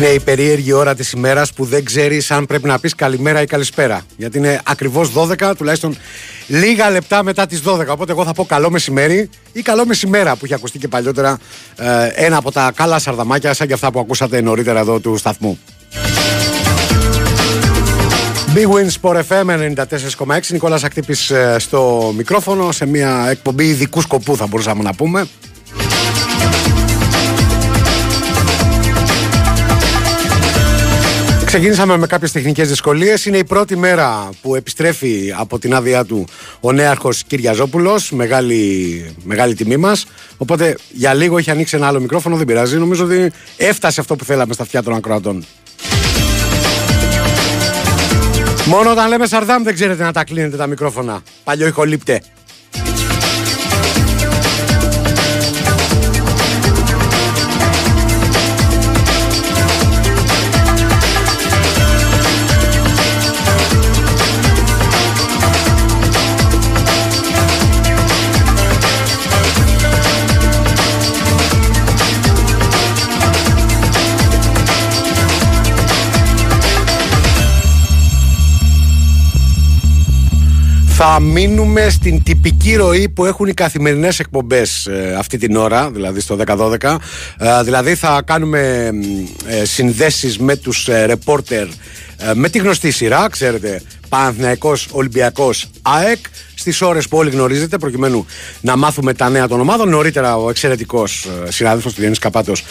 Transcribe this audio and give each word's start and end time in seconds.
Είναι 0.00 0.08
η 0.08 0.20
περίεργη 0.20 0.72
ώρα 0.72 0.94
της 0.94 1.12
ημέρας 1.12 1.52
που 1.52 1.64
δεν 1.64 1.84
ξέρεις 1.84 2.30
αν 2.30 2.46
πρέπει 2.46 2.66
να 2.66 2.78
πεις 2.78 2.94
καλημέρα 2.94 3.42
ή 3.42 3.46
καλησπέρα. 3.46 4.02
Γιατί 4.16 4.38
είναι 4.38 4.60
ακριβώς 4.64 5.12
12, 5.14 5.52
τουλάχιστον 5.56 5.96
λίγα 6.46 6.90
λεπτά 6.90 7.22
μετά 7.22 7.46
τις 7.46 7.62
12. 7.66 7.86
Οπότε 7.88 8.12
εγώ 8.12 8.24
θα 8.24 8.32
πω 8.32 8.44
καλό 8.44 8.70
μεσημέρι 8.70 9.30
ή 9.52 9.62
καλό 9.62 9.86
μεσημέρα 9.86 10.36
που 10.36 10.44
είχε 10.44 10.54
ακουστεί 10.54 10.78
και 10.78 10.88
παλιότερα 10.88 11.38
ε, 11.76 12.06
ένα 12.14 12.36
από 12.36 12.52
τα 12.52 12.72
καλά 12.74 12.98
σαρδαμάκια 12.98 13.54
σαν 13.54 13.66
και 13.66 13.72
αυτά 13.72 13.90
που 13.90 14.00
ακούσατε 14.00 14.40
νωρίτερα 14.40 14.80
εδώ 14.80 15.00
του 15.00 15.16
σταθμού. 15.16 15.58
Big 18.54 18.66
Win 18.66 18.90
Sport 19.00 19.22
FM 19.28 19.74
94,6 20.26 20.38
Νικόλας 20.48 20.84
Ακτύπης 20.84 21.30
ε, 21.30 21.56
στο 21.58 22.12
μικρόφωνο 22.16 22.72
σε 22.72 22.86
μια 22.86 23.26
εκπομπή 23.30 23.64
ειδικού 23.64 24.00
σκοπού 24.00 24.36
θα 24.36 24.46
μπορούσαμε 24.46 24.82
να 24.82 24.94
πούμε 24.94 25.26
Ξεκίνησαμε 31.50 31.96
με 31.96 32.06
κάποιες 32.06 32.32
τεχνικές 32.32 32.68
δυσκολίες. 32.68 33.24
Είναι 33.24 33.38
η 33.38 33.44
πρώτη 33.44 33.76
μέρα 33.76 34.28
που 34.42 34.54
επιστρέφει 34.54 35.34
από 35.36 35.58
την 35.58 35.74
άδειά 35.74 36.04
του 36.04 36.24
ο 36.60 36.72
νέαρχος 36.72 37.22
Κυριαζόπουλος. 37.22 38.10
Μεγάλη, 38.10 39.14
μεγάλη 39.24 39.54
τιμή 39.54 39.76
μας. 39.76 40.06
Οπότε 40.36 40.76
για 40.90 41.14
λίγο 41.14 41.38
έχει 41.38 41.50
ανοίξει 41.50 41.76
ένα 41.76 41.86
άλλο 41.86 42.00
μικρόφωνο 42.00 42.36
Δεν 42.36 42.46
πειράζει. 42.46 42.76
Νομίζω 42.76 43.04
ότι 43.04 43.32
έφτασε 43.56 44.00
αυτό 44.00 44.16
που 44.16 44.24
θέλαμε 44.24 44.52
στα 44.52 44.62
αυτιά 44.62 44.82
των 44.82 44.94
ακροατών. 44.94 45.44
Μόνο 48.66 48.90
όταν 48.90 49.08
λέμε 49.08 49.26
Σαρδάμ 49.26 49.62
δεν 49.62 49.74
ξέρετε 49.74 50.02
να 50.02 50.12
τα 50.12 50.24
κλείνετε 50.24 50.56
τα 50.56 50.66
μικρόφωνα. 50.66 51.22
Παλιό 51.44 51.66
ηχολήπτε. 51.66 52.22
Θα 81.02 81.20
μείνουμε 81.20 81.88
στην 81.88 82.22
τυπική 82.22 82.74
ροή 82.76 83.08
που 83.08 83.24
έχουν 83.24 83.46
οι 83.46 83.54
καθημερινές 83.54 84.18
εκπομπές 84.18 84.86
ε, 84.86 85.14
αυτή 85.18 85.38
την 85.38 85.56
ώρα, 85.56 85.90
δηλαδή 85.90 86.20
στο 86.20 86.36
10-12. 86.46 86.96
Ε, 87.38 87.62
δηλαδή 87.62 87.94
θα 87.94 88.22
κάνουμε 88.24 88.90
ε, 89.46 89.64
συνδέσεις 89.64 90.38
με 90.38 90.56
τους 90.56 90.88
ε, 90.88 91.04
ρεπόρτερ 91.04 91.66
με 92.34 92.48
τη 92.48 92.58
γνωστή 92.58 92.90
σειρά, 92.90 93.28
ξέρετε, 93.30 93.82
Παναθηναϊκός 94.08 94.88
Ολυμπιακός 94.90 95.70
ΑΕΚ 95.82 96.18
στις 96.60 96.82
ώρες 96.82 97.08
που 97.08 97.16
όλοι 97.16 97.30
γνωρίζετε 97.30 97.78
προκειμένου 97.78 98.26
να 98.60 98.76
μάθουμε 98.76 99.14
τα 99.14 99.28
νέα 99.28 99.48
των 99.48 99.60
ομάδων. 99.60 99.88
Νωρίτερα 99.88 100.36
ο 100.36 100.50
εξαιρετικός 100.50 101.28
συνάδελφος 101.48 101.92
του 101.92 101.98
Διονύης 101.98 102.18
Καπάτος 102.18 102.64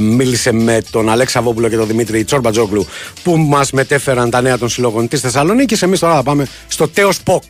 μίλησε 0.00 0.52
με 0.52 0.82
τον 0.90 1.08
Αλέξα 1.10 1.42
Βόμπουλο 1.42 1.68
και 1.68 1.76
τον 1.76 1.86
Δημήτρη 1.86 2.24
Τσόρμπατζόγλου 2.24 2.86
που 3.22 3.36
μας 3.36 3.70
μετέφεραν 3.70 4.30
τα 4.30 4.40
νέα 4.40 4.58
των 4.58 4.68
συλλόγων 4.68 5.08
της 5.08 5.20
Θεσσαλονίκης. 5.20 5.82
Εμείς 5.82 5.98
τώρα 5.98 6.14
θα 6.14 6.22
πάμε 6.22 6.46
στο 6.68 6.88
Τέος 6.88 7.20
Ποκ 7.22 7.42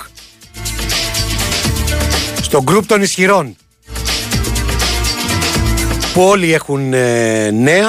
στο 2.43 2.63
γκρουπ 2.63 2.87
των 2.87 3.03
ισχυρών 3.03 3.57
που 6.13 6.23
όλοι 6.23 6.55
έχουν 6.55 6.93
ε, 6.93 7.51
νέα 7.51 7.89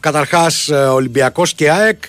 καταρχάς 0.00 0.68
ε, 0.68 0.74
Ολυμπιακός 0.74 1.54
και 1.54 1.70
ΑΕΚ 1.70 2.02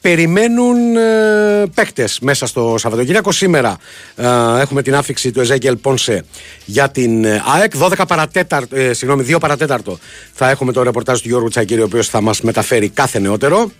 περιμένουν 0.00 0.96
ε, 0.96 1.64
παίκτες 1.74 2.18
μέσα 2.20 2.46
στο 2.46 2.74
Σαββατοκύριακο 2.78 3.32
σήμερα 3.32 3.76
ε, 4.16 4.26
έχουμε 4.60 4.82
την 4.82 4.94
άφηξη 4.94 5.30
του 5.30 5.40
Εζέγγελ 5.40 5.76
Πόνσε 5.76 6.24
για 6.64 6.90
την 6.90 7.26
ΑΕΚ 7.26 7.72
12 7.80 7.92
παρατέταρτο, 8.08 8.76
ε, 8.76 8.92
συγγνώμη 8.92 9.24
2 9.28 9.36
παρατέταρτο 9.40 9.98
θα 10.32 10.50
έχουμε 10.50 10.72
το 10.72 10.82
ρεπορτάζ 10.82 11.20
του 11.20 11.28
Γιώργου 11.28 11.48
Τσακύρη 11.48 11.80
ο 11.80 11.84
οποίος 11.84 12.08
θα 12.08 12.20
μας 12.20 12.40
μεταφέρει 12.40 12.88
κάθε 12.88 13.18
νεότερο 13.18 13.70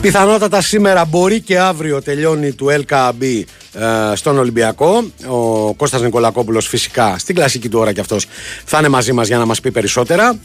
Πιθανότατα 0.00 0.60
σήμερα 0.60 1.04
μπορεί 1.04 1.40
και 1.40 1.58
αύριο 1.58 2.02
τελειώνει 2.02 2.52
του 2.52 2.66
LKB 2.66 3.42
ε, 3.72 4.14
στον 4.14 4.38
Ολυμπιακό. 4.38 5.04
Ο 5.28 5.74
Κώστας 5.74 6.02
Νικολακόπουλος 6.02 6.68
φυσικά 6.68 7.18
στην 7.18 7.34
κλασική 7.34 7.68
του 7.68 7.78
ώρα 7.78 7.92
και 7.92 8.00
αυτός 8.00 8.26
θα 8.64 8.78
είναι 8.78 8.88
μαζί 8.88 9.12
μας 9.12 9.26
για 9.26 9.38
να 9.38 9.46
μας 9.46 9.60
πει 9.60 9.70
περισσότερα. 9.70 10.38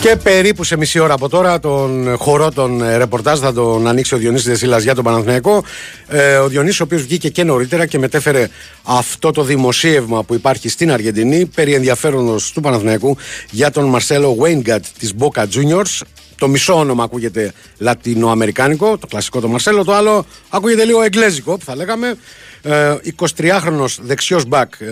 Και 0.00 0.16
περίπου 0.22 0.64
σε 0.64 0.76
μισή 0.76 0.98
ώρα 0.98 1.14
από 1.14 1.28
τώρα 1.28 1.60
τον 1.60 2.16
χορό 2.16 2.50
των 2.50 2.82
ε, 2.82 2.96
ρεπορτάζ 2.96 3.38
θα 3.38 3.52
τον 3.52 3.86
ανοίξει 3.86 4.14
ο 4.14 4.18
Διονύσης 4.18 4.46
Δεσίλας 4.46 4.82
για 4.82 4.94
τον 4.94 5.04
Παναθηναϊκό. 5.04 5.64
Ε, 6.08 6.36
ο 6.36 6.48
Διονύσης 6.48 6.80
ο 6.80 6.84
οποίος 6.84 7.02
βγήκε 7.02 7.28
και 7.28 7.44
νωρίτερα 7.44 7.86
και 7.86 7.98
μετέφερε 7.98 8.48
αυτό 8.82 9.30
το 9.30 9.42
δημοσίευμα 9.42 10.22
που 10.22 10.34
υπάρχει 10.34 10.68
στην 10.68 10.92
Αργεντινή 10.92 11.46
περί 11.46 11.74
ενδιαφέροντος 11.74 12.52
του 12.52 12.60
Παναθηναϊκού 12.60 13.16
για 13.50 13.70
τον 13.70 13.84
Μαρσέλο 13.84 14.34
Βέινγκατ 14.34 14.84
της 14.98 15.14
Boca 15.18 15.42
Juniors. 15.42 16.00
Το 16.36 16.48
μισό 16.48 16.74
όνομα 16.78 17.04
ακούγεται 17.04 17.52
λατινοαμερικάνικο, 17.78 18.98
το 18.98 19.06
κλασικό 19.06 19.40
το 19.40 19.48
Μαρσέλο, 19.48 19.84
το 19.84 19.94
άλλο 19.94 20.26
ακούγεται 20.48 20.84
λίγο 20.84 21.02
εγγλέζικο 21.02 21.58
που 21.58 21.64
θα 21.64 21.76
λέγαμε. 21.76 22.16
23χρονο 22.64 23.84
ε, 23.84 24.02
δεξιός 24.02 24.44
μπακ 24.44 24.72
ε, 24.80 24.86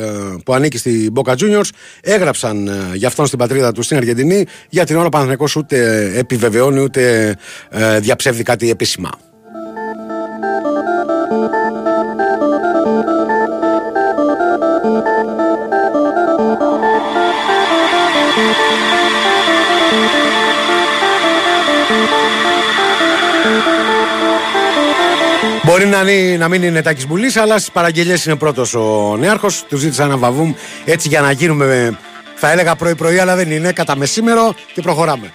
που 0.44 0.54
ανήκει 0.54 0.78
στη 0.78 1.12
Boca 1.14 1.32
Juniors 1.32 1.68
έγραψαν 2.00 2.68
ε, 2.68 2.72
για 2.94 3.08
αυτόν 3.08 3.26
στην 3.26 3.38
πατρίδα 3.38 3.72
του 3.72 3.82
στην 3.82 3.96
Αργεντινή. 3.96 4.46
Για 4.68 4.86
την 4.86 4.96
ώρα 4.96 5.06
ο 5.06 5.08
Παναθηναϊκός 5.08 5.56
ούτε 5.56 6.10
επιβεβαιώνει 6.14 6.80
ούτε 6.80 7.36
διαψεύδει 8.00 8.42
κάτι 8.42 8.70
επίσημα. 8.70 9.10
Μπορεί 25.68 25.86
να, 25.86 26.02
να 26.38 26.48
μην 26.48 26.62
είναι 26.62 26.82
Τάκης 26.82 27.06
Μπουλής, 27.06 27.36
αλλά 27.36 27.58
στις 27.58 27.70
παραγγελίες 27.70 28.24
είναι 28.24 28.36
πρώτος 28.36 28.74
ο 28.74 29.16
Νέαρχος. 29.18 29.64
Του 29.68 29.76
ζήτησα 29.76 30.04
ένα 30.04 30.16
βαβούμ 30.16 30.54
έτσι 30.84 31.08
για 31.08 31.20
να 31.20 31.30
γίνουμε, 31.30 31.98
θα 32.34 32.50
έλεγα 32.50 32.74
πρωί-πρωί, 32.74 33.18
αλλά 33.18 33.36
δεν 33.36 33.50
είναι, 33.50 33.72
κατά 33.72 33.96
μεσήμερο 33.96 34.54
και 34.74 34.82
προχωράμε. 34.82 35.32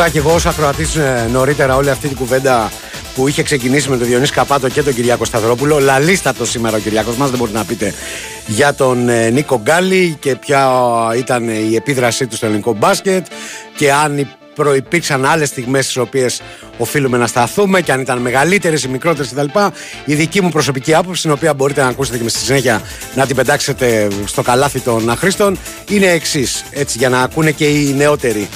Άκουγα 0.00 0.20
και 0.20 0.28
εγώ 0.28 0.34
ω 0.34 0.48
ακροατή 0.48 0.82
ε, 0.82 1.28
νωρίτερα 1.30 1.76
όλη 1.76 1.90
αυτή 1.90 2.08
την 2.08 2.16
κουβέντα 2.16 2.70
που 3.14 3.28
είχε 3.28 3.42
ξεκινήσει 3.42 3.88
με 3.88 3.96
τον 3.96 4.06
Διονύση 4.06 4.32
Καπάτο 4.32 4.68
και 4.68 4.82
τον 4.82 4.94
Κυριάκο 4.94 5.24
Σταυρόπουλο. 5.24 5.78
Λαλίστατος 5.78 6.50
σήμερα 6.50 6.76
ο 6.76 6.80
Κυριάκος 6.80 7.16
μας, 7.16 7.30
δεν 7.30 7.38
μπορείτε 7.38 7.58
να 7.58 7.64
πείτε 7.64 7.94
για 8.46 8.74
τον 8.74 9.08
ε, 9.08 9.30
Νίκο 9.30 9.60
Γκάλι 9.62 10.16
και 10.20 10.36
ποια 10.36 10.70
ήταν 11.16 11.48
η 11.48 11.74
επίδρασή 11.74 12.26
του 12.26 12.36
στο 12.36 12.46
ελληνικό 12.46 12.72
μπάσκετ 12.72 13.26
και 13.76 13.92
αν 13.92 14.28
προϋπήρξαν 14.54 15.24
άλλες 15.24 15.48
στιγμές 15.48 15.84
στις 15.84 15.96
οποίες 15.96 16.42
οφείλουμε 16.78 17.18
να 17.18 17.26
σταθούμε 17.26 17.80
και 17.80 17.92
αν 17.92 18.00
ήταν 18.00 18.18
μεγαλύτερες 18.18 18.82
ή 18.82 18.88
μικρότερες 18.88 19.30
κτλ. 19.30 19.58
Η 20.04 20.14
δική 20.14 20.42
μου 20.42 20.48
προσωπική 20.48 20.94
άποψη, 20.94 21.22
την 21.22 21.30
οποία 21.30 21.54
μπορείτε 21.54 21.82
να 21.82 21.88
ακούσετε 21.88 22.16
και 22.16 22.22
με 22.22 22.28
στη 22.28 22.38
συνέχεια 22.38 22.82
να 23.14 23.26
την 23.26 23.36
πετάξετε 23.36 24.08
στο 24.24 24.42
καλάθι 24.42 24.80
των 24.80 25.10
αχρήστων, 25.10 25.58
είναι 25.88 26.06
εξής. 26.06 26.64
Έτσι, 26.70 26.98
για 26.98 27.08
να 27.08 27.20
ακούνε 27.20 27.50
και 27.50 27.64
οι 27.68 27.94
νεότεροι. 27.96 28.48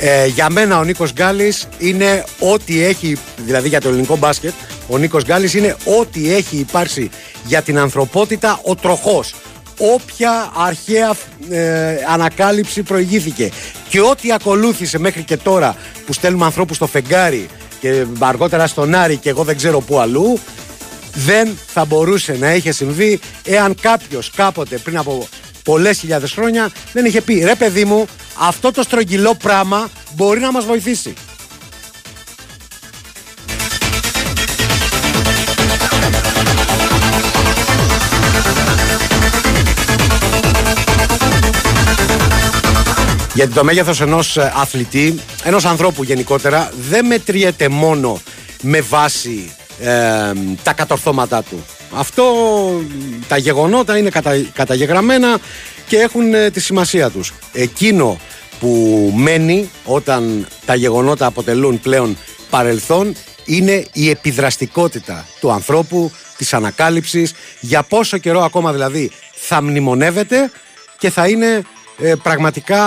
Ε, 0.00 0.26
για 0.26 0.50
μένα 0.50 0.78
ο 0.78 0.84
Νίκος 0.84 1.12
Γκάλης 1.12 1.68
είναι 1.78 2.24
ό,τι 2.38 2.84
έχει, 2.84 3.16
δηλαδή 3.36 3.68
για 3.68 3.80
το 3.80 3.88
ελληνικό 3.88 4.16
μπάσκετ, 4.16 4.52
ο 4.86 4.98
Νίκος 4.98 5.24
Γκάλης 5.24 5.54
είναι 5.54 5.76
ό,τι 6.00 6.34
έχει 6.34 6.56
υπάρξει 6.56 7.10
για 7.44 7.62
την 7.62 7.78
ανθρωπότητα 7.78 8.60
ο 8.62 8.74
τροχός. 8.74 9.34
Όποια 9.78 10.52
αρχαία 10.56 11.14
ε, 11.50 11.96
ανακάλυψη 12.08 12.82
προηγήθηκε 12.82 13.50
και 13.88 14.00
ό,τι 14.00 14.32
ακολούθησε 14.32 14.98
μέχρι 14.98 15.22
και 15.22 15.36
τώρα 15.36 15.76
που 16.06 16.12
στέλνουμε 16.12 16.44
ανθρώπους 16.44 16.76
στο 16.76 16.86
φεγγάρι 16.86 17.48
και 17.80 18.04
αργότερα 18.18 18.66
στον 18.66 18.94
Άρη 18.94 19.16
και 19.16 19.28
εγώ 19.28 19.44
δεν 19.44 19.56
ξέρω 19.56 19.80
πού 19.80 19.98
αλλού, 19.98 20.38
δεν 21.14 21.58
θα 21.66 21.84
μπορούσε 21.84 22.36
να 22.40 22.54
είχε 22.54 22.72
συμβεί 22.72 23.20
εάν 23.44 23.74
κάποιος 23.80 24.30
κάποτε 24.36 24.76
πριν 24.76 24.98
από 24.98 25.28
πολλές 25.62 25.98
χιλιάδες 25.98 26.32
χρόνια 26.32 26.70
δεν 26.92 27.04
είχε 27.04 27.20
πει 27.20 27.42
ρε 27.44 27.54
παιδί 27.54 27.84
μου, 27.84 28.06
αυτό 28.38 28.72
το 28.72 28.82
στρογγυλό 28.82 29.34
πράγμα 29.34 29.88
μπορεί 30.14 30.40
να 30.40 30.52
μας 30.52 30.64
βοηθήσει. 30.64 31.14
Γιατί 43.34 43.52
το 43.52 43.64
μέγεθος 43.64 44.00
ενός 44.00 44.36
ε, 44.36 44.52
αθλητή, 44.56 45.20
ενός 45.44 45.64
ανθρώπου 45.64 46.02
γενικότερα, 46.02 46.70
δεν 46.88 47.06
μετριέται 47.06 47.68
μόνο 47.68 48.20
με 48.62 48.80
βάση 48.80 49.52
ε, 49.80 50.32
τα 50.62 50.72
κατορθώματά 50.72 51.42
του. 51.42 51.64
Αυτό 51.92 52.24
τα 53.28 53.36
γεγονότα 53.36 53.98
είναι 53.98 54.10
κατα, 54.10 54.42
καταγεγραμμένα 54.52 55.38
και 55.86 55.96
έχουν 55.96 56.34
ε, 56.34 56.50
τη 56.50 56.60
σημασία 56.60 57.10
τους. 57.10 57.32
Εκείνο 57.52 58.18
που 58.60 59.12
μένει 59.16 59.70
όταν 59.84 60.46
τα 60.66 60.74
γεγονότα 60.74 61.26
αποτελούν 61.26 61.80
πλέον 61.80 62.16
παρελθόν 62.50 63.14
είναι 63.44 63.86
η 63.92 64.10
επιδραστικότητα 64.10 65.26
του 65.40 65.50
ανθρώπου, 65.52 66.12
της 66.36 66.54
ανακάλυψης, 66.54 67.34
για 67.60 67.82
πόσο 67.82 68.18
καιρό 68.18 68.40
ακόμα 68.40 68.72
δηλαδή 68.72 69.10
θα 69.34 69.62
μνημονεύεται 69.62 70.50
και 70.98 71.10
θα 71.10 71.28
είναι 71.28 71.62
ε, 71.98 72.14
πραγματικά 72.22 72.82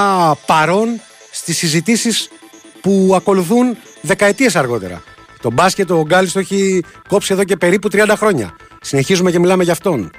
παρόν 0.46 1.02
στις 1.32 1.58
συζητήσεις 1.58 2.30
που 2.82 3.12
ακολουθούν 3.16 3.78
δεκαετίες 4.02 4.56
αργότερα. 4.56 5.04
Το 5.42 5.52
μπάσκετ 5.52 5.92
ο 5.92 6.02
Γκάλης 6.02 6.32
το 6.32 6.40
έχει 6.40 6.84
κόψει 7.08 7.34
εδώ 7.34 7.44
και 7.44 7.56
περίπου 7.56 7.90
30 7.92 8.14
χρόνια. 8.18 8.56
Συνεχίζουμε 8.84 9.32
και 9.32 9.40
μιλάμε 9.40 9.64
για 9.64 9.72
αυτόν. 9.72 10.12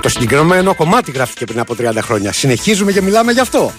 Το 0.00 0.08
συγκεκριμένο 0.08 0.74
κομμάτι 0.74 1.10
γράφτηκε 1.10 1.44
πριν 1.44 1.60
από 1.60 1.74
30 1.78 1.98
χρόνια. 2.00 2.32
Συνεχίζουμε 2.32 2.92
και 2.92 3.02
μιλάμε 3.02 3.32
γι' 3.32 3.40
αυτό. 3.40 3.72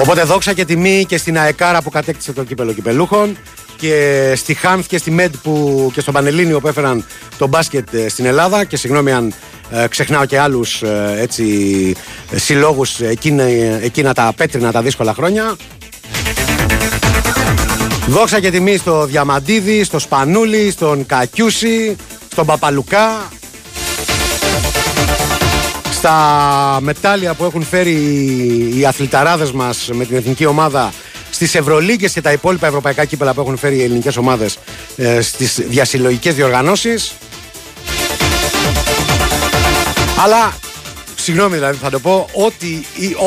Οπότε 0.00 0.22
δόξα 0.22 0.52
και 0.52 0.64
τιμή 0.64 1.04
και 1.08 1.18
στην 1.18 1.38
ΑΕΚΑΡΑ 1.38 1.82
που 1.82 1.90
κατέκτησε 1.90 2.32
το 2.32 2.44
κύπελο 2.44 2.72
κυπελούχων 2.72 3.36
και 3.76 4.32
στη 4.36 4.54
Χάνθ 4.54 4.86
και 4.86 4.98
στη 4.98 5.10
ΜΕΔ 5.10 5.34
που, 5.42 5.90
και 5.94 6.00
στο 6.00 6.12
Πανελλήνιο 6.12 6.60
που 6.60 6.68
έφεραν 6.68 7.04
το 7.38 7.46
μπάσκετ 7.46 7.94
ε, 7.94 8.08
στην 8.08 8.24
Ελλάδα 8.24 8.64
και 8.64 8.76
συγγνώμη 8.76 9.12
αν 9.12 9.34
ε, 9.70 9.86
ξεχνάω 9.88 10.24
και 10.24 10.38
άλλους 10.38 10.82
ε, 10.82 11.16
έτσι, 11.18 11.44
συλλόγους 12.34 13.00
εκείνα, 13.00 13.42
εκείνα 13.82 14.14
τα 14.14 14.32
πέτρινα 14.36 14.72
τα 14.72 14.82
δύσκολα 14.82 15.14
χρόνια 15.14 15.56
Δόξα 18.08 18.40
και 18.40 18.50
τιμή 18.50 18.76
στο 18.76 19.04
Διαμαντίδη, 19.04 19.84
στο 19.84 19.98
Σπανούλη, 19.98 20.70
στον 20.70 21.06
Κακιούση, 21.06 21.96
στον 22.30 22.46
Παπαλουκά 22.46 23.30
στα 25.90 26.78
μετάλλια 26.80 27.34
που 27.34 27.44
έχουν 27.44 27.62
φέρει 27.62 27.92
οι 28.76 28.86
αθληταράδες 28.86 29.52
μας 29.52 29.90
με 29.92 30.04
την 30.04 30.16
εθνική 30.16 30.46
ομάδα 30.46 30.92
στις 31.30 31.54
Ευρωλίγκες 31.54 32.12
και 32.12 32.20
τα 32.20 32.32
υπόλοιπα 32.32 32.66
ευρωπαϊκά 32.66 33.04
κύπελα 33.04 33.34
που 33.34 33.40
έχουν 33.40 33.56
φέρει 33.56 33.76
οι 33.76 33.82
ελληνικές 33.82 34.16
ομάδες 34.16 34.58
ε, 34.96 35.20
στις 35.20 35.60
διασυλλογικές 35.68 36.34
διοργανώσεις. 36.34 37.12
Αλλά 40.20 40.52
συγγνώμη 41.16 41.54
δηλαδή 41.54 41.78
θα 41.82 41.90
το 41.90 41.98
πω, 41.98 42.28
ό,τι, 42.32 42.80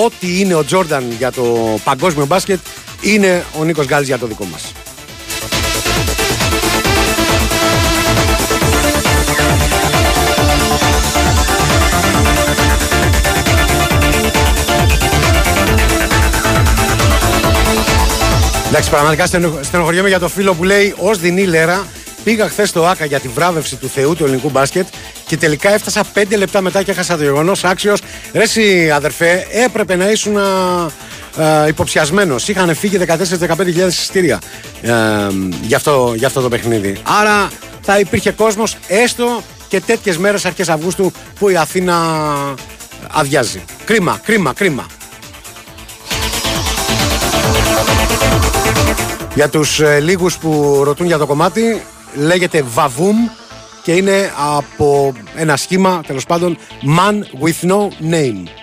ό,τι 0.06 0.40
είναι 0.40 0.54
ο 0.54 0.66
Τζόρνταν 0.66 1.12
για 1.12 1.32
το 1.32 1.80
παγκόσμιο 1.84 2.26
μπάσκετ 2.26 2.60
είναι 3.02 3.46
ο 3.60 3.64
Νίκος 3.64 3.86
Γκάλης 3.86 4.08
για 4.08 4.18
το 4.18 4.26
δικό 4.26 4.46
μας. 4.46 4.74
Εντάξει, 18.68 18.90
πραγματικά 18.90 19.26
στενοχωριέμαι 19.62 20.08
για 20.08 20.20
το 20.20 20.28
φίλο 20.28 20.54
που 20.54 20.64
λέει 20.64 20.96
Ω 20.98 21.16
δεινή 21.16 21.46
λέρα 21.46 21.88
πήγα 22.24 22.50
χθες 22.50 22.70
στο 22.70 22.86
ΑΚΑ 22.86 23.06
για 23.06 23.20
τη 23.20 23.28
βράβευση 23.28 23.76
του 23.76 23.88
Θεού 23.88 24.16
του 24.16 24.24
ελληνικού 24.24 24.50
μπάσκετ 24.50 24.88
και 25.32 25.38
τελικά 25.38 25.74
έφτασα 25.74 26.04
5 26.14 26.38
λεπτά 26.38 26.62
μετά 26.62 26.84
και 26.84 26.92
έχασα 26.92 27.18
το 27.18 27.24
γεγονός 27.24 27.64
άξιος. 27.64 28.02
Ρε, 28.34 28.42
εσύ, 28.42 28.92
αδερφέ, 28.92 29.48
έπρεπε 29.52 29.96
να 29.96 30.12
ήσουν 30.12 30.38
υποψιασμένος. 31.68 32.48
Είχαν 32.48 32.76
φύγει 32.76 32.98
14-15 32.98 33.68
εισιτήρια 33.88 34.40
για, 35.62 35.78
αυτό, 35.78 36.14
για 36.16 36.28
αυτό 36.28 36.42
το 36.42 36.50
παιχνίδι. 36.50 36.98
Άρα 37.04 37.50
θα 37.82 38.00
υπήρχε 38.00 38.32
κόσμος 38.32 38.78
έστω 38.88 39.42
και 39.68 39.80
τέτοιες 39.80 40.18
μέρες 40.18 40.46
αρχές 40.46 40.70
Αυγούστου 40.70 41.12
που 41.40 41.50
η 41.50 41.56
Αθήνα 41.56 41.98
αδειάζει. 43.12 43.64
Κρίμα, 43.86 44.20
κρίμα, 44.24 44.54
κρίμα. 44.54 44.86
Για 49.34 49.50
τους 49.50 49.80
ε, 49.80 50.00
λίγους 50.00 50.38
που 50.38 50.82
ρωτούν 50.84 51.06
για 51.08 51.18
το 51.18 51.26
κομμάτι 51.26 51.82
λέγεται 52.16 52.66
Vavoom 52.76 53.41
και 53.84 53.92
είναι 53.92 54.32
από 54.56 55.14
ένα 55.36 55.56
σχήμα 55.56 56.04
τέλος 56.08 56.26
πάντων 56.26 56.58
Man 56.98 57.44
with 57.44 57.70
no 57.70 57.88
name. 58.12 58.61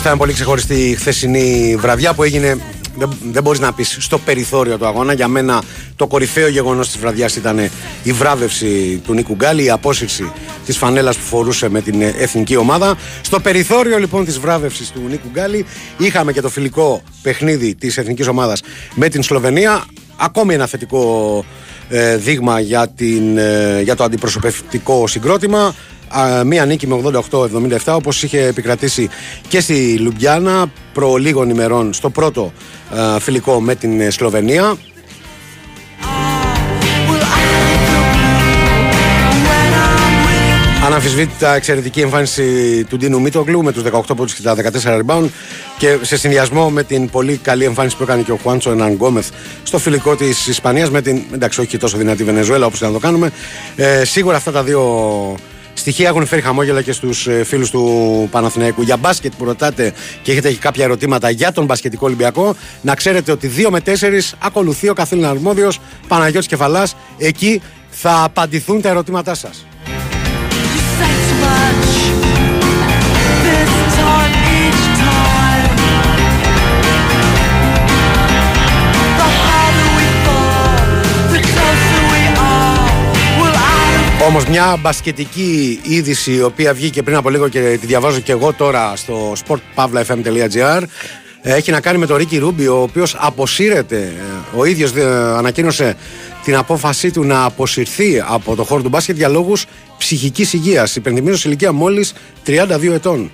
Ήταν 0.00 0.18
πολύ 0.18 0.32
ξεχωριστή 0.32 0.74
η 0.74 0.94
χθεσινή 0.94 1.76
βραδιά 1.78 2.14
που 2.14 2.22
έγινε. 2.22 2.58
Δεν, 2.96 3.12
δεν 3.32 3.42
μπορείς 3.42 3.60
να 3.60 3.72
πεις 3.72 3.96
στο 4.00 4.18
περιθώριο 4.18 4.78
του 4.78 4.86
αγώνα. 4.86 5.12
Για 5.12 5.28
μένα 5.28 5.62
το 5.96 6.06
κορυφαίο 6.06 6.48
γεγονός 6.48 6.86
της 6.86 6.98
βραδιάς 6.98 7.36
ήταν 7.36 7.58
η 8.02 8.12
βράβευση 8.12 9.00
του 9.04 9.14
Νίκου 9.14 9.34
Γκάλη, 9.34 9.64
η 9.64 9.70
απόσυρση 9.70 10.32
της 10.66 10.76
φανέλας 10.76 11.16
που 11.16 11.22
φορούσε 11.22 11.68
με 11.68 11.80
την 11.80 12.02
εθνική 12.02 12.56
ομάδα. 12.56 12.96
Στο 13.20 13.40
περιθώριο 13.40 13.98
λοιπόν 13.98 14.24
της 14.24 14.38
βράβευσης 14.38 14.90
του 14.90 15.00
Νίκου 15.08 15.28
Γκάλη 15.32 15.64
είχαμε 15.96 16.32
και 16.32 16.40
το 16.40 16.48
φιλικό 16.48 17.02
παιχνίδι 17.22 17.74
της 17.74 17.98
εθνικής 17.98 18.26
ομάδας 18.26 18.62
με 18.94 19.08
την 19.08 19.22
Σλοβενία. 19.22 19.84
Ακόμη 20.16 20.54
ένα 20.54 20.66
θετικό 20.66 21.00
ε, 21.38 21.69
δείγμα 22.16 22.60
για, 22.60 22.88
την, 22.88 23.38
ε, 23.38 23.80
για 23.82 23.96
το 23.96 24.04
αντιπροσωπευτικό 24.04 25.06
συγκρότημα. 25.06 25.74
Μία 26.44 26.64
νίκη 26.64 26.86
με 26.86 26.94
88-77 26.94 27.94
όπως 27.94 28.22
είχε 28.22 28.46
επικρατήσει 28.46 29.08
και 29.48 29.60
στη 29.60 29.98
Λουμπιάνα 29.98 30.72
προ 30.92 31.16
λίγων 31.16 31.50
ημερών 31.50 31.92
στο 31.92 32.10
πρώτο 32.10 32.52
φιλικό 33.18 33.60
με 33.60 33.74
την 33.74 34.10
Σλοβενία. 34.10 34.76
Αναμφισβήτητα 41.00 41.54
εξαιρετική 41.54 42.00
εμφάνιση 42.00 42.84
του 42.84 42.96
Ντίνου 42.96 43.20
Μίτογλου 43.20 43.62
με 43.62 43.72
τους 43.72 43.82
18 43.82 44.00
πόντους 44.06 44.34
και 44.34 44.42
τα 44.42 44.56
14 44.84 45.00
rebound 45.00 45.28
και 45.78 45.98
σε 46.02 46.16
συνδυασμό 46.16 46.70
με 46.70 46.82
την 46.82 47.10
πολύ 47.10 47.36
καλή 47.36 47.64
εμφάνιση 47.64 47.96
που 47.96 48.02
έκανε 48.02 48.22
και 48.22 48.32
ο 48.32 48.38
Χουάντσο 48.42 48.70
Εναγκόμεθ 48.70 49.28
στο 49.62 49.78
φιλικό 49.78 50.16
της 50.16 50.46
Ισπανίας 50.46 50.90
με 50.90 51.02
την 51.02 51.22
εντάξει, 51.34 51.60
όχι 51.60 51.78
τόσο 51.78 51.96
δυνατή 51.96 52.24
Βενεζουέλα 52.24 52.66
όπως 52.66 52.80
να 52.80 52.92
το 52.92 52.98
κάνουμε. 52.98 53.32
Ε, 53.76 54.04
σίγουρα 54.04 54.36
αυτά 54.36 54.50
τα 54.50 54.62
δύο 54.62 55.36
στοιχεία 55.74 56.08
έχουν 56.08 56.26
φέρει 56.26 56.42
χαμόγελα 56.42 56.82
και 56.82 56.92
στους 56.92 57.26
ε, 57.26 57.44
φίλους 57.44 57.70
του 57.70 58.28
Παναθηναϊκού. 58.30 58.82
Για 58.82 58.96
μπάσκετ 58.96 59.32
που 59.38 59.44
ρωτάτε 59.44 59.92
και 60.22 60.30
έχετε 60.32 60.52
κάποια 60.52 60.84
ερωτήματα 60.84 61.30
για 61.30 61.52
τον 61.52 61.64
μπασκετικό 61.64 62.06
Ολυμπιακό, 62.06 62.54
να 62.82 62.94
ξέρετε 62.94 63.32
ότι 63.32 63.50
2 63.56 63.68
με 63.70 63.80
4 63.84 63.92
ακολουθεί 64.38 64.88
ο 64.88 64.92
καθήλυνα 64.92 65.30
αρμόδιος 65.30 65.80
Παναγιώτης 66.08 66.48
Κεφαλάς. 66.48 66.96
Εκεί 67.18 67.62
θα 67.90 68.22
απαντηθούν 68.22 68.80
τα 68.80 68.88
ερωτήματά 68.88 69.34
σας. 69.34 69.64
Όμως 84.30 84.46
μια 84.46 84.76
μπασκετική 84.80 85.80
είδηση 85.82 86.32
η 86.32 86.42
οποία 86.42 86.74
βγήκε 86.74 87.02
πριν 87.02 87.16
από 87.16 87.30
λίγο 87.30 87.48
και 87.48 87.78
τη 87.80 87.86
διαβάζω 87.86 88.20
και 88.20 88.32
εγώ 88.32 88.52
τώρα 88.52 88.96
στο 88.96 89.32
sportpavlafm.gr 89.32 90.82
έχει 91.42 91.70
να 91.70 91.80
κάνει 91.80 91.98
με 91.98 92.06
τον 92.06 92.16
Ρίκη 92.16 92.38
Ρούμπι 92.38 92.66
ο 92.66 92.82
οποίος 92.82 93.16
αποσύρεται. 93.18 94.12
Ο 94.56 94.64
ίδιος 94.64 94.92
ανακοίνωσε 95.36 95.96
την 96.44 96.56
απόφασή 96.56 97.10
του 97.10 97.24
να 97.24 97.44
αποσυρθεί 97.44 98.22
από 98.26 98.54
το 98.54 98.64
χώρο 98.64 98.82
του 98.82 98.88
μπάσκετ 98.88 99.16
για 99.16 99.28
λόγους 99.28 99.66
ψυχικής 99.98 100.52
υγείας. 100.52 100.96
Υπενθυμίζω 100.96 101.36
σε 101.36 101.48
ηλικία 101.48 101.72
μόλις 101.72 102.12
32 102.46 102.92
ετών 102.92 103.30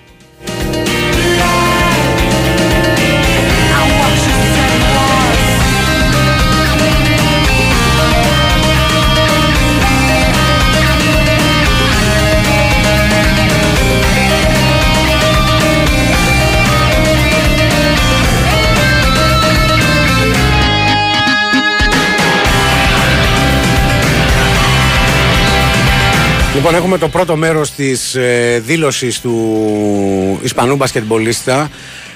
Λοιπόν, 26.57 26.75
έχουμε 26.75 26.99
το 26.99 27.09
πρώτο 27.09 27.37
μέρος 27.37 27.71
της 27.71 28.15
ε, 28.15 28.63
δήλωσης 28.65 29.21
του 29.21 30.41
Ισπανού 30.43 30.77
μπασκετμπολίστα 30.77 31.71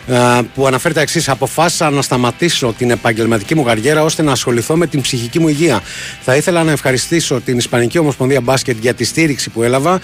ε, 0.06 0.16
που 0.54 0.66
αναφέρει 0.66 0.94
τα 0.94 1.00
εξής. 1.00 1.28
Αποφάσισα 1.28 1.90
να 1.90 2.02
σταματήσω 2.02 2.74
την 2.78 2.90
επαγγελματική 2.90 3.54
μου 3.54 3.62
καριέρα 3.62 4.02
ώστε 4.02 4.22
να 4.22 4.32
ασχοληθώ 4.32 4.76
με 4.76 4.86
την 4.86 5.00
ψυχική 5.00 5.38
μου 5.38 5.48
υγεία. 5.48 5.80
Θα 6.22 6.36
ήθελα 6.36 6.64
να 6.64 6.70
ευχαριστήσω 6.70 7.40
την 7.40 7.58
Ισπανική 7.58 7.98
Ομοσπονδία 7.98 8.40
Μπάσκετ 8.40 8.76
για 8.80 8.94
τη 8.94 9.04
στήριξη 9.04 9.50
που 9.50 9.62
έλαβα 9.62 10.00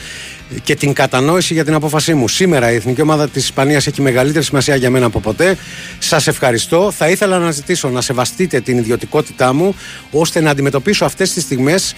και 0.63 0.75
την 0.75 0.93
κατανόηση 0.93 1.55
για 1.55 1.65
την 1.65 1.75
απόφασή 1.75 2.15
μου. 2.15 2.29
Σήμερα 2.29 2.73
η 2.73 2.75
Εθνική 2.75 3.01
Ομάδα 3.01 3.29
της 3.29 3.45
Ισπανίας 3.45 3.87
έχει 3.87 4.03
μεγαλύτερη 4.03 4.45
σημασία 4.45 4.77
για 4.77 4.91
μένα 4.91 5.07
από 5.07 5.21
ποτέ. 5.21 5.57
Σας 5.99 6.27
ευχαριστώ. 6.27 6.93
Θα 6.97 7.09
ήθελα 7.09 7.39
να 7.39 7.51
ζητήσω 7.51 7.89
να 7.89 8.01
σεβαστείτε 8.01 8.61
την 8.61 8.79
ιδιωτικότητά 8.79 9.53
μου 9.53 9.75
ώστε 10.11 10.41
να 10.41 10.51
αντιμετωπίσω 10.51 11.05
αυτές 11.05 11.33
τις 11.33 11.43
στιγμές 11.43 11.95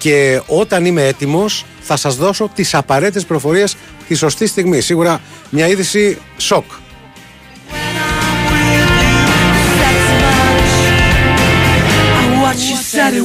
και 0.00 0.40
όταν 0.46 0.84
είμαι 0.84 1.06
έτοιμος 1.06 1.64
θα 1.80 1.96
σας 1.96 2.16
δώσω 2.16 2.50
τις 2.54 2.74
απαραίτητες 2.74 3.24
προφορίες 3.24 3.76
τη 4.08 4.14
σωστή 4.14 4.46
στιγμή. 4.46 4.80
Σίγουρα 4.80 5.20
μια 5.50 5.68
είδηση 5.68 6.18
σοκ. 6.36 6.64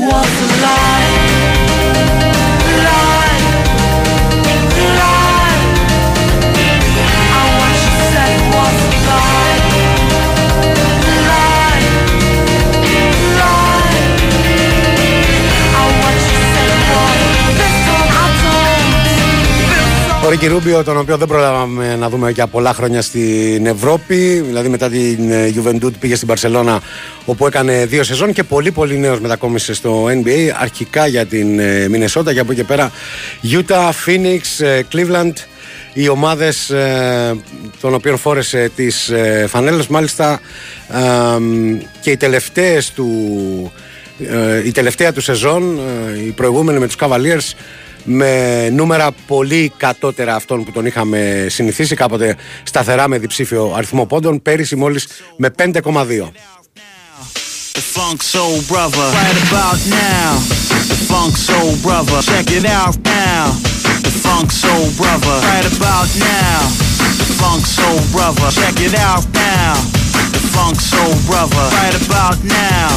Ο 0.08 1.05
Ρίκη 20.36 20.48
Ρούμπιο, 20.48 20.84
τον 20.84 20.98
οποίο 20.98 21.18
δεν 21.18 21.28
πρόλαβαμε 21.28 21.96
να 21.96 22.10
δούμε 22.10 22.32
για 22.32 22.48
πολλά 22.48 22.74
χρόνια 22.74 23.02
στην 23.02 23.66
Ευρώπη. 23.66 24.42
Δηλαδή, 24.46 24.70
μετά 24.70 24.90
την 24.90 25.32
ε, 25.32 25.54
Juventud 25.56 25.92
πήγε 26.00 26.16
στην 26.16 26.28
Παρσελώνα, 26.28 26.82
όπου 27.26 27.48
έκανε 27.48 27.86
δύο 27.86 28.04
σεζόν 28.04 28.34
και 28.34 28.44
πολύ 28.44 28.72
πολύ 28.72 28.98
νέος 28.98 29.20
μετακόμισε 29.20 29.74
στο 29.74 30.06
NBA. 30.06 30.50
Αρχικά 30.60 31.08
για 31.08 31.26
την 31.26 31.48
Μινεσότα 31.90 32.34
και 32.34 32.40
από 32.40 32.52
εκεί 32.52 32.62
και 32.62 32.68
πέρα 32.68 32.92
Utah, 33.44 33.90
Phoenix, 34.06 34.66
ε, 34.66 34.82
Cleveland. 34.94 35.34
Οι 35.94 36.10
ομάδες 36.10 36.70
ε, 36.70 37.36
των 37.82 37.94
οποίων 37.94 38.18
φόρεσε 38.18 38.72
τις 38.76 39.12
φανέλες, 39.48 39.88
μάλιστα 39.88 40.40
και 42.02 42.12
οι 42.12 42.18
τελευταίες 42.18 42.92
του. 42.92 43.08
Η 44.66 44.72
τελευταία 44.72 45.14
του 45.14 45.22
σεζόν, 45.22 45.80
η 46.28 46.30
προηγούμενη 46.30 46.80
με 46.80 46.86
τους 46.86 46.96
Cavaliers 47.00 47.54
με 48.06 48.70
νούμερα 48.70 49.12
πολύ 49.28 49.72
κατώτερα 49.78 50.36
αυτών 50.36 50.64
που 50.64 50.72
τον 50.72 50.86
είχαμε 50.86 51.46
συνηθίσει 51.50 51.96
κάποτε 51.96 52.36
σταθερά 52.64 53.08
με 53.08 53.18
διψήφιο 53.18 53.74
αριθμό 53.76 54.06
πόντων 54.06 54.42
πέρυσι 54.42 54.76
μόλις 54.76 55.08
με 55.38 55.54
5,2 55.58 55.72
The 57.78 57.82
funk 57.98 58.22
soul 58.34 58.56
brother, 58.72 59.06
right 59.20 59.40
about 59.48 59.80
now. 60.08 60.28
The 60.92 61.00
funk 61.12 61.34
soul 61.48 61.72
brother, 61.86 62.18
check 62.32 62.48
it 62.60 62.66
out 62.80 62.96
now. 63.04 63.52
The 64.08 64.14
funk 64.26 64.50
soul 64.64 64.86
brother, 65.02 65.36
right 65.52 65.68
about 65.76 66.08
now. 66.34 66.60
The 67.20 67.28
funk 67.42 67.64
soul 67.78 68.00
brother, 68.16 68.48
check 68.60 68.78
it 68.88 68.96
out 69.10 69.26
now. 69.34 69.74
The 70.36 70.44
funk 70.56 70.78
soul 70.92 71.14
brother, 71.30 71.64
right 71.80 71.96
about 72.06 72.38
now. 72.44 72.88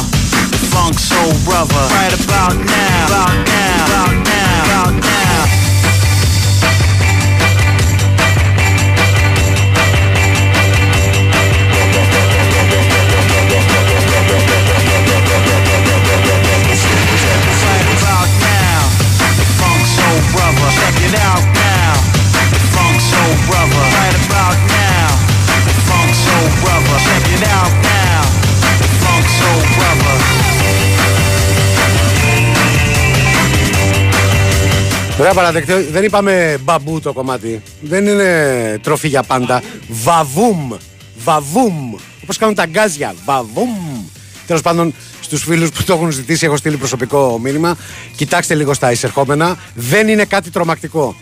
The 0.53 0.61
funk 0.73 0.95
soul 1.11 1.31
brother, 1.47 1.83
right 1.97 2.15
about 2.23 2.55
now. 2.55 3.05
About 3.11 3.35
now. 3.51 3.85
About 3.85 4.13
now. 4.31 4.48
About 4.69 4.93
now. 5.01 5.58
Ωραία 35.19 35.33
παραδεκτή, 35.33 35.73
δεν 35.73 36.03
είπαμε 36.03 36.57
μπαμπού 36.63 36.99
το 36.99 37.13
κομμάτι. 37.13 37.61
Δεν 37.81 38.07
είναι 38.07 38.79
τροφή 38.83 39.07
για 39.07 39.23
πάντα. 39.23 39.61
Βαβούμ. 39.87 40.73
Βαβούμ. 41.23 41.93
Όπω 42.23 42.33
κάνουν 42.39 42.55
τα 42.55 42.65
γκάζια. 42.65 43.13
Βαβούμ. 43.25 43.69
Τέλο 44.47 44.59
πάντων, 44.61 44.93
στου 45.21 45.37
φίλου 45.37 45.69
που 45.69 45.83
το 45.83 45.93
έχουν 45.93 46.11
ζητήσει, 46.11 46.45
έχω 46.45 46.57
στείλει 46.57 46.77
προσωπικό 46.77 47.39
μήνυμα. 47.43 47.77
Κοιτάξτε 48.15 48.55
λίγο 48.55 48.73
στα 48.73 48.91
εισερχόμενα. 48.91 49.57
Δεν 49.73 50.07
είναι 50.07 50.25
κάτι 50.25 50.49
τρομακτικό. 50.49 51.15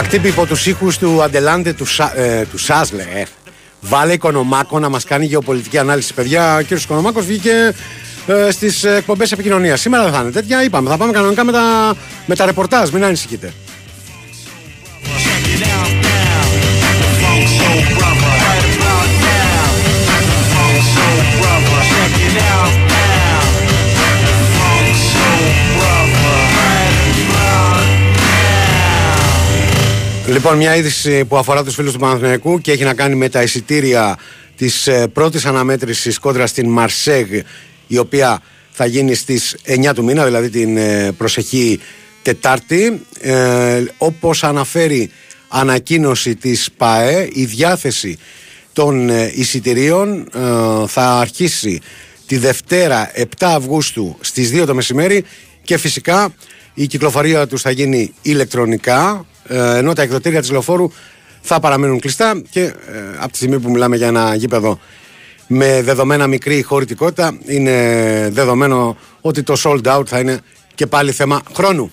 Ακτύπη 0.00 0.28
υπό 0.28 0.46
τους 0.46 0.66
ήχους 0.66 0.98
του 0.98 1.22
Αντελάντε 1.22 1.72
του, 1.72 1.86
Σα, 1.86 2.16
ε, 2.16 2.46
του 2.50 2.58
Σάσλε, 2.58 3.02
ε, 3.02 3.22
Βάλε 3.80 4.12
Οικονομάκο 4.12 4.78
να 4.78 4.88
μας 4.88 5.04
κάνει 5.04 5.24
γεωπολιτική 5.24 5.78
ανάλυση. 5.78 6.14
Παιδιά, 6.14 6.56
ο 6.56 6.60
κύριος 6.60 6.84
Οικονομάκο 6.84 7.20
βγήκε 7.20 7.74
ε, 8.26 8.50
στις 8.50 8.84
εκπομπές 8.84 9.32
επικοινωνίας. 9.32 9.80
Σήμερα 9.80 10.02
δεν 10.02 10.12
θα 10.12 10.20
είναι 10.20 10.30
τέτοια. 10.30 10.64
Είπαμε, 10.64 10.90
θα 10.90 10.96
πάμε 10.96 11.12
κανονικά 11.12 11.44
με 11.44 11.52
τα, 11.52 11.94
με 12.26 12.34
τα 12.34 12.46
ρεπορτάζ. 12.46 12.90
Μην 12.90 13.04
ανησυχείτε. 13.04 13.52
Λοιπόν, 30.30 30.56
μια 30.56 30.76
είδηση 30.76 31.24
που 31.24 31.36
αφορά 31.36 31.64
τους 31.64 31.74
φίλους 31.74 31.92
του 31.92 31.98
Παναθηναϊκού 31.98 32.60
και 32.60 32.72
έχει 32.72 32.84
να 32.84 32.94
κάνει 32.94 33.14
με 33.14 33.28
τα 33.28 33.42
εισιτήρια 33.42 34.18
της 34.56 34.86
ε, 34.86 35.08
πρώτης 35.08 35.44
αναμέτρησης 35.44 36.18
κόντρα 36.18 36.46
στην 36.46 36.68
Μαρσέγ 36.68 37.26
η 37.86 37.98
οποία 37.98 38.42
θα 38.70 38.86
γίνει 38.86 39.14
στις 39.14 39.56
9 39.66 39.92
του 39.94 40.04
μήνα, 40.04 40.24
δηλαδή 40.24 40.50
την 40.50 40.76
ε, 40.76 41.12
προσεχή 41.12 41.80
Τετάρτη. 42.22 43.02
Ε, 43.20 43.82
όπως 43.98 44.44
αναφέρει 44.44 45.10
ανακοίνωση 45.48 46.36
της 46.36 46.68
ΠΑΕ, 46.76 47.28
η 47.32 47.44
διάθεση 47.44 48.18
των 48.72 49.10
ε, 49.10 49.32
εισιτηρίων 49.34 50.28
θα 50.86 51.18
αρχίσει 51.18 51.80
τη 52.26 52.36
Δευτέρα 52.36 53.10
7 53.16 53.22
Αυγούστου 53.38 54.16
στις 54.20 54.50
2 54.54 54.66
το 54.66 54.74
μεσημέρι 54.74 55.24
και 55.62 55.78
φυσικά 55.78 56.34
η 56.74 56.86
κυκλοφορία 56.86 57.46
τους 57.46 57.62
θα 57.62 57.70
γίνει 57.70 58.12
ηλεκτρονικά 58.22 59.26
ενώ 59.56 59.92
τα 59.92 60.02
εκδοτήρια 60.02 60.40
της 60.40 60.50
λεωφόρου 60.50 60.90
θα 61.40 61.60
παραμένουν 61.60 62.00
κλειστά 62.00 62.42
και 62.50 62.60
ε, 62.62 62.74
από 63.18 63.30
τη 63.30 63.36
στιγμή 63.36 63.60
που 63.60 63.70
μιλάμε 63.70 63.96
για 63.96 64.06
ένα 64.06 64.34
γήπεδο 64.34 64.78
με 65.46 65.82
δεδομένα 65.82 66.26
μικρή 66.26 66.62
χωρητικότητα 66.62 67.38
είναι 67.44 68.28
δεδομένο 68.32 68.96
ότι 69.20 69.42
το 69.42 69.54
sold 69.62 69.98
out 69.98 70.06
θα 70.06 70.18
είναι 70.18 70.40
και 70.74 70.86
πάλι 70.86 71.12
θέμα 71.12 71.42
χρόνου. 71.54 71.92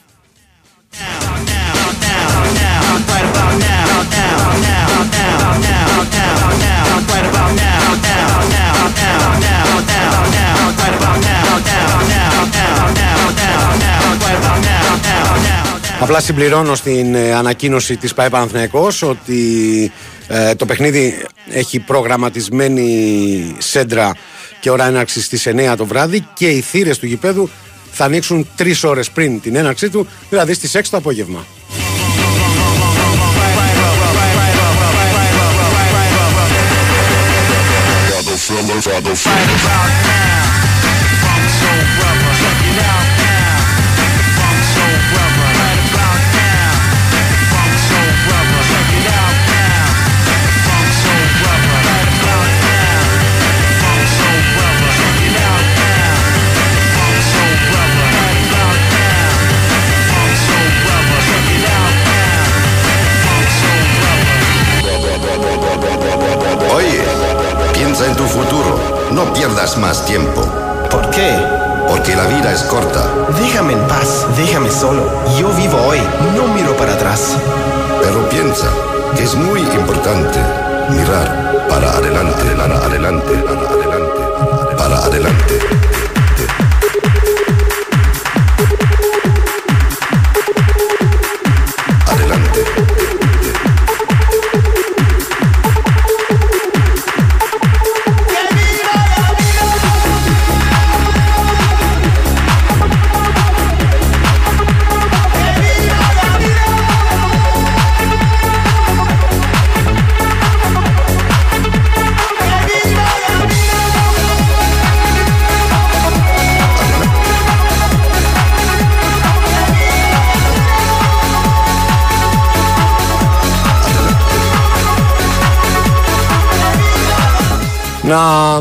Απλά 15.99 16.19
συμπληρώνω 16.19 16.75
στην 16.75 17.15
ε, 17.15 17.33
ανακοίνωση 17.33 17.97
της 17.97 18.13
ΠαΕ 18.13 18.29
Παναθηναϊκός 18.29 19.01
ότι 19.01 19.91
ε, 20.27 20.55
το 20.55 20.65
παιχνίδι 20.65 21.25
έχει 21.49 21.79
προγραμματισμένη 21.79 23.55
σέντρα 23.57 24.15
και 24.59 24.69
ώρα 24.69 24.85
έναρξης 24.85 25.25
στις 25.25 25.47
9 25.47 25.73
το 25.77 25.85
βράδυ 25.85 26.27
και 26.33 26.47
οι 26.47 26.61
θύρες 26.61 26.97
του 26.97 27.05
γηπέδου 27.05 27.49
θα 27.91 28.05
ανοίξουν 28.05 28.47
3 28.57 28.73
ώρες 28.83 29.09
πριν 29.09 29.41
την 29.41 29.55
έναρξή 29.55 29.89
του, 29.89 30.07
δηλαδή 30.29 30.53
στις 30.53 30.75
6 30.75 30.81
το 30.89 30.97
απόγευμα. 30.97 31.45
No 69.17 69.33
pierdas 69.33 69.79
más 69.79 70.05
tiempo. 70.05 70.41
¿Por 70.91 71.09
qué? 71.09 71.35
Porque 71.87 72.15
la 72.15 72.25
vida 72.27 72.53
es 72.53 72.61
corta. 72.61 73.03
Déjame 73.41 73.73
en 73.73 73.79
paz, 73.87 74.27
déjame 74.37 74.69
solo. 74.69 75.09
Yo 75.39 75.49
vivo 75.53 75.75
hoy, 75.87 75.99
no 76.35 76.47
miro 76.53 76.77
para 76.77 76.93
atrás. 76.93 77.35
Pero 77.99 78.29
piensa 78.29 78.67
que 79.15 79.23
es 79.23 79.33
muy 79.33 79.61
importante 79.61 80.37
mirar 80.91 81.65
para 81.67 81.93
adelante, 81.93 82.43
para 82.55 82.77
adelante, 82.77 83.33
para 83.37 83.61
adelante, 83.61 84.36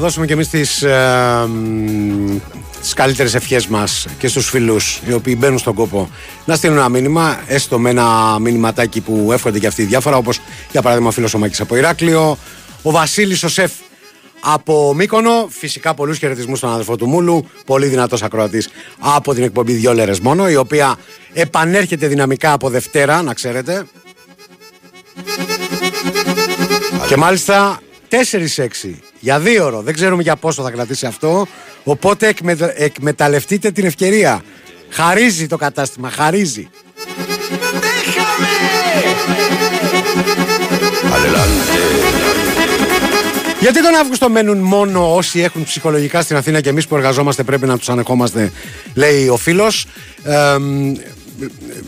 δώσουμε 0.07 0.27
και 0.27 0.33
εμείς 0.33 0.49
τις, 0.49 0.83
ε, 0.83 1.49
τις 2.81 2.93
καλύτερες 2.93 3.35
ευχές 3.35 3.67
μας 3.67 4.07
και 4.19 4.29
στους 4.29 4.49
φίλους 4.49 5.01
οι 5.09 5.13
οποίοι 5.13 5.37
μπαίνουν 5.39 5.59
στον 5.59 5.75
κόπο 5.75 6.11
να 6.45 6.57
στείλουν 6.57 6.77
ένα 6.77 6.89
μήνυμα, 6.89 7.41
έστω 7.47 7.79
με 7.79 7.91
ένα 7.91 8.39
μήνυματάκι 8.39 9.01
που 9.01 9.29
εύχονται 9.33 9.59
και 9.59 9.67
αυτοί 9.67 9.83
διάφορα 9.83 10.17
όπως 10.17 10.41
για 10.71 10.83
παράδειγμα 10.83 11.09
ο 11.09 11.13
φίλος 11.13 11.35
ο 11.35 11.39
Μάκης 11.39 11.61
από 11.61 11.77
Ηράκλειο, 11.77 12.39
ο 12.83 12.91
Βασίλης 12.91 13.43
ο 13.43 13.49
Σεφ 13.49 13.73
από 14.41 14.95
Μύκονο, 14.95 15.47
φυσικά 15.49 15.95
πολλούς 15.95 16.19
χαιρετισμούς 16.19 16.59
στον 16.59 16.71
αδερφό 16.73 16.97
του 16.97 17.07
Μούλου, 17.07 17.49
πολύ 17.67 17.87
δυνατός 17.87 18.23
ακροατής 18.23 18.69
από 18.99 19.35
την 19.35 19.43
εκπομπή 19.43 19.73
Δυο 19.73 19.95
Λέρες 19.95 20.21
μόνο, 20.21 20.49
η 20.49 20.57
οποία 20.57 20.97
επανέρχεται 21.33 22.07
δυναμικά 22.07 22.53
από 22.53 22.69
Δευτέρα, 22.69 23.23
να 23.23 23.35
ξέρετε. 23.35 23.87
Και 27.09 27.17
μάλιστα 27.17 27.81
4-6 28.09 29.06
για 29.21 29.39
δύο 29.39 29.65
ώρο. 29.65 29.83
Δεν 29.83 29.95
ξέρουμε 29.95 30.23
για 30.23 30.37
πόσο 30.37 30.63
θα 30.63 30.71
κρατήσει 30.71 31.07
αυτό. 31.07 31.47
Οπότε 31.85 32.35
εκμεταλλευτείτε 32.77 33.71
την 33.71 33.85
ευκαιρία. 33.85 34.43
Χαρίζει 34.89 35.47
το 35.47 35.57
κατάστημα, 35.57 36.11
χαρίζει. 36.11 36.69
Γιατί 43.61 43.83
τον 43.83 43.95
Αύγουστο 43.95 44.29
μένουν 44.29 44.59
μόνο 44.59 45.15
όσοι 45.15 45.41
έχουν 45.41 45.65
ψυχολογικά 45.65 46.23
στην 46.23 46.37
Αθήνα 46.37 46.61
και 46.61 46.69
εμείς 46.69 46.87
που 46.87 46.97
εργαζόμαστε 46.97 47.43
πρέπει 47.43 47.67
να 47.67 47.79
τους 47.79 47.89
ανεχόμαστε, 47.89 48.53
λέει 48.95 49.29
ο 49.29 49.37
φίλος. 49.37 49.87
Ε, 50.25 50.57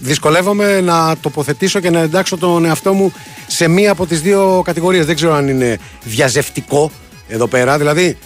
δυσκολεύομαι 0.00 0.80
να 0.80 1.16
τοποθετήσω 1.20 1.80
και 1.80 1.90
να 1.90 1.98
εντάξω 2.00 2.36
τον 2.36 2.64
εαυτό 2.64 2.92
μου 2.92 3.12
σε 3.46 3.68
μία 3.68 3.90
από 3.90 4.06
τις 4.06 4.20
δύο 4.20 4.62
κατηγορίες. 4.64 5.06
Δεν 5.06 5.14
ξέρω 5.14 5.34
αν 5.34 5.48
είναι 5.48 5.78
διαζευτικό 6.04 6.90
εδώ 7.28 7.46
πέρα. 7.46 7.78
Δηλαδή, 7.78 8.18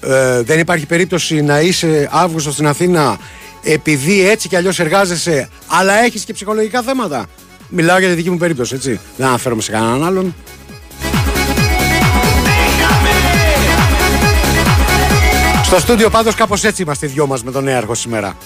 ε, 0.00 0.42
δεν 0.42 0.58
υπάρχει 0.58 0.86
περίπτωση 0.86 1.42
να 1.42 1.60
είσαι 1.60 2.08
Αύγουστος 2.12 2.52
στην 2.52 2.66
Αθήνα 2.66 3.18
επειδή 3.62 4.28
έτσι 4.28 4.48
κι 4.48 4.56
αλλιώς 4.56 4.78
εργάζεσαι, 4.78 5.48
αλλά 5.66 5.94
έχεις 6.04 6.24
και 6.24 6.32
ψυχολογικά 6.32 6.82
θέματα. 6.82 7.26
Μιλάω 7.68 7.98
για 7.98 8.08
τη 8.08 8.14
δική 8.14 8.30
μου 8.30 8.36
περίπτωση, 8.36 8.74
έτσι. 8.74 9.00
Δεν 9.16 9.26
αναφέρομαι 9.26 9.62
σε 9.62 9.70
κανέναν 9.70 10.04
άλλον. 10.04 10.34
Στο 15.64 15.78
στούντιο 15.80 16.10
πάντως 16.10 16.34
κάπως 16.34 16.64
έτσι 16.64 16.82
είμαστε 16.82 17.06
οι 17.06 17.08
δυο 17.08 17.26
μας 17.26 17.44
με 17.44 17.50
τον 17.50 17.64
νέαρχο 17.64 17.94
σήμερα. 17.94 18.36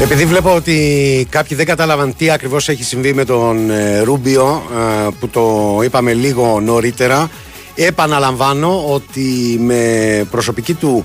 Επειδή 0.00 0.24
βλέπω 0.24 0.54
ότι 0.54 1.26
κάποιοι 1.30 1.56
δεν 1.56 1.66
κατάλαβαν 1.66 2.16
τι 2.16 2.30
ακριβώς 2.30 2.68
έχει 2.68 2.84
συμβεί 2.84 3.12
με 3.12 3.24
τον 3.24 3.70
ε, 3.70 4.00
Ρούμπιο 4.00 4.62
ε, 4.72 5.08
που 5.20 5.28
το 5.28 5.80
είπαμε 5.84 6.12
λίγο 6.12 6.60
νωρίτερα 6.60 7.30
επαναλαμβάνω 7.74 8.84
ότι 8.88 9.58
με 9.60 10.26
προσωπική 10.30 10.74
του 10.74 11.04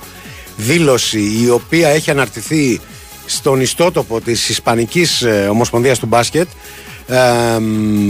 δήλωση 0.57 1.19
η 1.43 1.49
οποία 1.49 1.89
έχει 1.89 2.11
αναρτηθεί 2.11 2.79
στον 3.25 3.61
ιστότοπο 3.61 4.21
της 4.21 4.49
Ισπανικής 4.49 5.21
ε, 5.21 5.47
Ομοσπονδίας 5.51 5.99
του 5.99 6.05
Μπάσκετ 6.05 6.47
ε, 7.07 7.17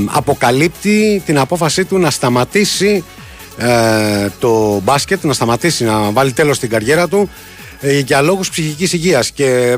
αποκαλύπτει 0.05 1.21
την 1.25 1.39
απόφασή 1.39 1.85
του 1.85 1.97
να 1.97 2.09
σταματήσει 2.09 3.03
ε, 3.57 4.29
το 4.39 4.79
μπάσκετ, 4.83 5.23
να 5.23 5.33
σταματήσει 5.33 5.83
να 5.83 6.11
βάλει 6.11 6.31
τέλος 6.33 6.55
στην 6.55 6.69
καριέρα 6.69 7.07
του 7.07 7.29
ε, 7.79 7.99
για 7.99 8.21
λόγους 8.21 8.49
ψυχικής 8.49 8.93
υγείας. 8.93 9.31
Και 9.31 9.77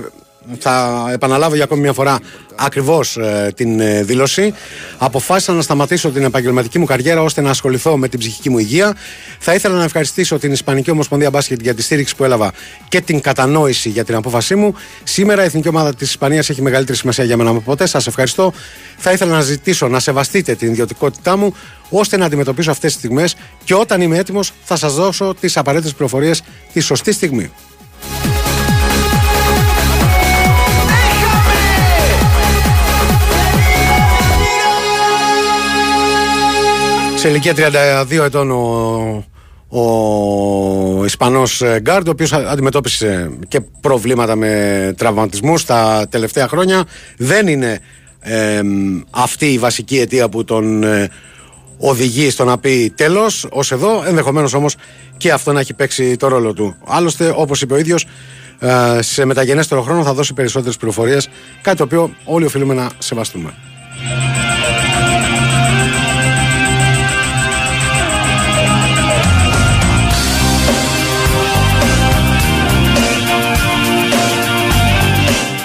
θα 0.59 1.05
επαναλάβω 1.11 1.55
για 1.55 1.63
ακόμη 1.63 1.81
μια 1.81 1.93
φορά 1.93 2.19
ακριβώς 2.55 3.17
ε, 3.17 3.51
την 3.55 3.79
ε, 3.79 4.03
δήλωση. 4.03 4.53
Αποφάσισα 4.97 5.53
να 5.53 5.61
σταματήσω 5.61 6.09
την 6.09 6.23
επαγγελματική 6.23 6.79
μου 6.79 6.85
καριέρα 6.85 7.21
ώστε 7.21 7.41
να 7.41 7.49
ασχοληθώ 7.49 7.97
με 7.97 8.07
την 8.07 8.19
ψυχική 8.19 8.49
μου 8.49 8.57
υγεία. 8.57 8.95
Θα 9.39 9.53
ήθελα 9.53 9.75
να 9.75 9.83
ευχαριστήσω 9.83 10.37
την 10.39 10.51
Ισπανική 10.51 10.91
Ομοσπονδία 10.91 11.29
Μπάσκετ 11.29 11.61
για 11.61 11.73
τη 11.73 11.81
στήριξη 11.81 12.15
που 12.15 12.23
έλαβα 12.23 12.51
και 12.87 13.01
την 13.01 13.21
κατανόηση 13.21 13.89
για 13.89 14.03
την 14.03 14.15
απόφασή 14.15 14.55
μου. 14.55 14.75
Σήμερα 15.03 15.41
η 15.41 15.45
Εθνική 15.45 15.67
Ομάδα 15.67 15.95
της 15.95 16.09
Ισπανίας 16.09 16.49
έχει 16.49 16.61
μεγαλύτερη 16.61 16.97
σημασία 16.97 17.23
για 17.23 17.37
μένα 17.37 17.49
από 17.49 17.59
ποτέ. 17.59 17.85
Σας 17.85 18.07
ευχαριστώ. 18.07 18.53
Θα 18.97 19.11
ήθελα 19.11 19.31
να 19.31 19.41
ζητήσω 19.41 19.87
να 19.87 19.99
σεβαστείτε 19.99 20.55
την 20.55 20.71
ιδιωτικότητά 20.71 21.37
μου 21.37 21.55
ώστε 21.89 22.17
να 22.17 22.25
αντιμετωπίσω 22.25 22.71
αυτές 22.71 22.91
τις 22.91 22.99
στιγμές 22.99 23.35
και 23.63 23.73
όταν 23.73 24.01
είμαι 24.01 24.17
έτοιμος 24.17 24.51
θα 24.63 24.75
σας 24.75 24.93
δώσω 24.93 25.35
τις 25.39 25.57
απαραίτητες 25.57 25.93
πληροφορίες 25.93 26.41
τη 26.73 26.79
σωστή 26.79 27.11
στιγμή. 27.11 27.51
Σε 37.23 37.29
ηλικία 37.29 37.53
32 38.11 38.23
ετών 38.23 38.51
ο, 38.51 39.79
ο 39.79 41.05
Ισπανός 41.05 41.61
ε, 41.61 41.79
Γκάρντ, 41.81 42.07
ο 42.07 42.11
οποίος 42.11 42.33
αντιμετώπισε 42.33 43.31
και 43.47 43.61
προβλήματα 43.81 44.35
με 44.35 44.93
τραυματισμούς 44.97 45.65
τα 45.65 46.07
τελευταία 46.09 46.47
χρόνια. 46.47 46.85
Δεν 47.17 47.47
είναι 47.47 47.79
αυτή 49.09 49.45
η 49.45 49.57
βασική 49.57 49.99
αιτία 49.99 50.29
που 50.29 50.43
τον 50.43 50.83
ε, 50.83 51.09
οδηγεί 51.77 52.29
στο 52.29 52.45
να 52.45 52.57
πει 52.57 52.93
τέλος 52.95 53.47
ως 53.49 53.71
εδώ, 53.71 54.03
ενδεχομένως 54.07 54.53
όμως 54.53 54.75
και 55.17 55.31
αυτό 55.31 55.51
να 55.51 55.59
έχει 55.59 55.73
παίξει 55.73 56.15
το 56.17 56.27
ρόλο 56.27 56.53
του. 56.53 56.75
Άλλωστε, 56.85 57.33
όπως 57.35 57.61
είπε 57.61 57.73
ο 57.73 57.77
ίδιος, 57.77 58.05
ε, 58.59 59.01
σε 59.01 59.25
μεταγενέστερο 59.25 59.81
χρόνο 59.81 60.03
θα 60.03 60.13
δώσει 60.13 60.33
περισσότερες 60.33 60.77
πληροφορίες, 60.77 61.29
κάτι 61.61 61.77
το 61.77 61.83
οποίο 61.83 62.15
όλοι 62.25 62.45
οφείλουμε 62.45 62.73
να 62.73 62.89
σεβαστούμε. 62.97 63.53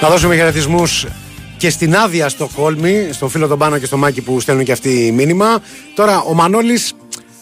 Να 0.00 0.08
δώσουμε 0.08 0.34
χαιρετισμούς 0.34 1.06
και 1.56 1.70
στην 1.70 1.96
άδεια 1.96 2.28
στο 2.28 2.48
Κόλμη, 2.56 3.08
στο 3.12 3.28
φίλο 3.28 3.46
τον 3.46 3.58
Πάνο 3.58 3.78
και 3.78 3.86
στο 3.86 3.96
Μάκη 3.96 4.20
που 4.20 4.40
στέλνουν 4.40 4.64
και 4.64 4.72
αυτοί 4.72 5.12
μήνυμα. 5.14 5.62
Τώρα 5.94 6.20
ο 6.20 6.34
Μανώλης 6.34 6.92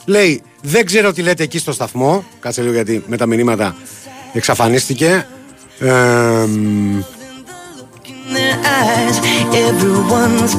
λέει: 0.04 0.42
Δεν 0.62 0.86
ξέρω 0.86 1.12
τι 1.12 1.22
λέτε 1.22 1.42
εκεί 1.42 1.58
στο 1.58 1.72
σταθμό. 1.72 2.24
Κάτσε 2.40 2.62
λίγο 2.62 2.74
γιατί 2.74 3.04
με 3.06 3.16
τα 3.16 3.26
μηνύματα 3.26 3.76
εξαφανίστηκε. 4.32 5.26
Ε, 5.78 5.88
Everyone's 9.52 10.54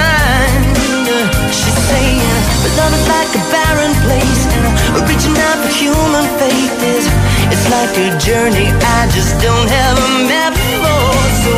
Love 2.81 2.97
is 2.97 3.07
like 3.13 3.29
a 3.37 3.43
barren 3.53 3.93
place, 4.01 4.43
and 4.57 4.65
reaching 5.05 5.37
out 5.37 5.57
for 5.61 5.69
human 5.69 6.25
faith 6.41 6.77
is 6.81 7.05
it's 7.53 7.69
like 7.69 7.93
a 7.93 8.09
journey 8.17 8.73
I 8.97 9.05
just 9.13 9.37
don't 9.37 9.69
have 9.69 9.95
a 10.01 10.09
map 10.25 10.57
for. 10.81 11.13
So, 11.45 11.51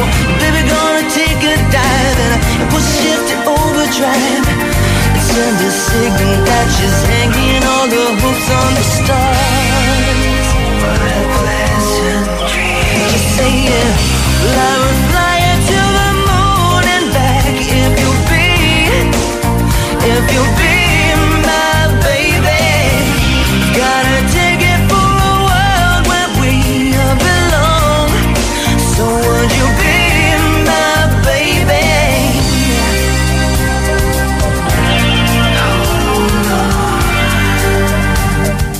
baby, 0.43 0.67
gonna 0.67 1.07
take 1.07 1.39
a 1.47 1.55
dive 1.71 2.19
and 2.27 2.35
push 2.75 3.07
it 3.07 3.21
to 3.31 3.35
overdrive 3.55 4.83
send 5.31 5.57
a 5.63 5.71
signal 5.71 6.35
that 6.43 6.67
she's 6.75 6.99
hanging 7.07 7.63
all 7.71 7.87
the 7.87 8.05
hopes 8.19 8.47
on 8.59 8.71
the 8.75 8.85
stars. 8.99 10.47
What 10.83 11.01
a 11.07 11.21
pleasant 11.39 12.25
dream. 12.51 12.99
Just 13.15 13.27
say 13.39 13.53
it. 13.79 14.72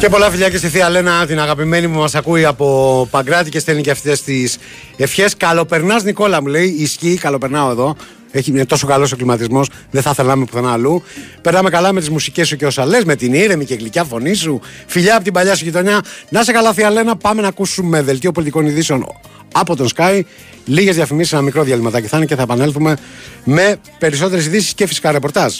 Και 0.04 0.10
πολλά 0.10 0.30
φιλιά 0.30 0.50
και 0.50 0.58
στη 0.58 0.68
Θεία 0.68 0.90
Λένα, 0.90 1.26
την 1.26 1.40
αγαπημένη 1.40 1.88
που 1.88 2.00
μας 2.00 2.16
ακούει 2.16 2.46
από 2.46 3.08
Παγκράτη 3.12 3.50
και 3.50 3.60
στέλνει 3.60 3.82
και 3.82 3.92
αυτές 3.92 4.24
τις 4.24 4.58
ευχές. 4.98 5.38
Καλοπερνάς, 5.38 6.04
Νικόλα 6.04 6.42
μου 6.42 6.48
λέει. 6.48 6.68
Ισχύει, 6.68 7.18
καλοπερνάω 7.18 7.70
εδώ. 7.72 7.96
Έχει, 8.32 8.50
είναι 8.50 8.66
τόσο 8.66 8.88
καλός 8.88 9.12
ο 9.12 9.16
κλιματισμός, 9.16 9.70
δεν 9.92 10.02
θα 10.02 10.10
ήθελα 10.10 10.28
να 10.28 10.34
είμαι 10.34 10.46
πουθενά 10.46 10.72
αλλού. 10.72 11.04
Περνάμε 11.42 11.70
καλά 11.70 11.94
με 11.94 12.00
τις 12.00 12.10
μουσικές 12.10 12.48
σου 12.48 12.56
και 12.56 12.66
όσα 12.66 12.86
λες, 12.86 13.04
με 13.04 13.16
την 13.16 13.34
ήρεμη 13.34 13.66
και 13.66 13.76
γλυκιά 13.76 14.04
φωνή 14.04 14.34
σου. 14.34 14.62
Φιλιά 14.86 15.16
από 15.16 15.24
την 15.24 15.34
παλιά 15.34 15.56
σου 15.56 15.64
γειτονιά. 15.64 16.02
Να 16.30 16.44
σε 16.44 16.52
καλά, 16.52 16.74
Θεία 16.74 16.90
Λένα, 16.90 17.16
πάμε 17.16 17.42
να 17.42 17.48
ακούσουμε 17.48 18.02
δελτίο 18.02 18.32
πολιτικών 18.32 18.66
ειδήσεων 18.66 19.06
από 19.54 19.76
τον 19.76 19.88
Sky. 19.96 20.22
Λίγες 20.66 20.96
διαφημίσεις, 20.96 21.34
ένα 21.34 21.42
μικρό 21.42 21.64
διαλυματάκι 21.64 22.08
θα 22.08 22.18
είναι 22.18 22.26
και 22.26 22.36
θα 22.36 22.42
επανέλθουμε 22.42 22.98
με 23.44 23.76
περισσότερες 24.00 24.46
ειδήσεις 24.46 24.74
και 24.74 24.88
φυσικά 24.88 25.12
ρεπορτάζ. 25.12 25.54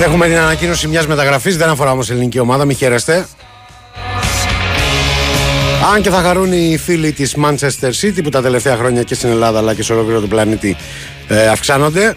Έχουμε 0.00 0.26
την 0.26 0.36
ανακοίνωση 0.36 0.88
μιας 0.88 1.06
μεταγραφής, 1.06 1.56
δεν 1.56 1.68
αφορά 1.68 1.90
όμως 1.90 2.10
ελληνική 2.10 2.38
ομάδα, 2.38 2.64
μη 2.64 2.74
χαίρεστε. 2.74 3.26
Αν 5.94 6.02
και 6.02 6.10
θα 6.10 6.20
χαρούν 6.20 6.52
οι 6.52 6.76
φίλοι 6.76 7.12
της 7.12 7.36
Manchester 7.44 7.90
City 8.00 8.22
που 8.22 8.28
τα 8.28 8.42
τελευταία 8.42 8.76
χρόνια 8.76 9.02
και 9.02 9.14
στην 9.14 9.28
Ελλάδα 9.28 9.58
αλλά 9.58 9.74
και 9.74 9.82
σε 9.82 9.92
ολόκληρο 9.92 10.20
του 10.20 10.28
πλανήτη 10.28 10.76
ε, 11.28 11.48
αυξάνονται. 11.48 12.14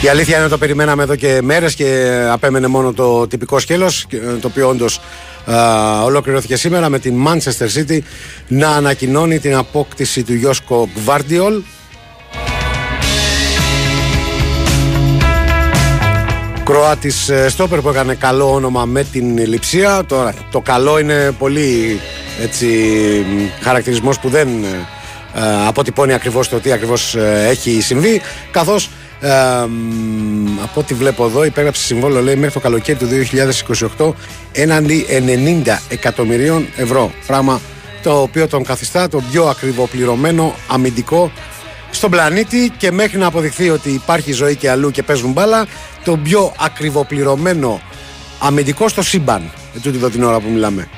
Η 0.00 0.08
αλήθεια 0.08 0.34
είναι 0.34 0.44
ότι 0.44 0.52
το 0.52 0.58
περιμέναμε 0.58 1.02
εδώ 1.02 1.16
και 1.16 1.40
μέρες 1.42 1.74
και 1.74 2.18
απέμενε 2.30 2.66
μόνο 2.66 2.92
το 2.92 3.26
τυπικό 3.26 3.58
σκέλος 3.58 4.06
το 4.40 4.46
οποίο 4.46 4.68
όντως 4.68 5.00
ολοκληρώθηκε 6.04 6.56
σήμερα 6.56 6.88
με 6.88 6.98
την 6.98 7.26
Manchester 7.26 7.78
City 7.78 7.98
να 8.48 8.68
ανακοινώνει 8.68 9.38
την 9.38 9.56
απόκτηση 9.56 10.22
του 10.22 10.34
Γιώσκο 10.34 10.88
Γκβάρντιολ 10.94 11.62
Κροάτης 16.64 17.28
ε, 17.28 17.48
Στόπερ 17.48 17.80
που 17.80 17.88
έκανε 17.88 18.14
καλό 18.14 18.52
όνομα 18.52 18.84
με 18.84 19.04
την 19.04 19.38
Λιψία. 19.38 20.04
Τώρα 20.06 20.34
το 20.50 20.60
καλό 20.60 20.98
είναι 20.98 21.32
πολύ 21.38 22.00
έτσι, 22.42 22.68
χαρακτηρισμός 23.60 24.18
που 24.18 24.28
δεν 24.28 24.48
ε, 24.48 24.68
ε, 25.40 25.66
αποτυπώνει 25.66 26.12
ακριβώς 26.12 26.48
το 26.48 26.60
τι 26.60 26.72
ακριβώς 26.72 27.16
έχει 27.48 27.80
συμβεί 27.80 28.20
καθώς 28.50 28.90
από 30.62 30.80
ό,τι 30.80 30.94
βλέπω 30.94 31.24
εδώ 31.24 31.44
υπέγραψε 31.44 31.82
συμβόλαιο 31.82 32.22
λέει 32.22 32.36
μέχρι 32.36 32.54
το 32.54 32.60
καλοκαίρι 32.60 32.98
του 32.98 33.08
2028 33.96 34.12
έναντι 34.52 35.06
90 35.66 35.76
εκατομμυρίων 35.88 36.66
ευρώ 36.76 37.12
πράγμα 37.26 37.60
το 38.02 38.20
οποίο 38.20 38.48
τον 38.48 38.64
καθιστά 38.64 39.08
το 39.08 39.22
πιο 39.30 39.44
ακριβοπληρωμένο 39.44 40.54
αμυντικό 40.68 41.32
στον 41.94 42.10
πλανήτη 42.10 42.72
και 42.78 42.92
μέχρι 42.92 43.18
να 43.18 43.26
αποδειχθεί 43.26 43.70
ότι 43.70 43.90
υπάρχει 43.90 44.32
ζωή 44.32 44.56
και 44.56 44.70
αλλού 44.70 44.90
και 44.90 45.02
παίζουν 45.02 45.32
μπάλα 45.32 45.66
το 46.04 46.16
πιο 46.16 46.52
ακριβοπληρωμένο 46.58 47.80
αμυντικό 48.38 48.88
στο 48.88 49.02
σύμπαν 49.02 49.50
ετούτη 49.76 49.96
εδώ 49.96 50.08
την 50.10 50.22
ώρα 50.22 50.40
που 50.40 50.48
μιλάμε. 50.48 50.88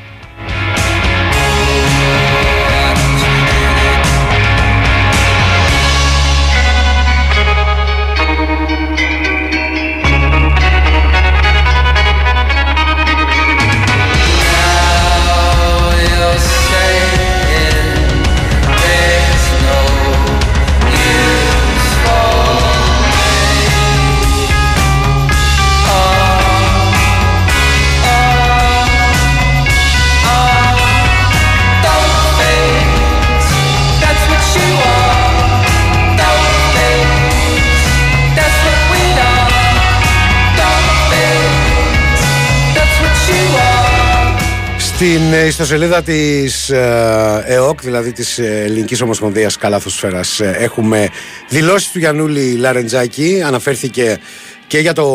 Στην 44.97 45.33
ιστοσελίδα 45.47 46.03
της 46.03 46.71
ε, 46.71 47.45
ΕΟΚ, 47.47 47.81
δηλαδή 47.81 48.13
της 48.13 48.39
Ελληνικής 48.39 49.01
Ομοσπονδίας 49.01 49.57
Καλάθοσφαίρας, 49.57 50.41
ε, 50.41 50.57
έχουμε 50.59 51.09
δηλώσεις 51.49 51.91
του 51.91 51.99
Γιαννούλη 51.99 52.53
Λαρεντζάκη. 52.53 53.43
Αναφέρθηκε 53.47 54.19
και 54.67 54.79
για 54.79 54.93
το 54.93 55.07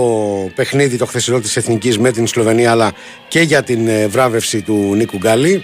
παιχνίδι 0.56 0.98
το 0.98 1.06
χθεσινό 1.06 1.39
της 1.39 1.58
Εθνικής 1.58 1.98
με 1.98 2.12
την 2.12 2.28
Σλοβενία, 2.28 2.72
αλλά 2.72 2.91
και 3.28 3.41
για 3.41 3.63
την 3.63 3.88
ε, 3.88 4.08
βράβευση 4.08 4.62
του 4.62 4.94
Νίκου 4.96 5.17
Γκάλη. 5.17 5.63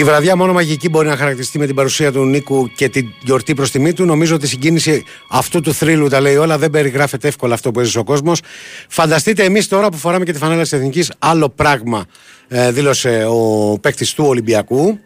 Η 0.00 0.04
βραδιά 0.04 0.36
μόνο 0.36 0.52
μαγική 0.52 0.88
μπορεί 0.88 1.08
να 1.08 1.16
χαρακτηριστεί 1.16 1.58
με 1.58 1.66
την 1.66 1.74
παρουσία 1.74 2.12
του 2.12 2.24
Νίκου 2.24 2.70
και 2.74 2.88
την 2.88 3.12
γιορτή 3.22 3.54
προς 3.54 3.70
τιμή 3.70 3.92
του. 3.92 4.04
Νομίζω 4.04 4.34
ότι 4.34 4.44
η 4.44 4.48
συγκίνηση 4.48 5.04
αυτού 5.30 5.60
του 5.60 5.74
θρύλου 5.74 6.08
τα 6.08 6.20
λέει 6.20 6.36
όλα. 6.36 6.58
Δεν 6.58 6.70
περιγράφεται 6.70 7.28
εύκολα 7.28 7.54
αυτό 7.54 7.70
που 7.70 7.80
έζησε 7.80 7.98
ο 7.98 8.04
κόσμος. 8.04 8.40
Φανταστείτε 8.88 9.44
εμείς 9.44 9.68
τώρα 9.68 9.88
που 9.88 9.96
φοράμε 9.96 10.24
και 10.24 10.32
τη 10.32 10.38
φανέλα 10.38 10.62
της 10.62 10.72
Εθνικής, 10.72 11.12
άλλο 11.18 11.48
πράγμα 11.48 12.04
ε, 12.48 12.70
δήλωσε 12.70 13.26
ο 13.28 13.78
παίκτης 13.78 14.14
του 14.14 14.24
Ολυμπιακού. 14.26 14.98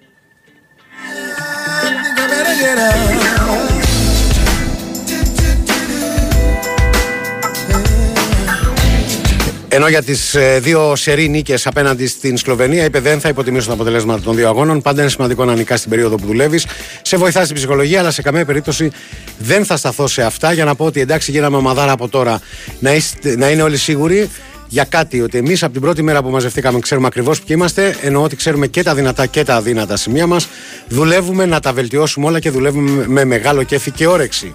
Ενώ 9.74 9.88
για 9.88 10.02
τις 10.02 10.34
ε, 10.34 10.58
δύο 10.62 10.96
σερή 10.96 11.28
νίκες 11.28 11.66
απέναντι 11.66 12.06
στην 12.06 12.36
Σλοβενία 12.36 12.84
είπε 12.84 13.00
δεν 13.00 13.20
θα 13.20 13.28
υποτιμήσω 13.28 13.66
τα 13.66 13.72
αποτελέσματα 13.72 14.20
των 14.20 14.34
δύο 14.34 14.48
αγώνων. 14.48 14.82
Πάντα 14.82 15.00
είναι 15.00 15.10
σημαντικό 15.10 15.44
να 15.44 15.54
νικάς 15.54 15.78
στην 15.78 15.90
περίοδο 15.90 16.16
που 16.16 16.26
δουλεύεις. 16.26 16.66
Σε 17.02 17.16
βοηθάς 17.16 17.44
στην 17.44 17.56
ψυχολογία, 17.56 18.00
αλλά 18.00 18.10
σε 18.10 18.22
καμία 18.22 18.44
περίπτωση 18.44 18.90
δεν 19.38 19.64
θα 19.64 19.76
σταθώ 19.76 20.06
σε 20.06 20.22
αυτά 20.22 20.52
για 20.52 20.64
να 20.64 20.74
πω 20.74 20.84
ότι 20.84 21.00
εντάξει 21.00 21.30
γίναμε 21.30 21.56
ομαδάρα 21.56 21.92
από 21.92 22.08
τώρα 22.08 22.40
να, 22.78 22.94
είστε, 22.94 23.36
να 23.36 23.50
είναι 23.50 23.62
όλοι 23.62 23.76
σίγουροι 23.76 24.30
για 24.68 24.84
κάτι 24.84 25.20
ότι 25.20 25.38
εμείς 25.38 25.62
από 25.62 25.72
την 25.72 25.80
πρώτη 25.80 26.02
μέρα 26.02 26.22
που 26.22 26.30
μαζευτήκαμε 26.30 26.78
ξέρουμε 26.78 27.06
ακριβώς 27.06 27.38
ποιοι 27.38 27.56
είμαστε, 27.58 27.96
ενώ 28.02 28.22
ότι 28.22 28.36
ξέρουμε 28.36 28.66
και 28.66 28.82
τα 28.82 28.94
δυνατά 28.94 29.26
και 29.26 29.44
τα 29.44 29.54
αδύνατα 29.54 29.96
σημεία 29.96 30.26
μας. 30.26 30.48
Δουλεύουμε 30.88 31.46
να 31.46 31.60
τα 31.60 31.72
βελτιώσουμε 31.72 32.26
όλα 32.26 32.40
και 32.40 32.50
δουλεύουμε 32.50 33.04
με 33.06 33.24
μεγάλο 33.24 33.62
κέφι 33.62 33.90
και 33.90 34.06
όρεξη. 34.06 34.54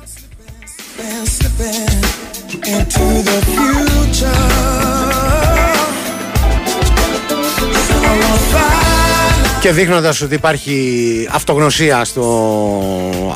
Και 9.61 9.71
δείχνοντας 9.71 10.21
ότι 10.21 10.35
υπάρχει 10.35 11.27
αυτογνωσία 11.31 12.05
στο 12.05 12.51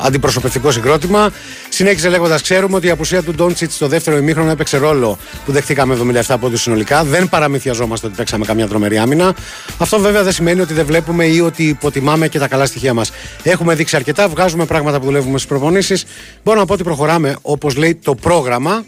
αντιπροσωπευτικό 0.04 0.70
συγκρότημα, 0.70 1.30
συνέχισε 1.68 2.08
λέγοντας: 2.08 2.42
Ξέρουμε 2.42 2.76
ότι 2.76 2.86
η 2.86 2.90
απουσία 2.90 3.22
του 3.22 3.32
Ντόντσιτ 3.34 3.70
στο 3.72 3.88
δεύτερο 3.88 4.16
ημίχρονο 4.16 4.50
έπαιξε 4.50 4.76
ρόλο 4.76 5.18
που 5.44 5.52
δεχτήκαμε 5.52 6.22
77 6.26 6.36
πόντους 6.40 6.62
συνολικά. 6.62 7.04
Δεν 7.04 7.28
παραμυθιαζόμαστε 7.28 8.06
ότι 8.06 8.16
παίξαμε 8.16 8.44
καμιά 8.44 8.68
τρομερή 8.68 8.98
άμυνα. 8.98 9.34
Αυτό 9.78 9.98
βέβαια 9.98 10.22
δεν 10.22 10.32
σημαίνει 10.32 10.60
ότι 10.60 10.74
δεν 10.74 10.86
βλέπουμε 10.86 11.24
ή 11.26 11.40
ότι 11.40 11.62
υποτιμάμε 11.64 12.28
και 12.28 12.38
τα 12.38 12.48
καλά 12.48 12.66
στοιχεία 12.66 12.94
μας. 12.94 13.10
Έχουμε 13.42 13.74
δείξει 13.74 13.96
αρκετά, 13.96 14.28
βγάζουμε 14.28 14.64
πράγματα 14.64 14.98
που 14.98 15.04
δουλεύουμε 15.04 15.38
στις 15.38 15.48
προπονήσεις. 15.48 16.04
Μπορώ 16.44 16.58
να 16.58 16.66
πω 16.66 16.72
ότι 16.72 16.82
προχωράμε 16.82 17.36
όπως 17.42 17.76
λέει 17.76 17.94
το 17.94 18.14
πρόγραμμα. 18.14 18.84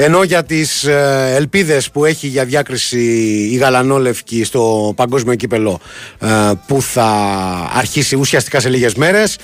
Ενώ 0.00 0.22
για 0.22 0.44
τις 0.44 0.84
ε, 0.84 1.32
ελπίδες 1.34 1.90
που 1.90 2.04
έχει 2.04 2.26
για 2.26 2.44
διάκριση 2.44 2.98
η 3.52 3.56
Γαλανόλευκη 3.56 4.44
στο 4.44 4.92
παγκόσμιο 4.96 5.34
κύπελο 5.34 5.80
ε, 6.20 6.26
που 6.66 6.82
θα 6.82 7.06
αρχίσει 7.74 8.16
ουσιαστικά 8.16 8.60
σε 8.60 8.68
λίγες 8.68 8.94
μέρες 8.94 9.36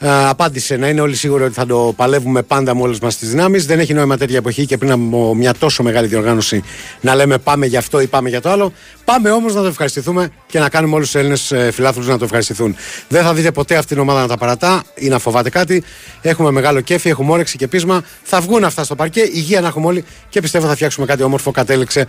ε, 0.00 0.26
απάντησε 0.28 0.76
να 0.76 0.88
είναι 0.88 1.00
όλοι 1.00 1.16
σίγουροι 1.16 1.44
ότι 1.44 1.54
θα 1.54 1.66
το 1.66 1.92
παλεύουμε 1.96 2.42
πάντα 2.42 2.74
με 2.74 2.82
όλες 2.82 2.98
μας 3.00 3.16
τις 3.16 3.30
δυνάμεις. 3.30 3.66
Δεν 3.66 3.78
έχει 3.78 3.94
νόημα 3.94 4.16
τέτοια 4.16 4.36
εποχή 4.36 4.66
και 4.66 4.76
πριν 4.76 4.90
από 4.90 5.34
μια 5.34 5.54
τόσο 5.54 5.82
μεγάλη 5.82 6.06
διοργάνωση 6.06 6.62
να 7.00 7.14
λέμε 7.14 7.38
πάμε 7.38 7.66
για 7.66 7.78
αυτό 7.78 8.00
ή 8.00 8.06
πάμε 8.06 8.28
για 8.28 8.40
το 8.40 8.50
άλλο. 8.50 8.72
Πάμε 9.04 9.30
όμως 9.30 9.54
να 9.54 9.60
το 9.60 9.66
ευχαριστηθούμε 9.66 10.30
και 10.46 10.58
να 10.58 10.68
κάνουμε 10.68 10.94
όλους 10.94 11.10
τους 11.10 11.20
Έλληνες 11.20 11.54
φιλάθλους 11.72 12.06
να 12.06 12.18
το 12.18 12.24
ευχαριστηθούν. 12.24 12.76
Δεν 13.08 13.22
θα 13.22 13.34
δείτε 13.34 13.50
ποτέ 13.50 13.76
αυτή 13.76 13.92
την 13.94 14.02
ομάδα 14.02 14.20
να 14.20 14.26
τα 14.28 14.36
παρατά 14.36 14.82
ή 14.94 15.08
να 15.08 15.18
φοβάται 15.18 15.50
κάτι. 15.50 15.82
Έχουμε 16.22 16.50
μεγάλο 16.50 16.80
κέφι, 16.80 17.08
έχουμε 17.08 17.32
όρεξη 17.32 17.56
και 17.56 17.68
πείσμα. 17.68 18.02
Θα 18.22 18.40
βγουν 18.40 18.64
αυτά 18.64 18.84
στο 18.84 18.94
παρκέ. 18.94 19.20
Υγεία 19.20 19.60
να 19.60 19.66
έχουμε 19.66 19.86
όλοι 19.86 20.04
και 20.28 20.40
πιστεύω 20.40 20.66
θα 20.66 20.74
φτιάξουμε 20.74 21.06
κάτι 21.06 21.22
όμορφο. 21.22 21.50
Κατέληξε 21.50 22.06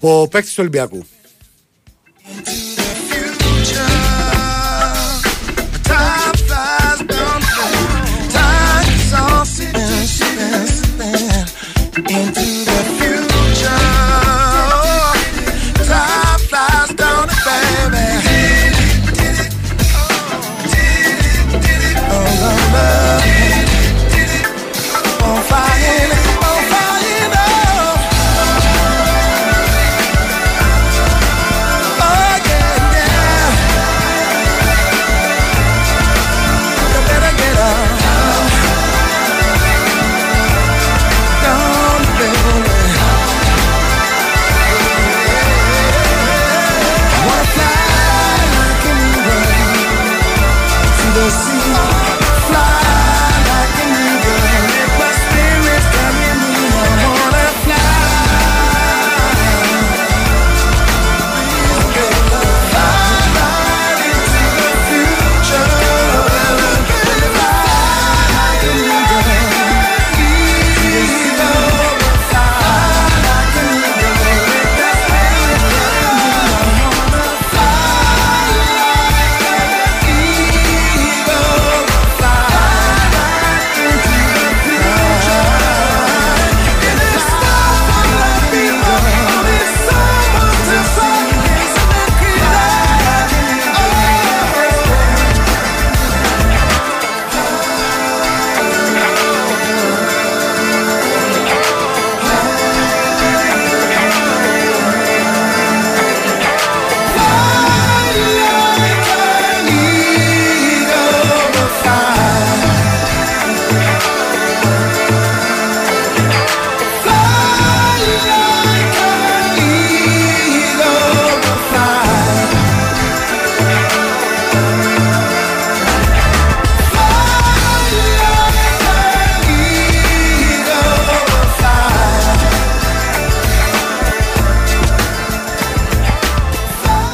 ο 0.00 0.28
παίκτης 0.28 0.50
του 0.50 0.58
Ολυμπιακού. 0.60 1.06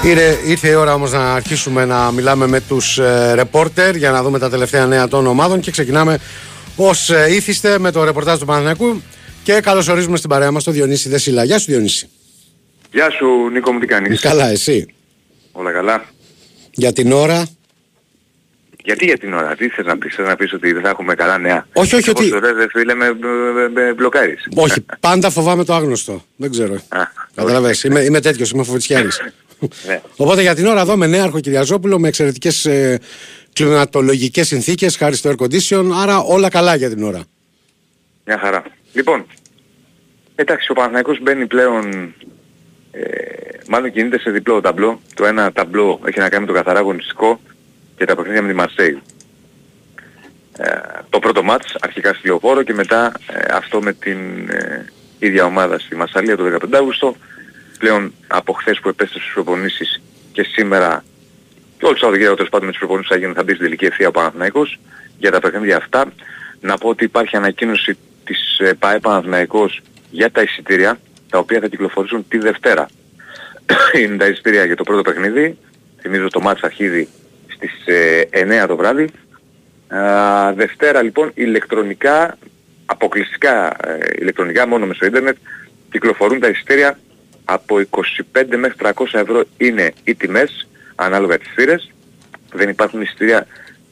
Ήρθε, 0.09 0.39
ήρθε 0.47 0.69
η 0.69 0.75
ώρα 0.75 0.95
όμως 0.95 1.13
να 1.13 1.35
αρχίσουμε 1.35 1.85
να 1.85 2.11
μιλάμε 2.11 2.47
με 2.47 2.61
τους 2.61 2.99
ε, 2.99 3.33
ρεπόρτερ 3.35 3.97
για 3.97 4.11
να 4.11 4.23
δούμε 4.23 4.39
τα 4.39 4.51
τελευταία 4.51 4.87
νέα 4.87 5.09
των 5.09 5.27
ομάδων 5.27 5.61
και 5.61 5.71
ξεκινάμε 5.71 6.19
ως 6.77 7.11
ε, 7.11 7.27
ήθιστε 7.35 7.79
με 7.79 7.91
το 7.91 8.05
ρεπορτάζ 8.05 8.39
του 8.39 8.47
Παναθηναϊκού 8.47 9.03
και 9.43 9.61
καλωσορίζουμε 9.61 10.17
στην 10.17 10.29
παρέα 10.29 10.51
μας 10.51 10.65
τον 10.65 10.73
Διονύση 10.73 11.09
Δεσίλα. 11.09 11.45
Γεια 11.45 11.59
σου 11.59 11.71
Διονύση. 11.71 12.09
Γεια 12.93 13.11
σου 13.11 13.49
Νίκο 13.53 13.73
μου 13.73 13.79
τι 13.79 13.87
κάνεις; 13.87 14.21
Καλά 14.21 14.49
εσύ; 14.49 14.95
Όλα 15.53 15.73
καλά. 15.73 16.05
Για 16.71 16.93
την 16.93 17.13
ώρα; 17.13 17.47
Γιατί 18.85 19.05
για 19.05 19.19
την 19.19 19.33
ώρα, 19.35 19.57
τι 19.57 19.69
θες 19.69 19.87
να 19.87 19.99
πεις, 19.99 20.15
θες 20.15 20.27
να 20.27 20.37
πεις 20.37 20.53
ότι 20.53 20.73
δεν 20.73 20.83
θα 20.83 20.89
έχουμε 20.89 21.15
καλά 21.15 21.39
νέα; 21.39 21.67
Όχι, 21.73 21.95
όχι, 21.95 22.11
ότι... 22.11 22.25
Όσο 22.25 22.39
ρε 22.39 22.67
φίλε 22.71 22.95
με, 22.95 23.13
με, 23.55 23.69
με 23.69 23.95
μπλοκάρεις. 23.95 24.49
Όχι, 24.55 24.85
πάντα 25.01 25.31
φοβάμαι 25.31 25.65
το 25.65 25.75
άγνωστο. 25.75 26.25
Δεν 26.37 26.51
ξέρω. 26.51 26.75
Α, 26.75 27.03
Καταλαβαίνεις, 27.35 27.85
είμαι, 27.85 28.01
είμαι 28.01 28.21
τέτοιος, 28.21 28.51
είμαι 28.51 28.63
φοβητσιάρης. 28.63 29.21
ναι. 29.87 30.01
Οπότε 30.17 30.43
για 30.43 30.55
την 30.55 30.67
ώρα 30.67 30.81
εδώ 30.81 30.97
με 30.97 31.07
νέαρχο 31.07 31.41
Κυριαζόπουλο 31.41 31.99
με 31.99 32.09
εξαιρετικές 32.09 32.65
ε, 32.65 32.99
κλιματολογικές 33.53 34.47
συνθήκες 34.47 34.97
χάρη 34.97 35.17
στο 35.17 35.31
air 35.31 35.45
condition, 35.45 35.91
άρα 35.95 36.19
όλα 36.19 36.49
καλά 36.49 36.75
για 36.75 36.89
την 36.89 37.03
ώρα. 37.03 37.23
Μια 38.25 38.39
χαρά. 38.39 38.63
Λοιπόν, 38.93 39.27
εντάξει 40.35 40.71
ο 40.71 40.75
Παναθηναϊκός 40.75 41.19
μπαίνει 41.23 41.47
πλέον, 41.47 42.15
ε, 42.91 43.01
μάλλον 43.69 43.93
κινείται 43.93 44.19
σε 44.19 44.31
διπλό 44.31 44.61
ταμπλό. 44.61 45.01
Το 45.15 45.27
ένα 45.27 45.53
ταμπλό 45.53 46.01
έχει 46.05 46.19
να 46.19 46.29
κάνει 46.29 46.45
με 46.45 46.53
το 46.53 46.59
καθαρά 46.59 46.79
αγωνιστικό 46.79 47.41
και 47.97 48.05
τα 48.05 48.17
παιχνίδια 48.17 48.43
με 48.43 48.49
τη 48.49 48.55
Μαρσέη. 48.55 49.03
Ε, 50.59 50.81
το 51.11 51.19
πρώτο 51.19 51.43
μάτς 51.43 51.77
αρχικά 51.81 52.15
στη 52.15 52.27
Λεωφόρο 52.27 52.63
και 52.63 52.75
μετά 52.75 53.13
ε, 53.27 53.55
αυτό 53.55 53.83
με 53.83 53.93
την 53.93 54.49
ε, 54.51 54.93
ίδια 55.19 55.45
ομάδα 55.45 55.79
στη 55.79 55.97
Μασαλία 55.97 56.37
το 56.37 56.45
15 56.45 56.69
Αύγουστο. 56.73 57.17
Πλέον 57.79 58.12
από 58.26 58.53
χθες 58.53 58.79
που 58.81 58.89
επέστρεψε 58.89 59.29
στις 59.29 59.35
προπονήσεις 59.35 60.01
και 60.33 60.43
σήμερα 60.43 61.05
και 61.79 61.85
όλο 61.85 61.93
το 61.93 61.99
Σαββατοκύριακο 61.99 62.37
τέλος 62.37 62.51
πάντων 62.51 62.66
με 62.66 62.72
τις 62.72 62.81
προπονήσεις 62.81 63.11
θα 63.11 63.18
γίνουν 63.18 63.35
θα 63.35 63.43
μπει 63.43 63.53
στην 63.53 63.64
τελική 63.64 63.85
ευθεία 63.85 64.09
ο 64.09 64.11
Παναθηναϊκός 64.11 64.79
για 65.18 65.31
τα 65.31 65.41
παιχνίδια 65.41 65.76
αυτά. 65.76 66.12
Να 66.61 66.79
πω 66.79 66.89
ότι 66.89 67.05
υπάρχει 67.05 67.37
ανακοίνωση 67.37 67.97
της 68.24 68.59
ε, 68.59 68.74
ΠΑΕ 68.74 68.99
Παναθηναϊκός 68.99 69.81
για 70.11 70.31
τα 70.31 70.43
εισιτήρια 70.43 70.99
τα 71.31 71.39
οποία 71.39 71.61
θα 71.61 71.68
κυκλοφορήσουν 71.68 72.29
τη 72.29 72.39
Δευτέρα. 72.39 72.89
Είναι 74.03 74.16
τα 74.16 74.26
εισιτήρια 74.26 74.64
για 74.64 74.76
το 74.76 74.83
πρώτο 74.83 75.03
παιχνίδι. 75.03 75.59
Θυμίζω 76.01 76.29
το 76.29 76.41
μάτς 76.41 76.62
αρχίδι 76.62 77.09
στις 77.47 77.87
ε, 77.87 78.62
9 78.62 78.68
το 78.68 78.76
βράδυ. 78.76 79.09
Α, 79.89 80.53
Δευτέρα 80.53 81.03
λοιπόν 81.03 81.31
ηλεκτρονικά, 81.35 82.39
αποκλειστικά 82.87 83.76
ε, 83.89 83.99
ηλεκτρονικά 84.18 84.66
μόνο 84.66 84.87
μέσω 84.87 85.07
ίντερνετ 85.07 85.37
κυκλοφορούν 85.91 86.41
τα 86.41 86.49
εισιτήρια 86.49 86.99
από 87.51 87.80
25 87.90 88.03
μέχρι 88.59 88.76
300 88.78 88.90
ευρώ 89.12 89.44
είναι 89.57 89.92
οι 90.05 90.14
τιμές 90.14 90.68
ανάλογα 90.94 91.38
τις 91.38 91.49
θύρες. 91.55 91.92
Δεν 92.53 92.68
υπάρχουν 92.68 93.01
εισιτήρια 93.01 93.46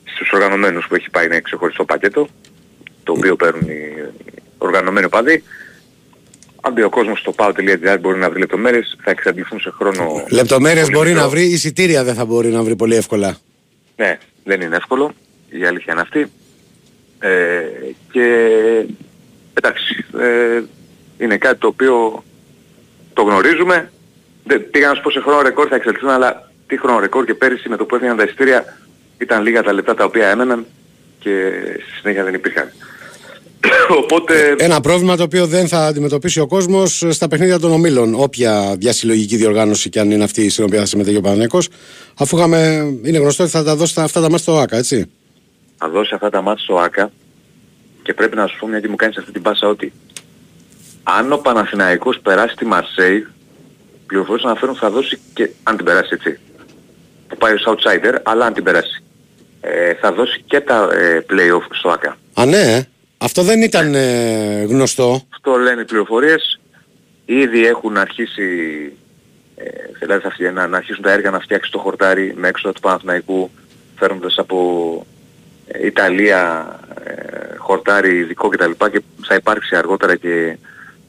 στους 0.04 0.32
οργανωμένους 0.32 0.86
που 0.86 0.94
έχει 0.94 1.11
πάει 1.11 1.24
ένα 1.24 1.40
ξεχωριστό 1.40 1.84
πακέτο 1.84 2.28
το 3.02 3.12
οποίο 3.12 3.36
παίρνουν 3.36 3.68
οι 3.68 4.12
οργανωμένοι 4.59 5.07
οπαδοί. 5.07 5.42
Αν 6.61 6.72
μπει 6.72 6.82
ο 6.82 6.88
κόσμος 6.88 7.18
στο 7.18 7.34
pau.gr 7.36 7.96
μπορεί 8.00 8.18
να 8.18 8.30
βρει 8.30 8.38
λεπτομέρειες, 8.38 8.96
θα 9.02 9.11
εξαντληθούν 9.11 9.61
σε 9.61 9.70
χρόνο... 9.70 10.24
Λεπτομέρειες 10.30 10.84
πολύ 10.84 10.96
μπορεί 10.96 11.09
μικρό. 11.09 11.22
να 11.22 11.28
βρει, 11.28 11.42
εισιτήρια 11.42 12.04
δεν 12.04 12.14
θα 12.14 12.24
μπορεί 12.24 12.48
να 12.48 12.62
βρει 12.62 12.76
πολύ 12.76 12.94
εύκολα. 12.94 13.36
Ναι, 13.96 14.18
δεν 14.44 14.61
είναι 14.61 14.76
εύκολο, 14.76 15.12
η 15.50 15.64
αλήθεια 15.64 15.92
είναι 15.92 16.02
αυτή. 16.02 16.30
Ε, 17.18 17.62
και 18.11 18.26
εντάξει, 19.54 20.04
ε, 20.18 20.62
είναι 21.18 21.36
κάτι 21.36 21.59
το 21.59 21.66
οποίο 21.66 22.24
το 23.17 23.23
γνωρίζουμε. 23.23 23.91
Δεν, 24.45 24.71
πήγα 24.71 24.89
να 24.89 24.95
σου 24.95 25.03
πω 25.03 25.11
σε 25.11 25.21
χρόνο 25.21 25.43
ρεκόρ 25.43 25.67
θα 25.71 25.77
εξελιχθούν, 25.77 26.11
αλλά 26.11 26.51
τι 26.67 26.79
χρόνο 26.79 26.99
ρεκόρ 27.01 27.25
και 27.25 27.35
πέρυσι 27.35 27.69
με 27.69 27.77
το 27.77 27.85
που 27.85 27.95
έφυγαν 27.95 28.17
τα 28.17 28.23
εισιτήρια 28.25 28.79
ήταν 29.19 29.43
λίγα 29.43 29.62
τα 29.62 29.73
λεπτά 29.73 29.95
τα 29.95 30.05
οποία 30.05 30.29
έμεναν 30.29 30.67
και 31.19 31.51
στη 31.73 31.93
συνέχεια 32.01 32.25
δεν 32.25 32.35
υπήρχαν. 32.35 32.69
Οπότε, 34.03 34.55
Ένα 34.59 34.81
πρόβλημα 34.81 35.17
το 35.17 35.23
οποίο 35.23 35.47
δεν 35.47 35.69
θα 35.69 35.87
αντιμετωπίσει 35.87 36.41
ο 36.41 36.47
κόσμος 36.47 37.05
στα 37.11 37.29
παιχνίδια 37.29 37.59
των 37.59 37.71
ομίλων. 37.73 38.14
Όποια 38.14 38.75
διασυλλογική 38.79 39.37
διοργάνωση 39.37 39.89
και 39.89 40.01
αν 40.01 40.11
είναι 40.11 40.25
αυτή 40.25 40.49
στην 40.51 40.64
οποία 40.64 40.79
θα 40.79 40.87
συμμετέχει 40.87 41.17
ο 41.17 41.21
Παναγενικός, 41.21 41.69
αφού 42.19 42.37
είχαμε, 42.37 42.59
είναι 43.03 43.19
γνωστό 43.19 43.43
ότι 43.43 43.53
θα 43.53 43.64
τα 43.64 43.77
δώσει 43.77 43.95
τα- 43.95 44.03
αυτά 44.03 44.21
τα 44.21 44.31
μάτια 44.31 44.39
στο 44.39 44.59
ΑΚΑ, 44.59 44.77
έτσι. 44.77 45.11
θα 45.79 45.89
δώσει 45.89 46.14
αυτά 46.14 46.31
τα 46.31 46.43
μάτια 46.43 46.64
στο 46.64 46.77
ΆΚΑ 46.79 47.11
και 48.03 48.14
πρέπει 48.14 48.37
να 48.37 48.47
σου 48.47 48.57
πω 48.59 48.67
μια 48.67 48.81
και 48.81 48.89
μου 48.89 48.97
κάνεις 48.97 49.17
αυτή 49.17 49.33
την 49.33 49.43
πάσα 49.43 49.69
ότι 49.69 49.93
αν 51.09 51.32
ο 51.32 51.36
Παναθηναϊκός 51.36 52.18
περάσει 52.22 52.54
τη 52.57 52.64
Μαρσέη 52.64 53.26
πληροφορίες 54.07 54.44
αναφέρουν 54.44 54.76
θα 54.76 54.90
δώσει 54.90 55.18
και 55.34 55.50
αν 55.62 55.76
την 55.76 55.84
περάσει 55.84 56.09
έτσι 56.12 56.38
που 57.28 57.36
πάει 57.36 57.52
ως 57.54 57.64
outsider 57.66 58.14
αλλά 58.22 58.46
αν 58.46 58.52
την 58.52 58.64
περάσει 58.64 59.02
ε, 59.61 59.94
θα 59.94 60.12
δώσει 60.12 60.42
και 60.46 60.61
τα 60.61 60.88
ε, 60.92 61.24
play-off 61.30 61.66
στο 61.70 61.88
ΆΚΑ 61.88 62.16
Α, 62.34 62.44
ναι, 62.44 62.57
ε. 62.76 62.82
αυτό 63.18 63.42
δεν 63.42 63.62
ήταν 63.62 63.94
ε, 63.94 64.62
γνωστό. 64.68 65.22
αυτό 65.34 65.57
λένε 65.57 65.80
οι 65.80 65.84
πληροφορίες 65.84 66.61
ήδη 67.24 67.66
έχουν 67.66 67.96
αρχίσει 67.96 68.42
ε, 69.57 69.64
δηλαδή 69.98 70.22
θα 70.22 70.30
φτιέ- 70.30 70.52
να, 70.52 70.66
να 70.66 70.76
αρχίσουν 70.76 71.02
τα 71.02 71.12
έργα 71.12 71.30
να 71.30 71.40
φτιάξει 71.40 71.70
το 71.70 71.78
χορτάρι 71.78 72.34
με 72.36 72.48
έξοδα 72.48 72.74
του 72.74 72.80
Παναθηναϊκού 72.80 73.50
φέρνοντας 73.98 74.38
από 74.38 75.07
ε, 75.66 75.86
Ιταλία 75.86 76.66
ε, 77.04 77.57
χορτάρι 77.57 78.16
ειδικό 78.18 78.48
κτλ. 78.48 78.70
Και 78.90 79.02
θα 79.26 79.34
υπάρξει 79.34 79.76
αργότερα 79.76 80.16
και 80.16 80.59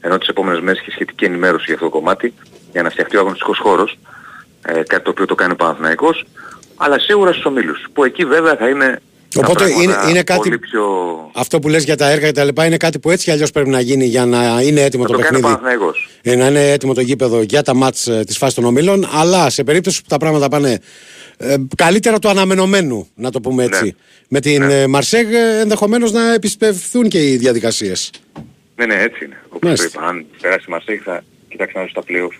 ενώ 0.00 0.18
τις 0.18 0.28
επόμενες 0.28 0.60
μέρες 0.60 0.80
και 0.82 0.90
σχετική 0.90 1.24
ενημέρωση 1.24 1.64
για 1.66 1.74
αυτό 1.74 1.86
το 1.86 1.90
κομμάτι 1.98 2.34
για 2.72 2.82
να 2.82 2.90
φτιαχτεί 2.90 3.16
ο 3.16 3.20
αγωνιστικός 3.20 3.58
χώρος 3.58 3.98
ε, 4.66 4.82
κάτι 4.82 5.02
το 5.04 5.10
οποίο 5.10 5.24
το 5.24 5.34
κάνει 5.34 5.52
ο 5.52 5.56
Παναθηναϊκός 5.56 6.24
αλλά 6.76 6.98
σίγουρα 6.98 7.32
στους 7.32 7.44
ομίλους 7.44 7.86
που 7.92 8.04
εκεί 8.04 8.24
βέβαια 8.24 8.56
θα 8.56 8.68
είναι 8.68 9.00
τα 9.34 9.40
Οπότε 9.40 9.64
πράγματα 9.64 9.82
είναι- 9.82 10.10
είναι 10.10 10.22
κάτι- 10.22 10.40
πολύ 10.40 10.58
πιο... 10.58 10.84
Αυτό 11.34 11.58
που 11.58 11.68
λες 11.68 11.84
για 11.84 11.96
τα 11.96 12.10
έργα 12.10 12.26
και 12.26 12.32
τα 12.32 12.44
λοιπά 12.44 12.66
είναι 12.66 12.76
κάτι 12.76 12.98
που 12.98 13.10
έτσι 13.10 13.24
κι 13.24 13.30
αλλιώς 13.30 13.50
πρέπει 13.50 13.68
να 13.68 13.80
γίνει 13.80 14.04
για 14.04 14.26
να 14.26 14.60
είναι 14.62 14.80
έτοιμο 14.82 15.02
Θα 15.02 15.08
το, 15.10 15.16
το 15.16 15.22
κάνει 15.22 15.36
ο 15.36 15.40
παιχνίδι. 15.40 15.42
Παναθηναϊκός. 15.42 16.08
Ε, 16.22 16.36
να 16.36 16.46
είναι 16.46 16.70
έτοιμο 16.70 16.94
το 16.94 17.00
γήπεδο 17.00 17.40
για 17.42 17.62
τα 17.62 17.74
μάτς 17.74 18.06
ε, 18.06 18.22
της 18.26 18.36
φάσης 18.36 18.54
των 18.54 18.64
ομίλων, 18.64 19.08
αλλά 19.12 19.50
σε 19.50 19.64
περίπτωση 19.64 20.00
που 20.02 20.08
τα 20.08 20.16
πράγματα 20.16 20.48
πάνε 20.48 20.78
ε, 21.36 21.54
καλύτερα 21.76 22.18
του 22.18 22.28
αναμενωμένου, 22.28 23.08
να 23.14 23.30
το 23.30 23.40
πούμε 23.40 23.64
έτσι. 23.64 23.84
Ναι. 23.84 23.90
Με 24.28 24.40
την 24.40 24.64
Ναι. 24.66 24.80
ε, 24.80 24.86
Μαρσέγ 24.86 25.32
ε, 25.32 25.60
ενδεχομένως 25.60 26.12
να 26.12 26.32
επισπευθούν 26.34 27.08
και 27.08 27.28
οι 27.28 27.36
διαδικασίες. 27.36 28.10
Ναι, 28.78 28.86
ναι, 28.86 28.94
έτσι 29.02 29.24
είναι. 29.24 29.36
Όπως 29.46 29.60
το 29.60 29.66
Μάλιστα. 29.66 29.86
είπα, 29.86 30.06
αν 30.08 30.26
περάσει 30.40 30.64
η 30.68 30.70
Μαρσέη 30.70 30.96
θα 30.96 31.24
κοιτάξει 31.48 31.76
να 31.76 31.82
δει 31.82 31.88
στα 31.88 32.02
play-off 32.08 32.36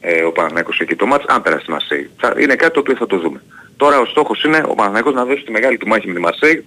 ε, 0.00 0.22
ο 0.22 0.32
Παναθηναϊκός 0.32 0.80
εκεί 0.80 0.94
το 0.96 1.06
μάτς, 1.06 1.24
αν 1.28 1.42
περάσει 1.42 1.64
τη 1.64 1.70
Μαρσέη. 1.70 2.10
Θα, 2.18 2.34
είναι 2.38 2.54
κάτι 2.54 2.72
το 2.72 2.80
οποίο 2.80 2.96
θα 2.96 3.06
το 3.06 3.18
δούμε. 3.18 3.42
Τώρα 3.76 3.98
ο 3.98 4.04
στόχος 4.04 4.44
είναι 4.44 4.62
ο 4.66 4.74
Παναθηναϊκός 4.74 5.14
να 5.14 5.24
δώσει 5.24 5.42
τη 5.42 5.50
μεγάλη 5.50 5.76
του 5.76 5.86
μάχη 5.86 6.06
με 6.08 6.14
τη 6.14 6.20
Μαρσέη 6.20 6.64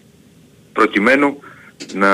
προκειμένου 0.74 1.40
να, 1.94 2.12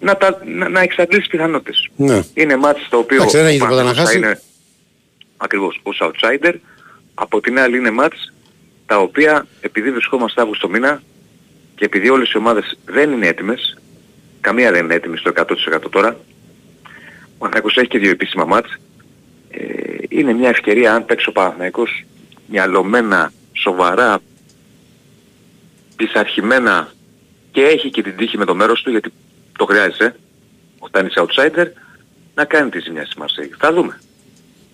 να, 0.00 0.16
τα, 0.16 0.40
να, 0.44 0.68
να 0.68 0.80
εξαντλήσει 0.80 1.20
τις 1.20 1.30
πιθανότητες. 1.30 1.88
Ναι. 1.96 2.22
Είναι 2.34 2.56
μάτς 2.56 2.88
το 2.88 2.96
οποίο 2.96 3.16
Εντάξει, 3.16 3.36
δεν 3.36 3.46
έχει 3.46 3.56
ο 3.56 3.64
τίποτα 3.64 3.82
να 3.82 3.92
Παναθηναϊκός 3.92 3.96
θα 3.96 4.04
χάσει. 4.04 4.18
είναι 4.18 4.40
ακριβώς 5.36 5.80
ως 5.82 6.00
outsider. 6.02 6.54
Από 7.14 7.40
την 7.40 7.58
άλλη 7.58 7.76
είναι 7.76 7.90
μάτς 7.90 8.32
τα 8.86 8.98
οποία 8.98 9.46
επειδή 9.60 9.90
βρισκόμαστε 9.90 10.40
Αύγουστο 10.40 10.68
μήνα 10.68 11.02
και 11.74 11.84
επειδή 11.84 12.08
όλες 12.08 12.30
οι 12.30 12.36
ομάδες 12.36 12.78
δεν 12.84 13.12
είναι 13.12 13.26
έτοιμες, 13.26 13.78
καμία 14.40 14.72
δεν 14.72 14.84
είναι 14.84 14.94
έτοιμη 14.94 15.16
στο 15.16 15.32
100% 15.36 15.44
τώρα, 15.90 16.16
ο 17.24 17.38
Παναθηναϊκός 17.38 17.76
έχει 17.76 17.88
και 17.88 17.98
δύο 17.98 18.10
επίσημα 18.10 18.44
μάτς, 18.44 18.78
ε, 19.50 19.62
είναι 20.08 20.32
μια 20.32 20.48
ευκαιρία 20.48 20.94
αν 20.94 21.04
παίξει 21.04 21.28
ο 21.28 21.32
Παναθηναϊκός 21.32 22.04
μυαλωμένα, 22.46 23.32
σοβαρά, 23.52 24.20
πειθαρχημένα 25.96 26.92
και 27.50 27.62
έχει 27.62 27.90
και 27.90 28.02
την 28.02 28.16
τύχη 28.16 28.38
με 28.38 28.44
το 28.44 28.54
μέρος 28.54 28.82
του 28.82 28.90
γιατί 28.90 29.12
το 29.58 29.64
χρειάζεσαι 29.64 30.14
όταν 30.78 31.06
είσαι 31.06 31.24
outsider 31.26 31.66
να 32.34 32.44
κάνει 32.44 32.70
τη 32.70 32.80
ζημιά 32.80 33.04
στη 33.06 33.18
Μαρσέη. 33.18 33.50
Θα 33.58 33.72
δούμε. 33.72 34.00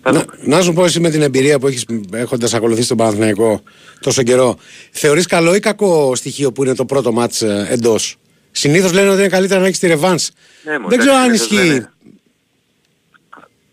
Θα 0.01 0.11
Να, 0.11 0.19
δούμε. 0.19 0.33
να 0.41 0.61
σου 0.61 0.73
πω 0.73 0.85
εσύ 0.85 0.99
με 0.99 1.09
την 1.09 1.21
εμπειρία 1.21 1.59
που 1.59 1.67
έχεις 1.67 1.85
έχοντας 2.11 2.53
ακολουθήσει 2.53 2.87
τον 2.87 2.97
Παναθηναϊκό 2.97 3.61
τόσο 3.99 4.23
καιρό, 4.23 4.57
θεωρείς 4.91 5.25
καλό 5.25 5.55
ή 5.55 5.59
κακό 5.59 6.15
στοιχείο 6.15 6.51
που 6.51 6.63
είναι 6.63 6.75
το 6.75 6.85
πρώτο 6.85 7.11
μάτς 7.11 7.41
ε, 7.41 7.67
εντός; 7.69 8.17
Συνήθως 8.57 8.93
λένε 8.93 9.09
ότι 9.09 9.19
είναι 9.19 9.27
καλύτερα 9.29 9.59
να 9.59 9.65
έχεις 9.67 9.79
τη 9.79 9.87
ρεβάνς. 9.87 10.29
Ναι, 10.63 10.79
μου, 10.79 10.89
δεν 10.89 10.97
ξέρω 10.99 11.15
αν 11.15 11.23
συνήθως 11.23 11.47
ισχύει. 11.51 11.67
λένε- 11.67 11.89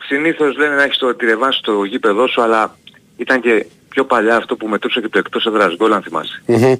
Συνήθως 0.06 0.56
λένε 0.56 0.74
να 0.74 0.82
έχεις 0.82 0.98
το, 0.98 1.14
τη 1.14 1.26
ρεβάνς 1.26 1.56
στο 1.56 1.84
γήπεδό 1.84 2.26
σου, 2.28 2.42
αλλά 2.42 2.76
ήταν 3.16 3.40
και 3.40 3.66
πιο 3.88 4.04
παλιά 4.04 4.36
αυτό 4.36 4.56
που 4.56 4.68
μετρούσε 4.68 5.00
και 5.00 5.08
το 5.08 5.18
εκτός 5.18 5.44
έδρας 5.46 5.74
γκολ 5.76 5.92
αν 5.92 6.02
θυμάσαι. 6.02 6.42
Μμμ. 6.46 6.74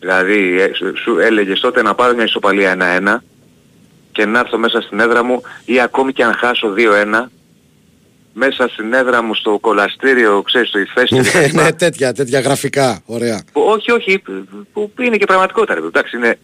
Δηλαδή 0.00 0.60
ε, 0.60 0.70
σου- 0.74 0.96
σου 0.98 1.18
έλεγες 1.18 1.60
τότε 1.60 1.82
να 1.82 1.94
πάρω 1.94 2.14
μια 2.14 2.24
ισοπαλία 2.24 2.70
1-1 2.72 3.22
και 4.12 4.24
να 4.24 4.38
έρθω 4.38 4.58
μέσα 4.58 4.80
στην 4.80 5.00
έδρα 5.00 5.22
μου 5.24 5.42
ή 5.64 5.80
ακόμη 5.80 6.12
και 6.12 6.24
αν 6.24 6.32
χάσω 6.34 6.74
2-1 6.76 7.30
μέσα 8.32 8.68
στην 8.68 8.92
έδρα 8.92 9.22
μου 9.22 9.34
στο 9.34 9.58
κολαστήριο, 9.60 10.42
ξέρεις, 10.42 10.68
στο 10.68 10.78
ηφαίστειο 10.78 11.22
και 11.22 11.30
τα 11.30 11.38
ναι, 11.40 11.46
λοιπά. 11.46 11.62
ναι, 11.62 11.72
τέτοια, 11.72 12.12
τέτοια 12.12 12.40
γραφικά. 12.40 13.02
Ωραία. 13.06 13.42
Που, 13.52 13.60
όχι, 13.60 13.90
όχι, 13.92 14.18
που, 14.72 14.90
που 14.94 15.02
είναι 15.02 15.16
και 15.16 15.24
πραγματικότητα. 15.26 15.74
ρε. 15.74 15.80
Εντάξει, 15.80 16.16
είναι 16.16 16.38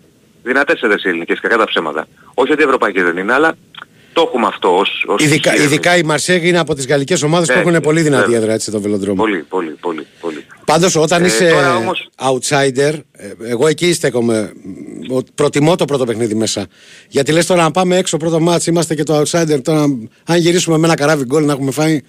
δυνατές 0.44 0.80
έδρες 0.80 1.04
οι 1.04 1.08
ελληνικές, 1.08 1.40
κακά 1.40 1.56
τα 1.56 1.64
ψέματα. 1.64 2.06
Όχι 2.34 2.52
ότι 2.52 2.60
οι 2.60 2.64
ευρωπαϊκές 2.64 3.02
δεν 3.02 3.16
είναι, 3.16 3.32
αλλά 3.32 3.54
το 4.12 4.24
έχουμε 4.28 4.46
αυτό 4.46 4.76
ως, 4.78 5.04
ως 5.06 5.22
Ειδικά, 5.24 5.50
στοιχείο. 5.50 5.66
ειδικά 5.68 5.96
η 5.96 6.02
Μαρσέγ 6.02 6.44
είναι 6.44 6.58
από 6.58 6.74
τις 6.74 6.86
γαλλικές 6.86 7.22
ομάδες 7.22 7.48
που 7.48 7.54
Ναι, 7.54 7.60
έχουν 7.60 7.80
πολύ 7.82 8.00
δυνατή 8.00 8.30
ναι. 8.30 8.36
έδρα 8.36 8.52
έτσι 8.52 8.70
στο 8.70 8.80
βελοδρόμο. 8.80 9.22
Πολύ, 9.22 9.38
πολύ, 9.48 9.70
πολύ, 9.80 10.06
πολύ. 10.20 10.44
Πάντως 10.64 10.96
όταν 10.96 11.22
Ε, 11.22 11.26
είσαι 11.26 11.48
τώρα 11.50 11.76
όμως- 11.76 12.08
outsider, 12.20 12.92
ε, 13.12 13.32
εγώ 13.42 13.66
εκεί 13.66 13.92
στέκομαι. 13.92 14.52
Ο- 15.10 15.22
Προτιμώ 15.34 15.76
το 15.76 15.84
πρώτο 15.84 16.04
παιχνίδι 16.04 16.34
μέσα. 16.34 16.66
Γιατί 17.08 17.32
λες 17.32 17.46
τώρα 17.46 17.62
να 17.62 17.70
πάμε 17.70 17.96
έξω 17.96 18.16
πρώτο 18.16 18.40
μάτς, 18.40 18.66
είμαστε 18.66 18.94
και 18.94 19.02
το 19.02 19.20
outsider. 19.20 19.62
Τώρα, 19.62 19.80
αν 20.26 20.36
γυρίσουμε 20.38 20.78
με 20.78 20.86
ένα 20.86 20.94
καράβι 20.96 21.24
γκολ 21.24 21.44
να 21.44 21.52
έχουμε 21.52 21.70
φάει, 21.70 22.00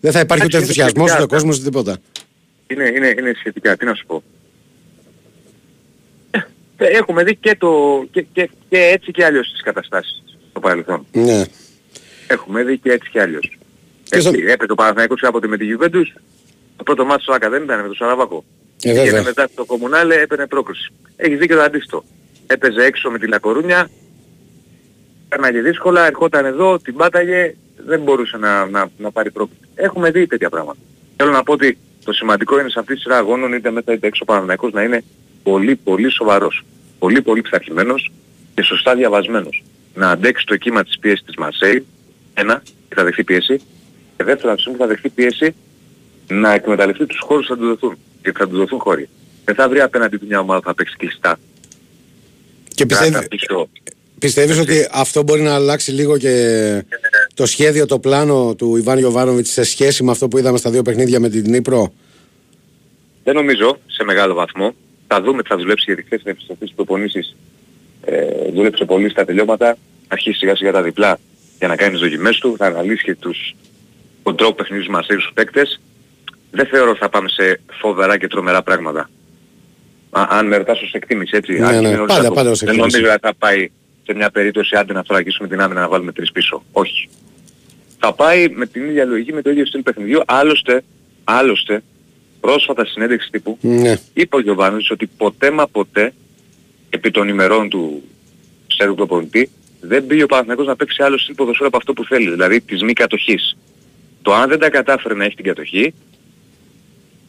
δεν 0.00 0.12
θα 0.12 0.20
υπάρχει 0.20 0.44
ούτε 0.44 0.56
Εντάξει, 0.56 0.56
είναι 0.56 0.82
ενθουσιασμός, 0.84 1.08
σχετικά, 1.10 1.22
ούτε 1.24 1.34
κόσμος, 1.34 1.56
ούτε 1.56 1.64
τίποτα. 1.64 1.96
Είναι, 2.66 2.84
είναι, 2.96 3.14
είναι 3.18 3.32
σχετικά, 3.38 3.76
τι 3.76 3.84
να 3.84 3.94
σου 3.94 4.06
πω. 4.06 4.22
Ε, 6.86 6.96
Έχουμε 6.96 7.24
δει 7.24 7.36
και, 7.36 7.56
το, 7.58 8.04
και, 8.10 8.24
και, 8.32 8.50
και 8.68 8.78
έτσι 8.78 9.10
και 9.10 9.24
αλλιώς 9.24 9.50
τις 9.52 9.62
καταστάσεις 9.62 10.22
στο 10.50 10.60
παρελθόν. 10.60 11.06
Ναι. 11.12 11.44
Έχουμε 12.26 12.62
δει 12.62 12.78
και 12.78 12.90
έτσι 12.92 13.10
και 13.10 13.20
αλλιώς. 13.20 13.58
Και 14.04 14.20
στο- 14.20 14.28
Έτσι, 14.28 14.44
έπαιζε 14.46 14.72
ο 14.72 14.74
Παναθηναϊκός 14.74 15.20
κάποτε 15.20 15.46
με 15.46 15.56
τη 15.56 15.66
Juventus. 15.78 16.20
Το 16.76 16.82
πρώτο 16.82 17.04
μάτι 17.04 17.22
στο 17.22 17.32
Άκα 17.32 17.48
δεν 17.50 17.62
ήταν 17.62 17.76
με 17.80 17.86
τον 17.86 17.94
Σαραβάκο. 17.94 18.44
Ε, 18.82 18.88
βέβαια. 18.88 19.02
Πήγαινε 19.04 19.22
μετά 19.22 19.48
στο 19.52 19.64
Κομμουνάλε, 19.64 20.14
έπαιρνε 20.14 20.46
πρόκριση. 20.46 20.92
Έχεις 21.16 21.38
δίκιο 21.38 21.56
το 21.56 21.62
αντίστοιχο. 21.62 22.04
Έπαιζε 22.46 22.84
έξω 22.84 23.10
με 23.10 23.18
τη 23.18 23.26
Λακορούνια, 23.26 23.90
Πέρναγε 25.28 25.60
δύσκολα, 25.60 26.06
ερχόταν 26.06 26.44
εδώ, 26.44 26.78
την 26.78 26.96
πάταγε, 26.96 27.54
δεν 27.86 28.00
μπορούσε 28.00 28.36
να, 28.36 28.66
να, 28.66 28.90
να 28.98 29.10
πάρει 29.10 29.30
πρόκριση. 29.30 29.60
Έχουμε 29.74 30.10
δει 30.10 30.26
τέτοια 30.26 30.48
πράγματα. 30.48 30.78
Θέλω 31.16 31.30
να 31.30 31.42
πω 31.42 31.52
ότι 31.52 31.78
το 32.04 32.12
σημαντικό 32.12 32.60
είναι 32.60 32.68
σε 32.68 32.78
αυτή 32.78 32.94
τη 32.94 33.00
σειρά 33.00 33.16
αγώνων, 33.16 33.52
είτε 33.52 33.70
μέσα 33.70 33.92
είτε 33.92 34.06
έξω 34.06 34.20
ο 34.22 34.24
Παναθηναϊκός, 34.24 34.72
να 34.72 34.82
είναι 34.82 35.04
πολύ 35.42 35.76
πολύ 35.76 36.10
σοβαρός. 36.10 36.64
Πολύ 36.98 37.22
πολύ 37.22 37.40
πειθαρχημένος 37.40 38.12
και 38.54 38.62
σωστά 38.62 38.94
διαβασμένος. 38.94 39.62
Να 39.94 40.10
αντέξει 40.10 40.46
το 40.46 40.56
κύμα 40.56 40.84
της 40.84 40.98
πίεσης 40.98 41.24
της 41.24 41.36
Μαρσέη, 41.36 41.86
ένα, 42.34 42.62
και 42.88 42.94
θα 42.94 43.04
δεχθεί 43.04 43.24
πίεση, 43.24 43.60
και 44.16 44.24
δεύτερο, 44.24 44.48
από 44.48 44.54
τη 44.54 44.60
στιγμή 44.60 44.78
που 44.78 44.84
θα 44.84 44.88
δεχθεί 44.88 45.08
πίεση, 45.08 45.54
να 46.28 46.52
εκμεταλλευτεί 46.52 47.06
τους 47.06 47.20
χώρους 47.20 47.46
που 47.46 47.54
θα 47.54 47.60
του 47.60 47.66
δοθούν. 47.66 47.98
Γιατί 48.22 48.38
θα 48.38 48.48
του 48.48 48.56
δοθούν 48.56 48.78
χώροι. 48.78 49.08
Δεν 49.44 49.54
θα 49.54 49.68
βρει 49.68 49.80
απέναντι 49.80 50.16
του 50.16 50.26
μια 50.26 50.40
ομάδα 50.40 50.60
που 50.60 50.66
θα 50.66 50.74
παίξει 50.74 50.96
κλειστά. 50.96 51.38
Και 52.74 52.86
πιστεύει, 52.86 53.10
Κράτα 53.10 53.28
πίσω. 53.28 53.68
πιστεύεις 54.18 54.58
ότι 54.58 54.88
αυτό 54.92 55.22
μπορεί 55.22 55.42
να 55.42 55.54
αλλάξει 55.54 55.90
λίγο 55.92 56.18
και 56.18 56.84
το 57.34 57.46
σχέδιο, 57.46 57.86
το 57.86 57.98
πλάνο 57.98 58.54
του 58.54 58.76
Ιβάν 58.76 58.98
Ιωβάνοβιτς 58.98 59.50
σε 59.50 59.62
σχέση 59.62 60.02
με 60.02 60.10
αυτό 60.10 60.28
που 60.28 60.38
είδαμε 60.38 60.58
στα 60.58 60.70
δύο 60.70 60.82
παιχνίδια 60.82 61.20
με 61.20 61.28
την 61.28 61.50
Νύπρο. 61.50 61.92
Δεν 63.24 63.34
νομίζω 63.34 63.78
σε 63.86 64.04
μεγάλο 64.04 64.34
βαθμό. 64.34 64.74
Θα 65.14 65.22
δούμε 65.22 65.42
τι 65.42 65.48
θα 65.48 65.56
δουλέψει 65.56 65.84
γιατί 65.86 66.02
χθες 66.02 66.20
είναι 66.20 66.30
επιστροφή 66.30 66.60
στις 66.64 66.74
προπονήσεις. 66.74 67.36
Ε, 68.04 68.50
δούλεψε 68.54 68.84
πολύ 68.84 69.10
στα 69.10 69.24
τελειώματα. 69.24 69.76
Αρχίσει 70.08 70.38
σιγά 70.38 70.56
σιγά 70.56 70.72
τα 70.72 70.82
διπλά 70.82 71.18
για 71.58 71.68
να 71.68 71.76
κάνει 71.76 71.92
τις 71.92 72.00
δοκιμές 72.00 72.38
του. 72.38 72.54
Θα 72.58 72.66
αναλύσει 72.66 73.04
και 73.04 73.14
τους, 73.14 73.54
τον 74.22 74.36
τρόπο 74.36 74.54
παιχνιδιού 74.54 74.90
μας 74.90 75.04
στους 75.04 75.30
παίκτες. 75.34 75.80
Δεν 76.50 76.66
θεωρώ 76.66 76.90
ότι 76.90 76.98
θα 76.98 77.08
πάμε 77.08 77.28
σε 77.28 77.60
φοβερά 77.80 78.18
και 78.18 78.28
τρομερά 78.28 78.62
πράγματα. 78.62 79.10
Α, 80.10 80.26
αν 80.30 80.46
με 80.46 80.56
ρωτάς 80.56 80.82
ως 80.82 80.92
εκτίμηση 80.92 81.36
έτσι. 81.36 81.52
Ναι, 81.52 81.66
αν 81.66 81.82
ναι, 81.82 81.88
είναι 81.88 81.96
όλος 81.96 82.06
πάντα, 82.06 82.20
αυτό. 82.20 82.34
πάντα 82.34 82.50
ως 82.50 82.58
Δεν 82.58 82.68
εκτίμηση. 82.68 82.96
νομίζω 82.96 83.12
ότι 83.12 83.26
θα 83.26 83.34
πάει 83.38 83.70
σε 84.02 84.14
μια 84.14 84.30
περίπτωση 84.30 84.76
άντε 84.76 84.92
να 84.92 85.02
θωρακίσουμε 85.02 85.48
την 85.48 85.60
άμυνα 85.60 85.80
να 85.80 85.88
βάλουμε 85.88 86.12
τρεις 86.12 86.32
πίσω. 86.32 86.62
Όχι. 86.72 87.08
Θα 87.98 88.12
πάει 88.12 88.48
με 88.48 88.66
την 88.66 88.84
ίδια 88.84 89.04
λογική, 89.04 89.32
με 89.32 89.42
το 89.42 89.50
ίδιο 89.50 89.66
στυλ 89.66 89.82
παιχνιδιού. 89.82 90.20
Άλλωστε, 90.26 90.82
άλλωστε, 91.24 91.82
πρόσφατα 92.46 92.84
συνέντευξη 92.84 93.30
τύπου 93.30 93.58
Ναι. 93.60 93.94
είπε 94.14 94.36
ο 94.36 94.40
Γιωβάνοβιτς 94.40 94.90
ότι 94.90 95.06
ποτέ 95.16 95.50
μα 95.50 95.66
ποτέ 95.66 96.12
επί 96.90 97.10
των 97.10 97.28
ημερών 97.28 97.68
του 97.68 98.02
Σέρβου 98.66 98.94
προπονητή 98.94 99.50
δεν 99.80 100.06
πήγε 100.06 100.22
ο 100.22 100.26
Παναθηναϊκός 100.26 100.66
να 100.66 100.76
παίξει 100.76 101.02
άλλο 101.02 101.18
στυλ 101.18 101.34
ποδοσφαίρου 101.34 101.66
από 101.68 101.76
αυτό 101.76 101.92
που 101.92 102.04
θέλει, 102.04 102.30
δηλαδή 102.30 102.60
της 102.60 102.82
μη 102.82 102.92
κατοχής. 102.92 103.56
Το 104.22 104.32
αν 104.34 104.48
δεν 104.48 104.58
τα 104.58 104.70
κατάφερε 104.70 105.14
να 105.14 105.24
έχει 105.24 105.34
την 105.34 105.44
κατοχή 105.44 105.94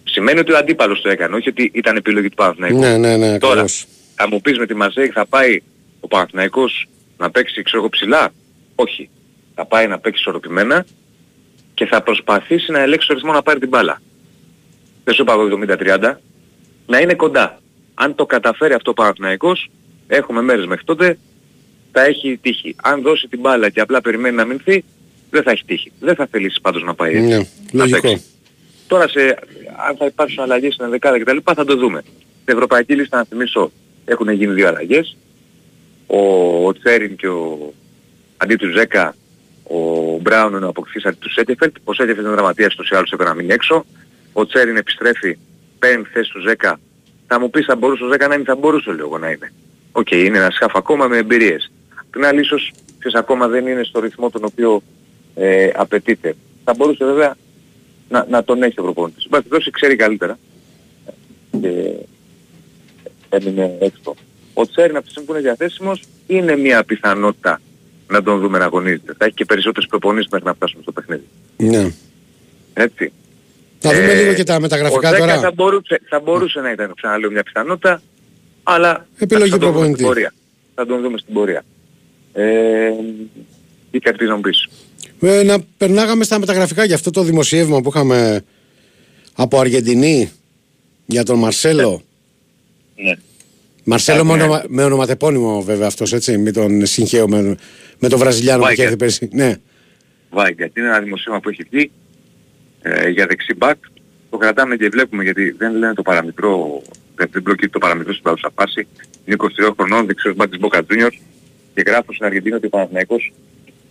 σημαίνει 0.03 0.39
ότι 0.39 0.51
ο 0.51 0.57
αντίπαλος 0.57 1.01
το 1.01 1.09
έκανε, 1.09 1.35
όχι 1.35 1.49
ότι 1.49 1.71
ήταν 1.73 1.95
επιλογή 1.95 2.29
του 2.29 2.35
Παναθηναϊκού. 2.35 2.79
Ναι, 2.79 2.97
ναι, 2.97 3.17
ναι, 3.17 3.37
Τώρα, 3.37 3.51
ακριβώς. 3.53 3.85
θα 4.15 4.27
μου 4.27 4.41
πεις 4.41 4.57
με 4.57 4.65
τη 4.65 4.73
Μαρσέη 4.75 5.07
θα 5.07 5.25
πάει 5.25 5.59
ο 5.99 6.07
Παναθηναϊκός 6.07 6.87
να 7.17 7.31
παίξει 7.31 7.61
ξέρω 7.61 7.77
εγώ 7.81 7.89
ψηλά; 7.89 8.33
Όχι. 8.75 9.09
Θα 9.55 9.65
πάει 9.65 9.87
να 9.87 9.99
παίξει 9.99 10.19
ισορροπημένα 10.19 10.85
και 11.73 11.85
θα 11.85 12.01
προσπαθήσει 12.01 12.71
να 12.71 12.79
ελέγξει 12.79 13.07
το 13.07 13.13
ρυθμό 13.13 13.31
να 13.31 13.41
πάρει 13.41 13.59
την 13.59 13.69
μπάλα. 13.69 14.01
Δεν 15.03 15.13
σου 15.13 15.21
είπα 15.21 15.33
εγώ 15.33 15.59
70-30. 15.67 16.13
Να 16.85 16.99
είναι 16.99 17.13
κοντά. 17.13 17.61
Αν 17.93 18.15
το 18.15 18.25
καταφέρει 18.25 18.73
αυτό 18.73 18.91
ο 18.91 18.93
Παναθηναϊκός, 18.93 19.69
έχουμε 20.07 20.41
μέρες 20.41 20.65
μέχρι 20.65 20.85
τότε, 20.85 21.17
θα 21.91 22.03
έχει 22.03 22.39
τύχη. 22.41 22.75
Αν 22.83 23.01
δώσει 23.01 23.27
την 23.27 23.39
μπάλα 23.39 23.69
και 23.69 23.79
απλά 23.79 24.01
περιμένει 24.01 24.35
να 24.35 24.45
μηνθεί, 24.45 24.83
δεν 25.29 25.43
θα 25.43 25.51
έχει 25.51 25.63
τύχη. 25.65 25.91
Δεν 25.99 26.15
θα 26.15 26.27
θελήσει 26.31 26.61
πάντως 26.61 26.83
να 26.83 26.93
πάει 26.93 27.15
έτσι. 27.15 27.27
Ναι, 27.27 27.37
να 27.37 27.45
λογικό. 27.71 28.01
παίξει. 28.01 28.23
Τώρα 28.87 29.07
σε, 29.07 29.19
αν 29.87 29.95
θα 29.97 30.05
υπάρξουν 30.05 30.43
αλλαγές 30.43 30.73
στην 30.73 30.89
δεκάδα 30.89 31.19
κτλ. 31.19 31.37
θα 31.55 31.65
το 31.65 31.75
δούμε. 31.75 32.03
Στην 32.41 32.53
Ευρωπαϊκή 32.53 32.95
Λίστα 32.95 33.17
να 33.17 33.23
θυμίσω 33.23 33.71
έχουν 34.05 34.29
γίνει 34.29 34.53
δύο 34.53 34.67
αλλαγές. 34.67 35.17
Ο, 36.07 36.17
ο 36.67 36.73
Τσέριν 36.73 37.15
και 37.15 37.27
ο 37.27 37.73
αντί 38.37 38.55
του 38.55 38.71
Ζέκα 38.71 39.15
ο 39.63 39.77
Μπράουν 40.21 40.55
είναι 40.55 40.65
ο 40.65 40.69
αποκτής 40.69 41.05
αντί 41.05 41.17
του 41.19 41.31
Σέτεφελτ. 41.31 41.75
Ο 41.83 41.93
Σέτεφελτ 41.93 42.25
είναι 42.25 42.35
δραματίας 42.35 42.75
τους 42.75 42.89
ή 42.89 42.95
άλλους 42.95 43.11
έπρεπε 43.11 43.29
να 43.29 43.35
μείνει 43.35 43.53
έξω. 43.53 43.85
Ο 44.33 44.45
Τσέριν 44.45 44.77
επιστρέφει, 44.77 45.37
παίρνει 45.79 46.03
τη 46.03 46.09
θέση 46.09 46.31
του 46.31 46.41
Ζέκα. 46.41 46.79
Θα 47.27 47.39
μου 47.39 47.49
πεις 47.49 47.65
θα 47.65 47.75
μπορούσε 47.75 48.03
ο 48.03 48.07
Ζέκα 48.07 48.27
να 48.27 48.35
είναι, 48.35 48.43
θα 48.43 48.55
μπορούσε 48.55 48.91
λέω 48.91 49.05
εγώ 49.05 49.17
να 49.17 49.29
είναι. 49.29 49.53
Οκ, 49.91 50.11
είναι 50.11 50.37
ένα 50.37 50.49
σκάφ 50.51 50.75
ακόμα 50.75 51.07
με 51.07 51.17
εμπειρίες. 51.17 51.71
Την 52.11 52.25
άλλη 52.25 52.41
ίσως 52.41 52.71
ποιος 52.99 53.13
ακόμα 53.13 53.47
δεν 53.47 53.67
είναι 53.67 53.83
στο 53.83 53.99
ρυθμό 53.99 54.29
τον 54.29 54.43
οποίο 54.43 54.81
ε, 55.35 55.69
απαιτείται. 55.75 56.35
Θα 56.63 56.73
μπορούσε 56.77 57.05
βέβαια 57.05 57.35
να, 58.09 58.25
να 58.29 58.43
τον 58.43 58.63
έχει 58.63 58.79
ο 58.79 58.83
προπονητής. 58.83 59.27
Μπας 59.29 59.43
δώσει 59.49 59.71
ξέρει 59.71 59.95
καλύτερα. 59.95 60.37
Και 61.61 61.93
έμεινε 63.29 63.77
έξω. 63.79 64.15
Ο 64.53 64.67
Τσέριν 64.67 64.95
από 64.95 65.05
τη 65.05 65.09
στιγμή 65.09 65.27
που 65.27 65.33
είναι 65.33 65.43
διαθέσιμος 65.43 66.03
είναι 66.27 66.55
μια 66.55 66.83
πιθανότητα 66.83 67.61
να 68.07 68.23
τον 68.23 68.39
δούμε 68.39 68.57
να 68.57 68.65
αγωνίζεται. 68.65 69.13
Θα 69.17 69.25
έχει 69.25 69.33
και 69.33 69.45
περισσότερες 69.45 69.89
προπονήσεις 69.89 70.31
μέχρι 70.31 70.47
να 70.47 70.53
φτάσουμε 70.53 70.81
στο 70.81 70.91
παιχνίδι. 70.91 71.27
Ναι. 71.57 71.93
Έτσι. 72.73 73.11
Θα 73.85 73.93
δούμε 73.93 74.11
Ε, 74.11 74.15
λίγο 74.21 74.33
και 74.33 74.43
τα 74.43 74.59
μεταγραφικά 74.59 75.09
ο 75.09 75.13
Ζέκα 75.13 75.25
τώρα. 75.25 75.39
Θα 75.39 75.51
μπορούσε, 75.51 76.01
θα 76.09 76.19
μπορούσε 76.19 76.59
να 76.59 76.71
ήταν 76.71 76.93
ξαναλέω 76.95 77.31
μια 77.31 77.43
πιθανότητα, 77.43 78.01
αλλά 78.63 79.07
Επιλογή 79.17 79.49
θα 79.49 79.57
τον 79.57 79.59
δούμε 79.59 79.71
προπονητή. 79.71 79.93
στην 80.03 80.05
πορεία. 80.07 80.33
Θα 80.75 80.85
τον 80.85 81.01
δούμε 81.01 81.17
στην 81.17 81.33
πορεία. 81.33 81.63
Ε, 82.33 82.89
τι 83.91 83.99
κάτι 83.99 84.25
να 84.25 84.35
μου 84.35 84.41
πεις. 84.41 84.67
Ε, 85.21 85.43
να 85.43 85.57
περνάγαμε 85.77 86.23
στα 86.23 86.39
μεταγραφικά 86.39 86.83
για 86.85 86.95
αυτό 86.95 87.09
το 87.11 87.23
δημοσίευμα 87.23 87.81
που 87.81 87.89
είχαμε 87.89 88.41
από 89.33 89.59
Αργεντινή 89.59 90.31
για 91.05 91.23
τον 91.23 91.39
Μαρσέλο. 91.39 92.01
Ναι. 92.95 93.13
Μαρσέλο 93.83 94.25
με, 94.25 94.35
Ναι. 94.35 94.43
ονομα, 94.43 94.63
με 94.67 94.83
ονοματεπώνυμο 94.83 95.61
βέβαια 95.61 95.87
αυτός 95.87 96.13
έτσι, 96.13 96.37
με 96.37 96.51
τον 96.51 96.85
συγχαίο 96.85 97.27
με, 97.27 97.55
με 97.99 98.07
τον 98.09 98.19
Βραζιλιάνο 98.19 98.63
που 98.63 98.71
είχε 98.71 98.83
Βάικερ. 98.83 98.85
έρθει 98.85 98.97
πέρσι. 98.97 99.29
Ναι. 99.31 99.55
Βάιγκα. 100.29 100.69
Είναι 100.77 100.87
ένα 100.87 100.99
δημοσίευμα 100.99 101.39
που 101.39 101.49
έχει 101.49 101.63
βγει 101.71 101.91
ε, 102.83 103.09
για 103.09 103.25
δεξί 103.25 103.53
μπακ. 103.53 103.77
Το 104.29 104.37
κρατάμε 104.37 104.75
και 104.75 104.89
βλέπουμε 104.89 105.23
γιατί 105.23 105.51
δεν 105.51 105.73
λένε 105.75 105.93
το 105.93 106.01
παραμικρό, 106.01 106.81
δεν 107.15 107.27
δεν 107.31 107.43
προκύπτει 107.43 107.71
το 107.71 107.79
παραμικρό 107.79 108.11
στην 108.11 108.23
παρούσα 108.23 108.51
φάση. 108.55 108.87
Είναι 109.25 109.35
23 109.39 109.71
χρονών, 109.77 110.05
δεξιός 110.05 110.35
μπακ 110.35 110.49
της 110.49 110.59
Boca 110.61 110.77
Juniors 110.77 111.17
και 111.73 111.83
γράφω 111.85 112.13
στην 112.13 112.25
Αργεντινή 112.25 112.55
ότι 112.55 112.65
ο 112.65 112.69
Παναθηναϊκός 112.69 113.33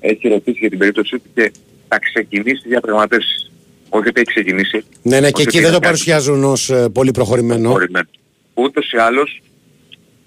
έχει 0.01 0.29
ρωτήσει 0.29 0.59
για 0.59 0.69
την 0.69 0.79
περίπτωσή 0.79 1.19
του 1.19 1.31
και 1.35 1.53
θα 1.89 1.99
ξεκινήσει 1.99 2.69
διαπραγματεύσεις. 2.69 3.51
Όχι 3.89 4.09
ότι 4.09 4.21
έχει 4.21 4.31
ξεκινήσει. 4.31 4.85
Ναι, 5.03 5.21
ναι, 5.21 5.27
όχι 5.27 5.35
και 5.35 5.43
εκεί 5.43 5.57
ότι 5.57 5.59
δεν 5.59 5.67
θα 5.67 5.73
το 5.73 5.81
κάνει 5.81 5.85
παρουσιάζουν 5.85 6.45
ως 6.45 6.71
ε, 6.71 6.89
πολύ 6.89 7.11
προχωρημένο. 7.11 7.63
προχωρημένο. 7.63 8.09
Ούτως 8.55 8.93
ή 8.93 8.97
άλλως 8.97 9.43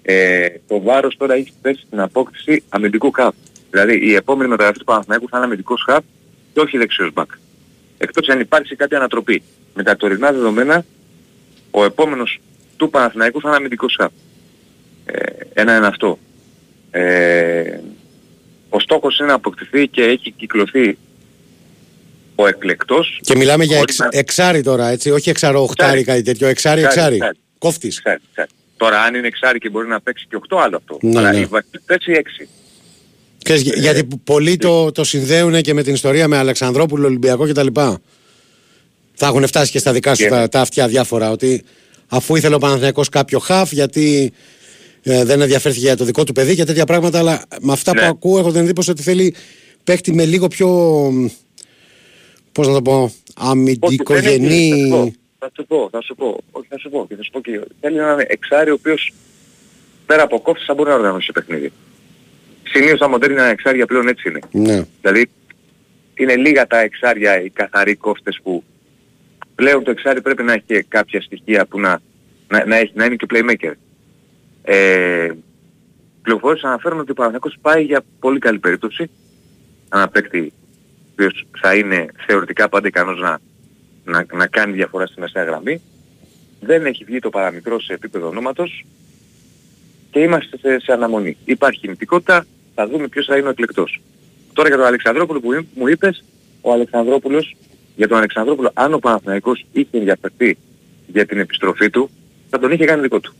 ε, 0.02 0.46
το 0.66 0.80
βάρος 0.80 1.16
τώρα 1.16 1.34
έχει 1.34 1.52
πέσει 1.62 1.82
στην 1.86 2.00
απόκτηση 2.00 2.62
αμυντικού 2.68 3.10
χαφ. 3.10 3.34
Δηλαδή 3.70 4.06
η 4.06 4.14
επόμενη 4.14 4.50
μεταγραφή 4.50 4.78
του 4.78 4.84
Παναθηναϊκού 4.84 5.28
θα 5.28 5.36
είναι 5.36 5.46
αμυντικός 5.46 5.82
χαφ 5.86 6.04
και 6.52 6.60
όχι 6.60 6.78
δεξιός 6.78 7.12
μπακ. 7.12 7.30
Εκτός 7.98 8.28
αν 8.28 8.40
υπάρξει 8.40 8.76
κάποια 8.76 8.96
ανατροπή. 8.98 9.42
Με 9.74 9.82
τα 9.82 9.96
τωρινά 9.96 10.32
δεδομένα 10.32 10.84
ο 11.70 11.84
επόμενος 11.84 12.40
του 12.76 12.90
Παναθηναϊκού 12.90 13.40
θα 13.40 13.48
είναι 13.48 13.56
αμυντικός 13.56 13.96
χαφ. 14.00 14.12
Ε, 15.06 15.26
ένα 15.52 15.76
είναι 15.76 15.86
αυτό. 15.86 16.18
Ε, 16.90 17.78
ο 18.68 18.80
στόχος 18.80 19.18
είναι 19.18 19.28
να 19.28 19.34
αποκτηθεί 19.34 19.88
και 19.88 20.02
έχει 20.02 20.30
κυκλωθεί 20.30 20.98
ο 22.34 22.46
εκλεκτός 22.46 23.20
Και 23.22 23.36
μιλάμε 23.36 23.64
για 23.64 23.78
Χωρίς 23.78 23.98
εξ, 24.00 24.12
να- 24.14 24.18
εξάρι 24.20 24.62
τώρα, 24.62 24.88
έτσι, 24.88 25.10
όχι 25.10 25.30
εξαρό, 25.30 25.62
οχτάρι, 25.62 25.98
Εξάρι. 25.98 26.04
κάτι 26.04 26.22
τέτοιο. 26.22 26.46
Εξάρι, 26.48 26.80
Εξάρι, 26.80 26.98
εξάρι. 27.00 27.14
εξάρι. 27.16 27.38
Κόφτης. 27.58 27.98
Ξέρει, 28.00 28.20
ξέρει. 28.32 28.48
Τώρα 28.76 29.02
αν 29.02 29.14
είναι 29.14 29.26
εξάρι 29.26 29.58
και 29.58 29.68
μπορεί 29.68 29.88
να 29.88 30.00
παίξει 30.00 30.26
και 30.28 30.36
8 30.48 30.56
άλλο 30.60 30.76
αυτό. 30.76 30.98
Ναι, 31.02 31.18
Αλλά 31.18 31.32
ναι. 31.32 31.38
οι 31.38 31.44
βασικοί 31.44 31.78
παίξει 31.86 32.12
6. 32.12 32.48
Ξέρεις, 33.46 33.62
για- 33.62 33.74
γιατί 33.76 34.04
π- 34.04 34.12
πολλοί 34.24 34.56
το, 34.56 34.92
το 34.92 35.04
συνδέουν 35.04 35.60
και 35.60 35.74
με 35.74 35.82
την 35.82 35.94
ιστορία 35.94 36.28
με 36.28 36.36
Αλεξανδρόπουλο, 36.36 37.06
Ολυμπιακό 37.06 37.48
κτλ. 37.48 37.66
Θα 39.14 39.26
έχουν 39.26 39.46
φτάσει 39.46 39.70
και 39.70 39.78
στα 39.78 39.92
δικά 39.92 40.14
σου 40.14 40.22
Και- 40.22 40.28
τα, 40.28 40.48
τα 40.48 40.60
αυτιά 40.60 40.88
διάφορα. 40.88 41.30
Ότι 41.30 41.62
αφού 42.08 42.36
ήθελε 42.36 42.54
ο 42.54 42.58
Παναθηναϊκός 42.58 43.08
κάποιο 43.08 43.38
χαφ, 43.38 43.72
γιατί 43.72 44.32
ε, 45.02 45.24
δεν 45.24 45.40
ενδιαφέρθηκε 45.40 45.84
για 45.84 45.96
το 45.96 46.04
δικό 46.04 46.24
του 46.24 46.32
παιδί 46.32 46.54
και 46.54 46.64
τέτοια 46.64 46.84
πράγματα. 46.84 47.18
Αλλά 47.18 47.42
με 47.60 47.72
αυτά 47.72 47.94
Ναι. 47.94 48.00
που 48.00 48.06
ακούω, 48.06 48.38
έχω 48.38 48.52
την 48.52 48.60
εντύπωση 48.60 48.90
ότι 48.90 49.02
θέλει 49.02 49.34
παίχτη 49.84 50.12
με 50.14 50.24
λίγο 50.24 50.48
πιο. 50.48 50.68
Πώς 52.52 52.66
να 52.66 52.72
το 52.72 52.82
πω, 52.82 53.12
αμυντικογενή. 53.36 54.70
Θα 55.38 55.50
σου 55.56 55.66
πω, 55.66 55.88
θα 55.92 56.02
σου 56.02 56.14
πω, 56.14 56.38
όχι 56.50 56.66
θα 56.68 56.78
σου 56.78 56.88
πω 56.90 57.06
και 57.08 57.14
θα 57.16 57.22
σου 57.22 57.30
πω 57.30 57.40
και 57.40 57.60
θέλει 57.80 57.96
έναν 57.98 58.18
εξάρι 58.26 58.70
ο 58.70 58.74
οποίος 58.74 59.12
πέρα 60.06 60.22
από 60.22 60.40
κόφτες 60.40 60.64
θα 60.66 60.74
μπορεί 60.74 60.88
να 60.88 60.94
οργανώσει 60.94 61.32
παιχνίδι. 61.32 61.72
Συνήθως 62.68 62.98
τα 62.98 63.08
μοντέρνα 63.08 63.44
εξάρια 63.44 63.86
πλέον 63.86 64.08
έτσι 64.08 64.28
είναι. 64.28 64.38
Ναι. 64.50 64.86
Δηλαδή 65.00 65.30
είναι 66.14 66.36
λίγα 66.36 66.66
τα 66.66 66.78
εξάρια 66.78 67.42
οι 67.42 67.50
καθαροί 67.50 67.94
κόφτες 67.96 68.40
που 68.42 68.64
πλέον 69.54 69.84
το 69.84 69.90
εξάρι 69.90 70.20
πρέπει 70.20 70.42
να 70.42 70.52
έχει 70.52 70.82
κάποια 70.82 71.20
στοιχεία 71.20 71.66
που 71.66 71.80
να, 71.80 72.00
να, 72.48 72.66
να, 72.66 72.76
έχει, 72.76 72.92
να 72.94 73.04
είναι 73.04 73.16
και 73.16 73.26
playmaker. 73.30 73.72
Ε, 74.62 75.28
πληροφορίες 76.22 76.62
αναφέρουν 76.62 77.00
ότι 77.00 77.10
ο 77.10 77.14
Παναθηναϊκός 77.14 77.56
πάει 77.60 77.84
για 77.84 78.04
πολύ 78.18 78.38
καλή 78.38 78.58
περίπτωση. 78.58 79.10
Ένα 79.92 80.08
παίκτη 80.08 80.52
ο 81.06 81.08
οποίος 81.12 81.46
θα 81.60 81.74
είναι 81.74 82.06
θεωρητικά 82.26 82.68
πάντα 82.68 82.88
ικανός 82.88 83.20
να, 83.20 83.38
να, 84.04 84.26
να 84.32 84.46
κάνει 84.46 84.72
διαφορά 84.72 85.06
στη 85.06 85.20
μεσαία 85.20 85.44
γραμμή. 85.44 85.80
Δεν 86.60 86.86
έχει 86.86 87.04
βγει 87.04 87.18
το 87.18 87.30
παραμικρό 87.30 87.80
σε 87.80 87.92
επίπεδο 87.92 88.28
ονόματος 88.28 88.84
και 90.10 90.20
είμαστε 90.20 90.58
σε, 90.58 90.80
σε 90.80 90.92
αναμονή. 90.92 91.36
Υπάρχει 91.44 91.80
κινητικότητα, 91.80 92.46
θα 92.76 92.88
δούμε 92.88 93.08
ποιος 93.08 93.26
θα 93.26 93.36
είναι 93.36 93.46
ο 93.46 93.50
εκλεκτός. 93.50 94.00
Τώρα 94.52 94.68
για 94.68 94.76
τον 94.76 94.86
Αλεξανδρόπουλο 94.86 95.40
που 95.40 95.66
μου 95.74 95.86
είπες, 95.86 96.24
ο 96.60 96.72
Αλεξανδρόπουλος, 96.72 97.56
για 97.96 98.08
τον 98.08 98.16
Αλεξανδρόπουλο, 98.16 98.70
αν 98.74 98.94
ο 98.94 98.98
Παναθηναϊκός 98.98 99.66
είχε 99.72 99.88
ενδιαφερθεί 99.90 100.58
για 101.06 101.26
την 101.26 101.38
επιστροφή 101.38 101.90
του, 101.90 102.10
θα 102.50 102.58
τον 102.58 102.70
είχε 102.70 102.84
κάνει 102.84 103.02
δικό 103.02 103.20
του. 103.20 103.34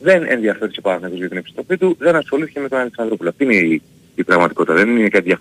Δεν 0.00 0.24
ενδιαφέρθηκε 0.28 0.78
ο 0.78 0.82
Παναθηναϊκός 0.82 1.18
για 1.18 1.28
την 1.28 1.38
επιστροφή 1.38 1.76
του, 1.76 1.96
δεν 1.98 2.16
ασχολήθηκε 2.16 2.60
με 2.60 2.68
τον 2.68 2.78
Αλεξανδρόπουλο. 2.78 3.28
Αυτή 3.28 3.44
είναι 3.44 3.54
η, 3.54 3.82
η 4.14 4.24
πραγματικότητα, 4.24 4.74
δεν 4.74 4.96
είναι 4.96 5.08
κάτι 5.08 5.36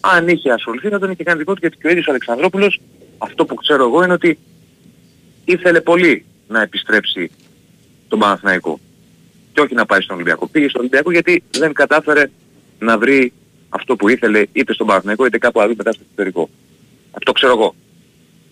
Αν 0.00 0.28
είχε 0.28 0.50
ασχοληθεί 0.52 0.88
θα 0.88 0.98
τον 0.98 1.10
είχε 1.10 1.22
κάνει 1.22 1.38
δικό 1.38 1.52
του 1.52 1.58
γιατί 1.60 1.76
και 1.76 1.86
ο 1.86 1.90
ίδιος 1.90 2.06
ο 2.06 2.10
Αλεξανδρόπουλος, 2.10 2.80
αυτό 3.18 3.44
που 3.44 3.54
ξέρω 3.54 3.84
εγώ 3.84 4.04
είναι 4.04 4.12
ότι 4.12 4.38
ήθελε 5.44 5.80
πολύ 5.80 6.24
να 6.48 6.62
επιστρέψει 6.62 7.30
τον 8.08 8.18
Παναθηναϊκό. 8.18 8.80
Και 9.58 9.64
όχι 9.64 9.74
να 9.74 9.86
πάει 9.86 10.00
στον 10.00 10.14
Ολυμπιακό. 10.14 10.46
Πήγε 10.46 10.68
στον 10.68 10.80
Ολυμπιακό 10.80 11.10
γιατί 11.10 11.42
δεν 11.50 11.72
κατάφερε 11.72 12.30
να 12.78 12.98
βρει 12.98 13.32
αυτό 13.68 13.96
που 13.96 14.08
ήθελε 14.08 14.46
είτε 14.52 14.72
στον 14.72 14.86
Παναθηναϊκό 14.86 15.26
είτε 15.26 15.38
κάπου 15.38 15.60
αλλού 15.60 15.74
μετά 15.76 15.92
στο 15.92 16.02
εξωτερικό. 16.04 16.48
Αυτό 17.10 17.32
ξέρω 17.32 17.52
εγώ. 17.52 17.74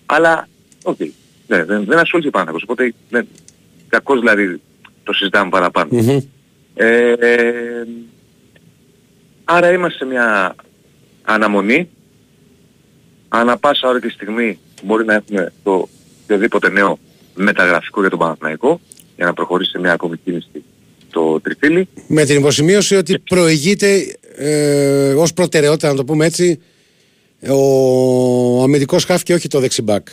Αλλά, 0.06 0.48
OK. 0.82 0.96
Okay. 0.98 1.08
Ναι, 1.46 1.64
δεν, 1.64 1.84
δεν 1.84 1.98
ασχολείται 1.98 2.28
ο 2.28 2.30
Παναθηναϊκός. 2.30 2.62
Οπότε 2.62 2.94
δεν, 3.10 3.28
κακώς 3.88 4.18
δηλαδή 4.18 4.60
το 5.02 5.12
συζητάμε 5.12 5.50
Ε, 6.74 7.14
άρα 9.44 9.72
είμαστε 9.72 9.98
σε 9.98 10.04
μια 10.04 10.54
αναμονή. 11.22 11.88
Ανά 13.28 13.58
πάσα 13.58 13.88
ώρα 13.88 14.00
τη 14.00 14.08
στιγμή 14.08 14.58
μπορεί 14.82 15.04
να 15.04 15.14
έχουμε 15.14 15.52
το 15.62 15.88
οποιοδήποτε 16.22 16.70
νέο 16.70 16.98
μεταγραφικό 17.34 18.00
για 18.00 18.10
τον 18.10 18.18
Παναθηναϊκό 18.18 18.80
για 19.16 19.26
να 19.26 19.32
προχωρήσει 19.32 19.70
σε 19.70 19.78
μια 19.78 19.92
ακόμη 19.92 20.16
κίνηση 20.16 20.64
το 21.16 21.40
τριφύλι. 21.40 21.88
Με 22.06 22.24
την 22.24 22.36
υποσημείωση 22.36 22.96
ότι 22.96 23.18
προηγείται 23.18 24.16
ε, 24.36 25.12
ως 25.12 25.32
προτεραιότητα, 25.32 25.88
να 25.88 25.94
το 25.94 26.04
πούμε 26.04 26.26
έτσι, 26.26 26.60
ο 27.48 28.62
αμυντικός 28.62 29.04
χάφ 29.04 29.22
και 29.22 29.34
όχι 29.34 29.48
το 29.48 29.60
δεξιμπάκ. 29.60 30.06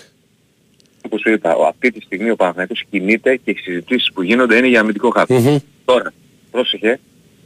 Όπως 1.06 1.22
σου 1.22 1.32
είπα, 1.32 1.56
αυτή 1.68 1.91
τη 1.91 2.01
στιγμή 2.01 2.30
ο 2.30 2.36
Παναθηναϊκός 2.36 2.84
κινείται 2.89 3.36
και 3.36 3.51
οι 3.51 3.56
συζητήσεις 3.56 4.12
που 4.14 4.22
γίνονται 4.22 4.58
είναι 4.58 4.68
για 4.68 4.80
αμυντικό 4.80 5.10
χάφ. 5.10 5.30
Mm-hmm. 5.30 5.58
Τώρα, 5.86 6.14
πρόσεχε, 6.51 6.99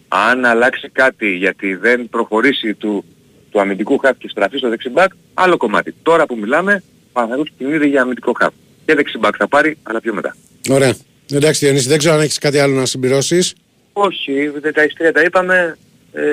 αν 0.08 0.46
αλλάξει 0.46 0.90
κάτι 0.90 1.36
γιατί 1.36 1.76
δεν 1.76 2.10
προχωρήσει 2.10 2.74
του, 2.74 3.06
του 3.52 3.60
αμυντικού 3.60 3.98
χάφ 3.98 4.18
και 4.18 4.28
στραφεί 4.30 4.58
στο 4.58 4.70
δεξιμπάκ, 4.70 5.12
άλλο 5.34 5.58
κομμάτι. 5.58 5.96
Τώρα 6.04 6.26
που 6.26 6.38
μιλάμε, 6.38 6.84
ο 6.86 7.10
Παναθηναϊκός 7.12 7.54
κινείται 7.58 7.86
για 7.86 8.02
αμυντικό 8.02 8.32
χάφ. 8.32 8.54
Και 8.86 8.96
δεξιμπάκ 8.96 9.36
θα 9.38 9.48
πάρει, 9.48 9.78
αλλά 9.84 10.02
πιο 10.02 10.14
μετά. 10.14 10.36
Ωραία. 10.70 10.96
Εντάξει 11.32 11.66
Διονύση, 11.66 11.88
δεν 11.88 11.98
ξέρω 11.98 12.16
αν 12.16 12.22
έχεις 12.22 12.38
κάτι 12.38 12.60
άλλο 12.60 12.76
να 12.76 12.86
συμπληρώσεις. 12.86 13.54
Όχι, 13.94 14.52
τα 14.74 14.84
ιστορία 14.84 15.14
τα 15.14 15.22
είπαμε. 15.22 15.78
Ε, 16.14 16.24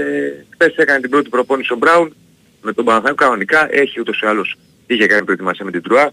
χθες 0.49 0.77
έκανε 0.77 1.01
την 1.01 1.11
πρώτη 1.11 1.29
προπόνηση 1.29 1.73
ο 1.73 1.77
Μπράουν 1.77 2.15
με 2.63 2.73
τον 2.73 2.85
Παναθηναϊκό 2.85 3.25
κανονικά. 3.25 3.69
Έχει 3.71 4.01
ούτως 4.01 4.21
ή 4.21 4.27
άλλως, 4.27 4.57
είχε 4.87 5.07
κάνει 5.07 5.25
προετοιμασία 5.25 5.65
με 5.65 5.71
την 5.71 5.83
Τρουά. 5.83 6.13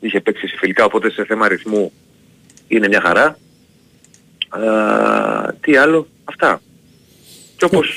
Είχε 0.00 0.20
παίξει 0.20 0.46
σε 0.46 0.56
φιλικά, 0.58 0.84
οπότε 0.84 1.10
σε 1.10 1.24
θέμα 1.24 1.44
αριθμού 1.44 1.92
είναι 2.68 2.88
μια 2.88 3.00
χαρά. 3.00 3.38
Α, 4.48 5.54
τι 5.60 5.76
άλλο, 5.76 6.08
αυτά. 6.24 6.62
Και 7.56 7.64
όπως 7.64 7.88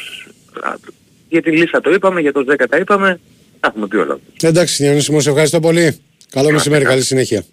για 1.29 1.41
την 1.41 1.53
λίστα 1.53 1.81
το 1.81 1.91
είπαμε, 1.91 2.21
για 2.21 2.31
το 2.31 2.45
10 2.49 2.65
τα 2.69 2.77
είπαμε, 2.77 3.19
τα 3.59 3.67
έχουμε 3.67 3.87
πει 3.87 3.95
όλα. 3.95 4.19
Εντάξει 4.41 4.83
Διονύση 4.83 5.11
μου, 5.11 5.19
σε 5.19 5.29
ευχαριστώ 5.29 5.59
πολύ. 5.59 5.99
Καλό 6.29 6.51
μεσημέρι, 6.51 6.85
καλή 6.85 7.01
συνέχεια. 7.01 7.43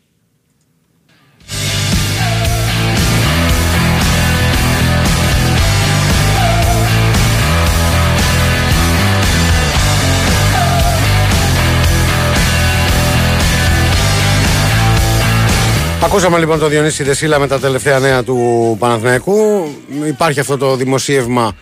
Ακούσαμε 16.08 16.38
λοιπόν 16.38 16.58
τον 16.58 16.68
Διονύση 16.68 17.02
Δεσίλα 17.02 17.38
με 17.38 17.46
τα 17.46 17.58
τελευταία 17.58 17.98
νέα 17.98 18.22
του 18.22 18.76
Παναθηναϊκού. 18.78 19.68
Υπάρχει 20.06 20.40
αυτό 20.40 20.56
το 20.56 20.76
δημοσίευμα 20.76 21.56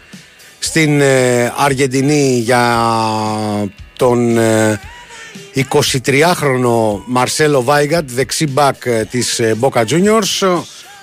στην 0.59 1.01
ε, 1.01 1.53
Αργεντινή 1.57 2.39
για 2.39 2.79
τον 3.97 4.39
23χρονο 5.55 7.03
Μαρσέλο 7.07 7.63
Βάιγκατ, 7.63 8.11
δεξί 8.11 8.47
μπακ 8.47 8.85
ε, 8.85 9.05
της 9.05 9.39
ε, 9.39 9.57
Boca 9.61 9.85
Juniors, 9.85 10.59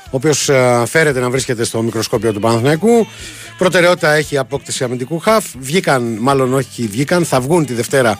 ο 0.06 0.10
οποίος 0.10 0.50
φέρεται 0.86 1.20
να 1.20 1.30
βρίσκεται 1.30 1.64
στο 1.64 1.82
μικροσκόπιο 1.82 2.34
του 2.34 2.39
Παναθηναϊκού. 2.39 3.08
Προτεραιότητα 3.58 4.12
έχει 4.12 4.38
απόκτηση 4.38 4.84
αμυντικού 4.84 5.20
χαφ. 5.20 5.46
Βγήκαν, 5.60 6.18
μάλλον 6.20 6.54
όχι 6.54 6.88
βγήκαν, 6.88 7.26
θα 7.26 7.39
βγουν 7.39 7.66
τη 7.66 7.74
Δευτέρα 7.74 8.20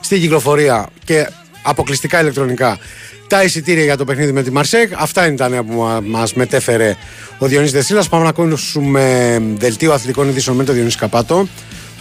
στην 0.00 0.20
κυκλοφορία 0.20 0.88
και 1.04 1.28
αποκλειστικά 1.64 2.20
ηλεκτρονικά 2.20 2.78
τα 3.26 3.42
εισιτήρια 3.42 3.84
για 3.84 3.96
το 3.96 4.04
παιχνίδι 4.04 4.32
με 4.32 4.42
τη 4.42 4.50
Μαρσέκ. 4.50 4.92
Αυτά 4.96 5.26
είναι 5.26 5.36
τα 5.36 5.48
νέα 5.48 5.62
που 5.64 5.72
μα 6.04 6.26
μετέφερε 6.34 6.96
ο 7.38 7.46
Διονύσης 7.46 7.74
Δεσίλας. 7.74 8.08
Πάμε 8.08 8.22
να 8.22 8.28
ακούσουμε 8.28 9.42
δελτίο 9.56 9.92
αθλητικών 9.92 10.28
ειδήσεων 10.28 10.56
με 10.56 10.64
τον 10.64 10.74
Διονύση 10.74 10.96
Καπάτο. 10.96 11.48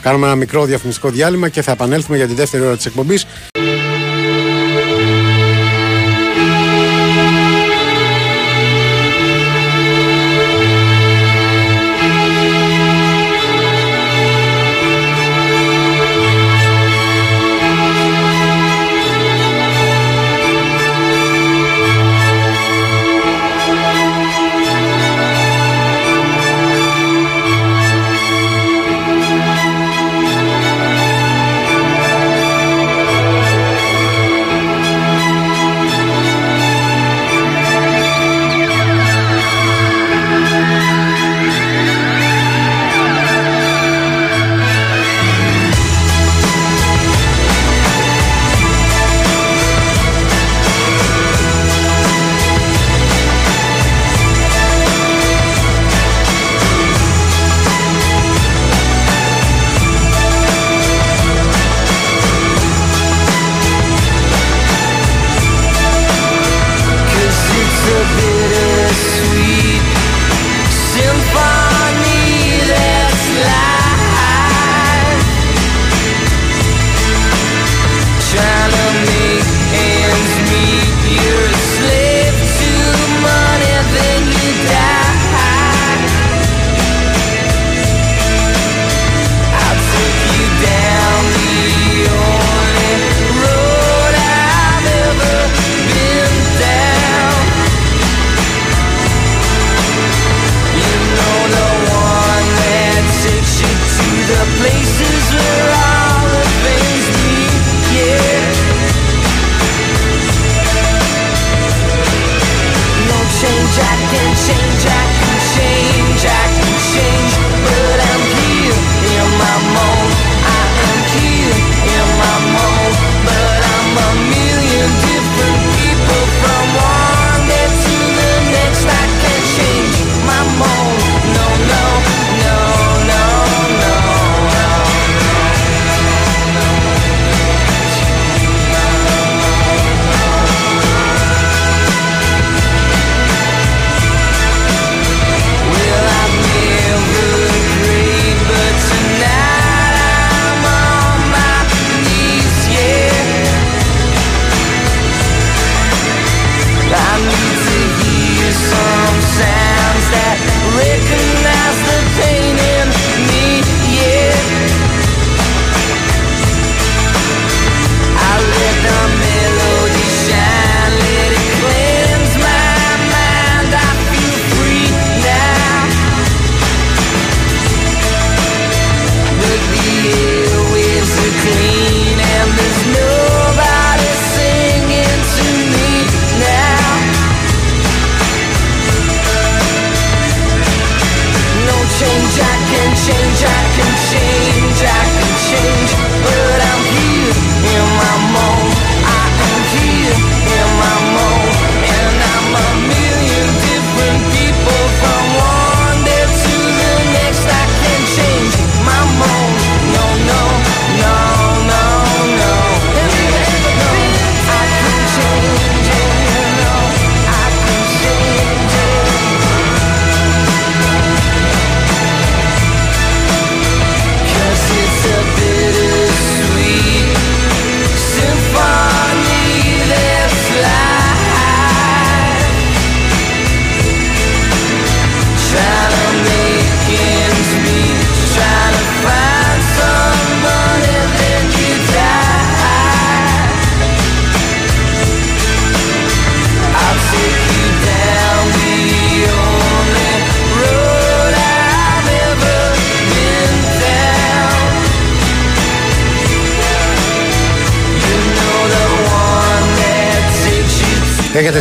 Κάνουμε 0.02 0.26
ένα 0.26 0.36
μικρό 0.36 0.66
διαφημιστικό 0.66 1.10
διάλειμμα 1.10 1.50
και 1.50 1.62
θα 1.62 1.72
επανέλθουμε 1.72 2.18
για 2.18 2.28
τη 2.28 2.34
δεύτερη 2.34 2.64
ώρα 2.64 2.76
της 2.76 2.86
εκπομπής. 2.86 3.26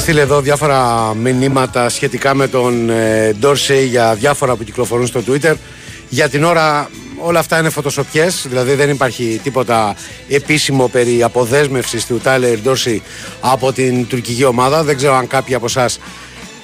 Στείλει 0.03 0.21
εδώ 0.21 0.41
διάφορα 0.41 1.13
μηνύματα 1.15 1.89
σχετικά 1.89 2.35
με 2.35 2.49
τον 2.49 2.91
Ντόρσεϊ 3.39 3.85
για 3.85 4.15
διάφορα 4.15 4.57
που 4.57 4.65
κυκλοφορούν 4.65 5.07
στο 5.07 5.23
Twitter. 5.29 5.55
Για 6.09 6.29
την 6.29 6.45
ώρα 6.45 6.91
όλα 7.19 7.39
αυτά 7.39 7.59
είναι 7.59 7.69
φωτοσοπιές, 7.69 8.47
δηλαδή 8.49 8.75
δεν 8.75 8.91
υπάρχει 8.91 9.41
τίποτα 9.43 9.95
επίσημο 10.29 10.89
περί 10.89 11.23
αποδέσμευσης 11.23 12.07
του 12.07 12.21
Τάιλερ 12.23 12.59
Ντόρσεϊ 12.59 13.03
από 13.41 13.73
την 13.73 14.07
τουρκική 14.07 14.45
ομάδα. 14.45 14.83
Δεν 14.83 14.97
ξέρω 14.97 15.15
αν 15.15 15.27
κάποιοι 15.27 15.55
από 15.55 15.67
εσάς 15.67 15.99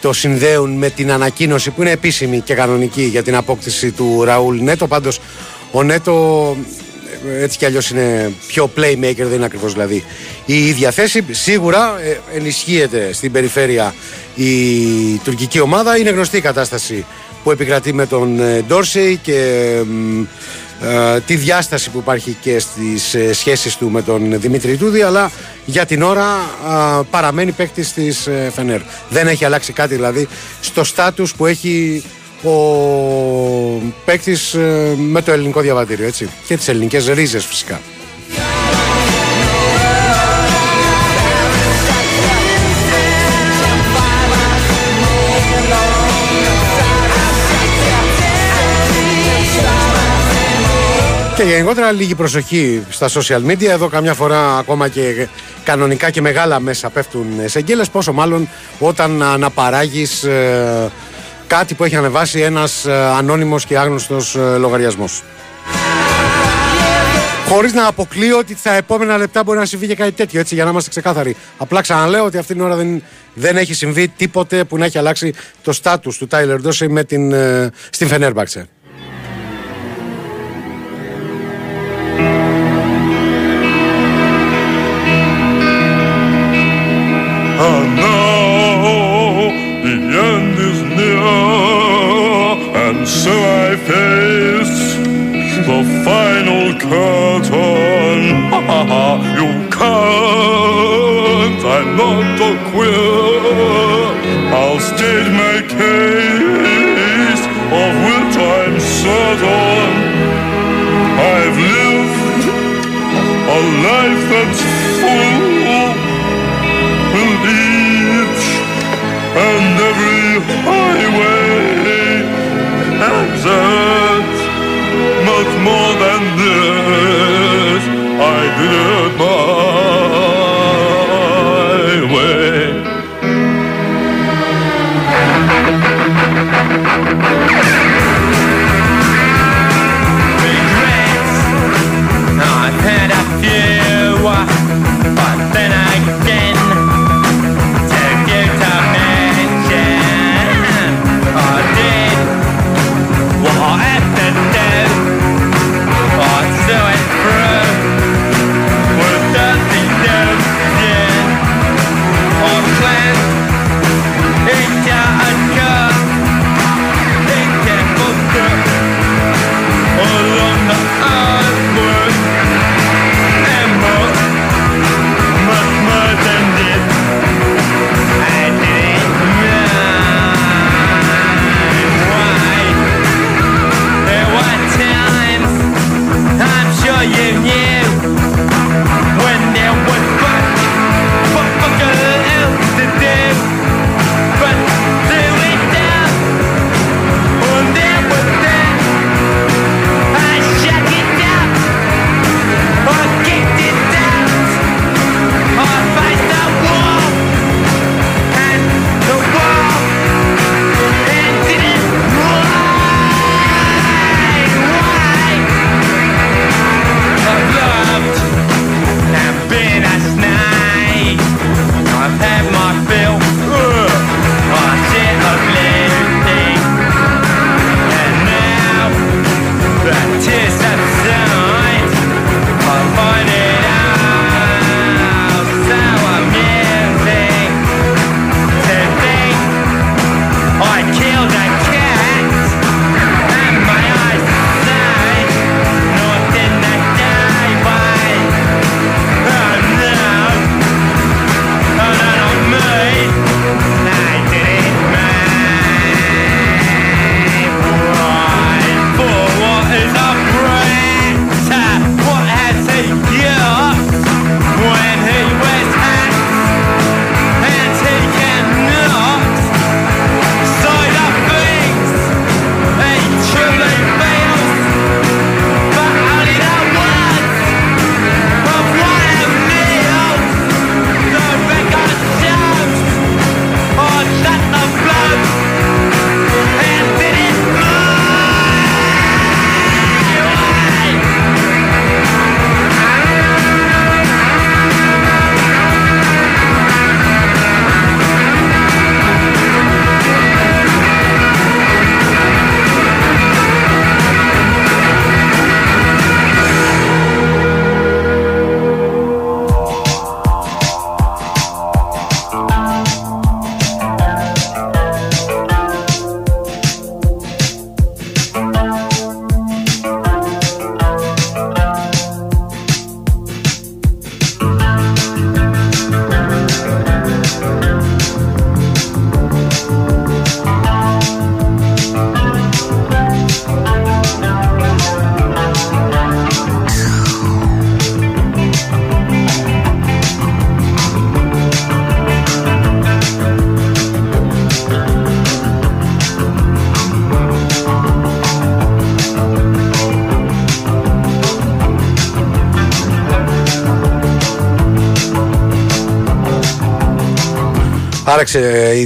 το 0.01 0.13
συνδέουν 0.13 0.71
με 0.71 0.91
την 0.91 1.13
ανακοίνωση 1.13 1.71
που 1.71 1.81
είναι 1.83 1.91
επίσημη 1.91 2.41
και 2.41 2.55
κανονική 2.55 3.03
για 3.03 3.23
την 3.23 3.37
απόκτηση 3.37 3.91
του 3.91 4.25
Ραούλ 4.25 4.59
Νέτο. 4.63 4.87
Πάντως 4.87 5.21
ο 5.73 5.83
Νέτο 5.83 6.57
έτσι 7.41 7.59
κι 7.59 7.65
αλλιώς 7.65 7.91
είναι 7.91 8.33
πιο 8.47 8.71
playmaker, 8.77 9.15
δεν 9.17 9.33
είναι 9.33 9.45
ακριβώς 9.45 9.73
δηλαδή 9.73 10.05
η 10.51 10.67
ίδια 10.67 10.91
θέση. 10.91 11.25
Σίγουρα 11.31 12.01
ε, 12.01 12.37
ενισχύεται 12.37 13.13
στην 13.13 13.33
περιφέρεια 13.33 13.95
η 14.35 14.53
τουρκική 15.25 15.61
ομάδα. 15.61 15.99
Είναι 15.99 16.11
γνωστή 16.11 16.37
η 16.37 16.41
κατάσταση 16.41 17.05
που 17.43 17.51
επικρατεί 17.51 17.93
με 17.93 18.07
τον 18.07 18.41
ε, 18.41 18.65
Ντόρσεϊ 18.67 19.17
και 19.17 19.71
ε, 20.83 21.21
τη 21.21 21.35
διάσταση 21.35 21.91
που 21.91 21.99
υπάρχει 21.99 22.37
και 22.41 22.59
στις 22.59 23.15
ε, 23.15 23.33
σχέσεις 23.33 23.77
του 23.77 23.91
με 23.91 24.03
τον 24.03 24.41
Δημήτρη 24.41 24.77
Τούδη 24.77 25.03
αλλά 25.03 25.31
για 25.65 25.87
την 25.87 26.03
ώρα 26.03 26.27
παραμένει 27.11 27.53
παίκτη 27.53 27.85
της 27.87 28.29
Φενέρ. 28.53 28.81
Δεν 29.09 29.27
έχει 29.27 29.45
αλλάξει 29.45 29.73
κάτι 29.73 29.95
δηλαδή 29.95 30.29
στο 30.61 30.85
στάτους 30.85 31.35
που 31.35 31.47
έχει 31.47 32.05
ο 32.43 32.53
παίκτης 34.05 34.57
με 34.97 35.23
το 35.23 35.33
ελληνικό 35.33 35.61
διαβατήριο 35.61 36.07
έτσι, 36.07 36.29
και 36.47 36.57
τις 36.57 36.69
ελληνικές 36.69 37.09
ρίζες 37.09 37.45
φυσικά. 37.45 37.81
Και 51.39 51.45
γενικότερα 51.45 51.93
λίγη 51.93 52.15
προσοχή 52.15 52.83
στα 52.89 53.09
social 53.09 53.51
media. 53.51 53.67
Εδώ 53.69 53.89
καμιά 53.89 54.15
φορά 54.15 54.57
ακόμα 54.59 54.89
και 54.89 55.29
κανονικά 55.65 56.11
και 56.11 56.21
μεγάλα 56.21 56.61
μέσα 56.61 56.91
πέφτουν 56.91 57.27
σε 57.45 57.61
γκέλες. 57.61 57.91
Πόσο 57.91 58.13
μάλλον 58.13 58.49
όταν 58.79 59.23
αναπαράγεις 59.23 60.25
ε, 60.25 60.91
κάτι 61.47 61.75
που 61.75 61.85
έχει 61.85 61.97
ανεβάσει 61.97 62.41
ένας 62.41 62.87
ε, 62.87 62.93
ανώνυμος 62.93 63.65
και 63.65 63.79
άγνωστος 63.79 64.37
ε, 64.37 64.57
λογαριασμός. 64.57 65.23
Χωρίς 67.49 67.73
να 67.73 67.87
αποκλείω 67.87 68.39
ότι 68.39 68.57
τα 68.63 68.75
επόμενα 68.75 69.17
λεπτά 69.17 69.43
μπορεί 69.43 69.59
να 69.59 69.65
συμβεί 69.65 69.87
και 69.87 69.95
κάτι 69.95 70.13
τέτοιο, 70.13 70.41
έτσι 70.41 70.55
για 70.55 70.65
να 70.65 70.71
είμαστε 70.71 70.91
ξεκάθαροι. 70.91 71.37
Απλά 71.59 71.81
ξαναλέω 71.81 72.25
ότι 72.25 72.39
αυτή 72.39 72.53
την 72.53 72.63
ώρα 72.63 72.77
δεν, 72.77 73.03
δεν 73.35 73.57
έχει 73.57 73.75
συμβεί 73.75 74.09
τίποτε 74.09 74.65
που 74.65 74.79
να 74.79 74.85
έχει 74.85 74.99
αλλάξει 74.99 75.35
το 75.63 75.73
στάτου 75.73 76.19
του 76.19 76.27
Τάιλερ 76.27 76.61
Ντόση 76.61 76.89
με 76.89 77.05
την, 77.05 77.35
στην 77.91 78.09
Φενέρμπαξε. 78.09 78.69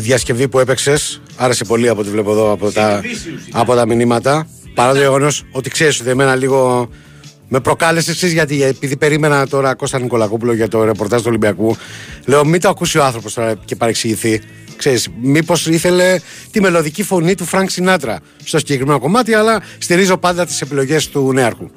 Διασκευή 0.03 0.49
που 0.49 0.59
έπαιξες. 0.59 1.21
Άρεσε 1.37 1.65
πολύ 1.65 1.89
από 1.89 2.01
ό,τι 2.01 2.11
βλέπω 2.11 2.31
εδώ 2.31 2.53
από 2.53 2.71
τα, 2.71 3.01
από 3.53 3.75
τα 3.75 3.87
μηνύματα. 3.87 4.47
Παρά 4.75 4.93
το 4.93 4.99
γεγονός 4.99 5.45
ότι 5.53 5.71
ξέρεις 5.71 6.01
ότι 6.01 6.11
εμένα 6.11 6.35
λίγο 6.35 6.89
με 7.49 7.61
προκάλεσες 7.61 8.15
εσείς 8.15 8.33
γιατί 8.33 8.63
επειδή 8.63 8.97
περίμενα 8.97 9.47
τώρα 9.47 9.75
Κώστα 9.75 9.99
Νικολακόπουλο 9.99 10.53
για 10.53 10.69
το 10.69 10.85
ρεπορτάζ 10.85 11.21
του 11.21 11.27
Ολυμπιακού. 11.29 11.77
Λέω 12.25 12.45
μην 12.45 12.61
το 12.61 12.69
ακούσει 12.69 12.99
ο 12.99 13.05
άνθρωπος 13.05 13.35
τώρα 13.35 13.55
και 13.65 13.77
παρεξηγηθεί. 13.77 14.41
Ξέρεις, 14.77 15.09
μήπως 15.23 15.67
ήθελε 15.67 16.19
τη 16.51 16.61
μελωδική 16.61 17.03
φωνή 17.03 17.35
του 17.35 17.45
Φρανκ 17.45 17.71
Σινάτρα 17.71 18.21
στο 18.45 18.59
συγκεκριμένο 18.59 18.99
κομμάτι, 18.99 19.35
αλλά 19.35 19.63
στηρίζω 19.79 20.17
πάντα 20.17 20.47
τις 20.47 20.61
επιλογές 20.61 21.09
του 21.09 21.33
Νέαρχου. 21.33 21.71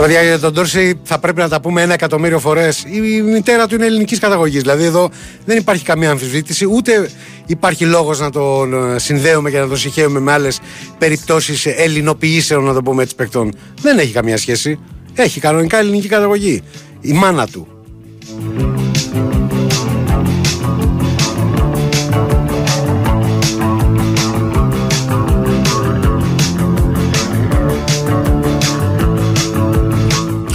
Παιδιά, 0.00 0.22
για 0.22 0.38
τον 0.38 0.54
Τόρση 0.54 1.00
θα 1.02 1.18
πρέπει 1.18 1.38
να 1.38 1.48
τα 1.48 1.60
πούμε 1.60 1.82
ένα 1.82 1.92
εκατομμύριο 1.92 2.38
φορές. 2.38 2.84
Η 2.84 3.22
μητέρα 3.22 3.66
του 3.66 3.74
είναι 3.74 3.86
ελληνικής 3.86 4.18
καταγωγής. 4.18 4.60
Δηλαδή 4.60 4.84
εδώ 4.84 5.10
δεν 5.44 5.56
υπάρχει 5.56 5.84
καμία 5.84 6.10
αμφισβήτηση, 6.10 6.66
ούτε 6.70 7.10
υπάρχει 7.46 7.84
λόγος 7.84 8.20
να 8.20 8.30
τον 8.30 8.94
ε, 8.94 8.98
συνδέουμε 8.98 9.50
και 9.50 9.58
να 9.58 9.68
τον 9.68 9.76
συγχαίουμε 9.76 10.20
με 10.20 10.32
άλλες 10.32 10.60
περιπτώσεις 10.98 11.66
ελληνοποιήσεων, 11.66 12.64
να 12.64 12.74
το 12.74 12.82
πούμε 12.82 13.02
έτσι, 13.02 13.14
παικτών. 13.14 13.54
Δεν 13.80 13.98
έχει 13.98 14.12
καμία 14.12 14.36
σχέση. 14.36 14.78
Έχει 15.14 15.40
κανονικά 15.40 15.78
ελληνική 15.78 16.08
καταγωγή. 16.08 16.62
Η 17.00 17.12
μάνα 17.12 17.46
του. 17.46 17.77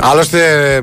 Άλλωστε, 0.05 0.81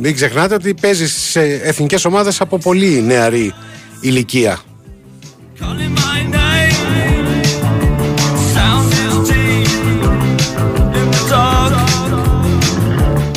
μην 0.00 0.14
ξεχνάτε 0.14 0.54
ότι 0.54 0.74
παίζει 0.74 1.08
σε 1.08 1.40
εθνικές 1.42 2.04
ομάδες 2.04 2.40
από 2.40 2.58
πολύ 2.58 3.02
νεαρή 3.02 3.54
ηλικία. 4.00 4.58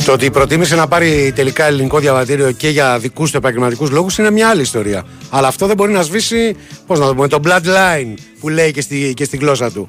Το 0.04 0.12
ότι 0.12 0.30
προτίμησε 0.30 0.74
να 0.74 0.86
πάρει 0.86 1.32
τελικά 1.34 1.64
ελληνικό 1.64 1.98
διαβατήριο 1.98 2.52
και 2.52 2.68
για 2.68 2.98
δικούς 2.98 3.30
του 3.30 3.36
επαγγελματικούς 3.36 3.90
λόγους 3.90 4.18
είναι 4.18 4.30
μια 4.30 4.48
άλλη 4.48 4.62
ιστορία. 4.62 5.04
Αλλά 5.30 5.48
αυτό 5.48 5.66
δεν 5.66 5.76
μπορεί 5.76 5.92
να 5.92 6.02
σβήσει, 6.02 6.56
πώς 6.86 6.98
να 6.98 7.06
το 7.06 7.14
πούμε, 7.14 7.28
το 7.28 7.40
bloodline 7.44 8.14
που 8.40 8.48
λέει 8.48 8.70
και 8.70 8.80
στη, 8.80 9.12
και 9.14 9.24
στη 9.24 9.36
γλώσσα 9.36 9.70
του. 9.70 9.88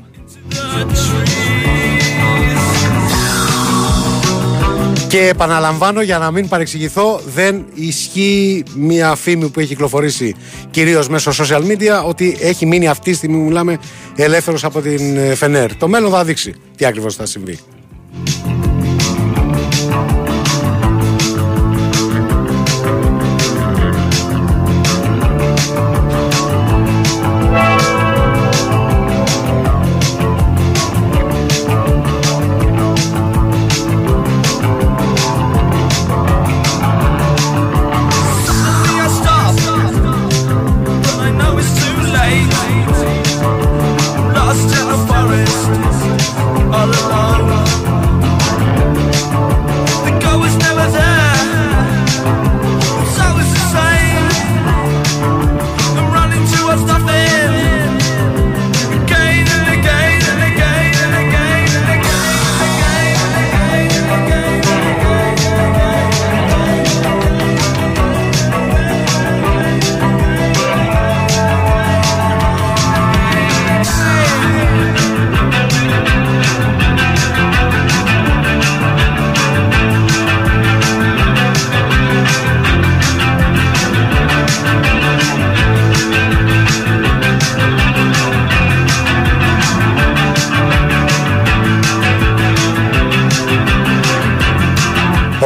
Και 5.16 5.28
επαναλαμβάνω 5.28 6.02
για 6.02 6.18
να 6.18 6.32
μην 6.32 6.48
παρεξηγηθώ, 6.48 7.22
δεν 7.26 7.66
ισχύει 7.74 8.64
μια 8.76 9.16
φήμη 9.16 9.50
που 9.50 9.60
έχει 9.60 9.70
κυκλοφορήσει 9.70 10.36
κυρίως 10.72 11.08
μέσω 11.08 11.32
social 11.44 11.62
media 11.62 12.04
ότι 12.06 12.38
έχει 12.42 12.66
μείνει 12.66 12.88
αυτή 12.88 13.12
τη 13.12 13.18
στιγμή 13.18 13.38
που 13.38 13.44
μιλάμε 13.44 13.78
ελεύθερος 14.16 14.64
από 14.64 14.82
την 14.82 15.18
ε, 15.18 15.36
Φενέρ. 15.36 15.76
Το 15.76 15.88
μέλλον 15.88 16.12
θα 16.12 16.24
δείξει 16.24 16.54
τι 16.78 16.86
ακριβώς 16.86 17.16
θα 17.16 17.26
συμβεί. 17.26 17.60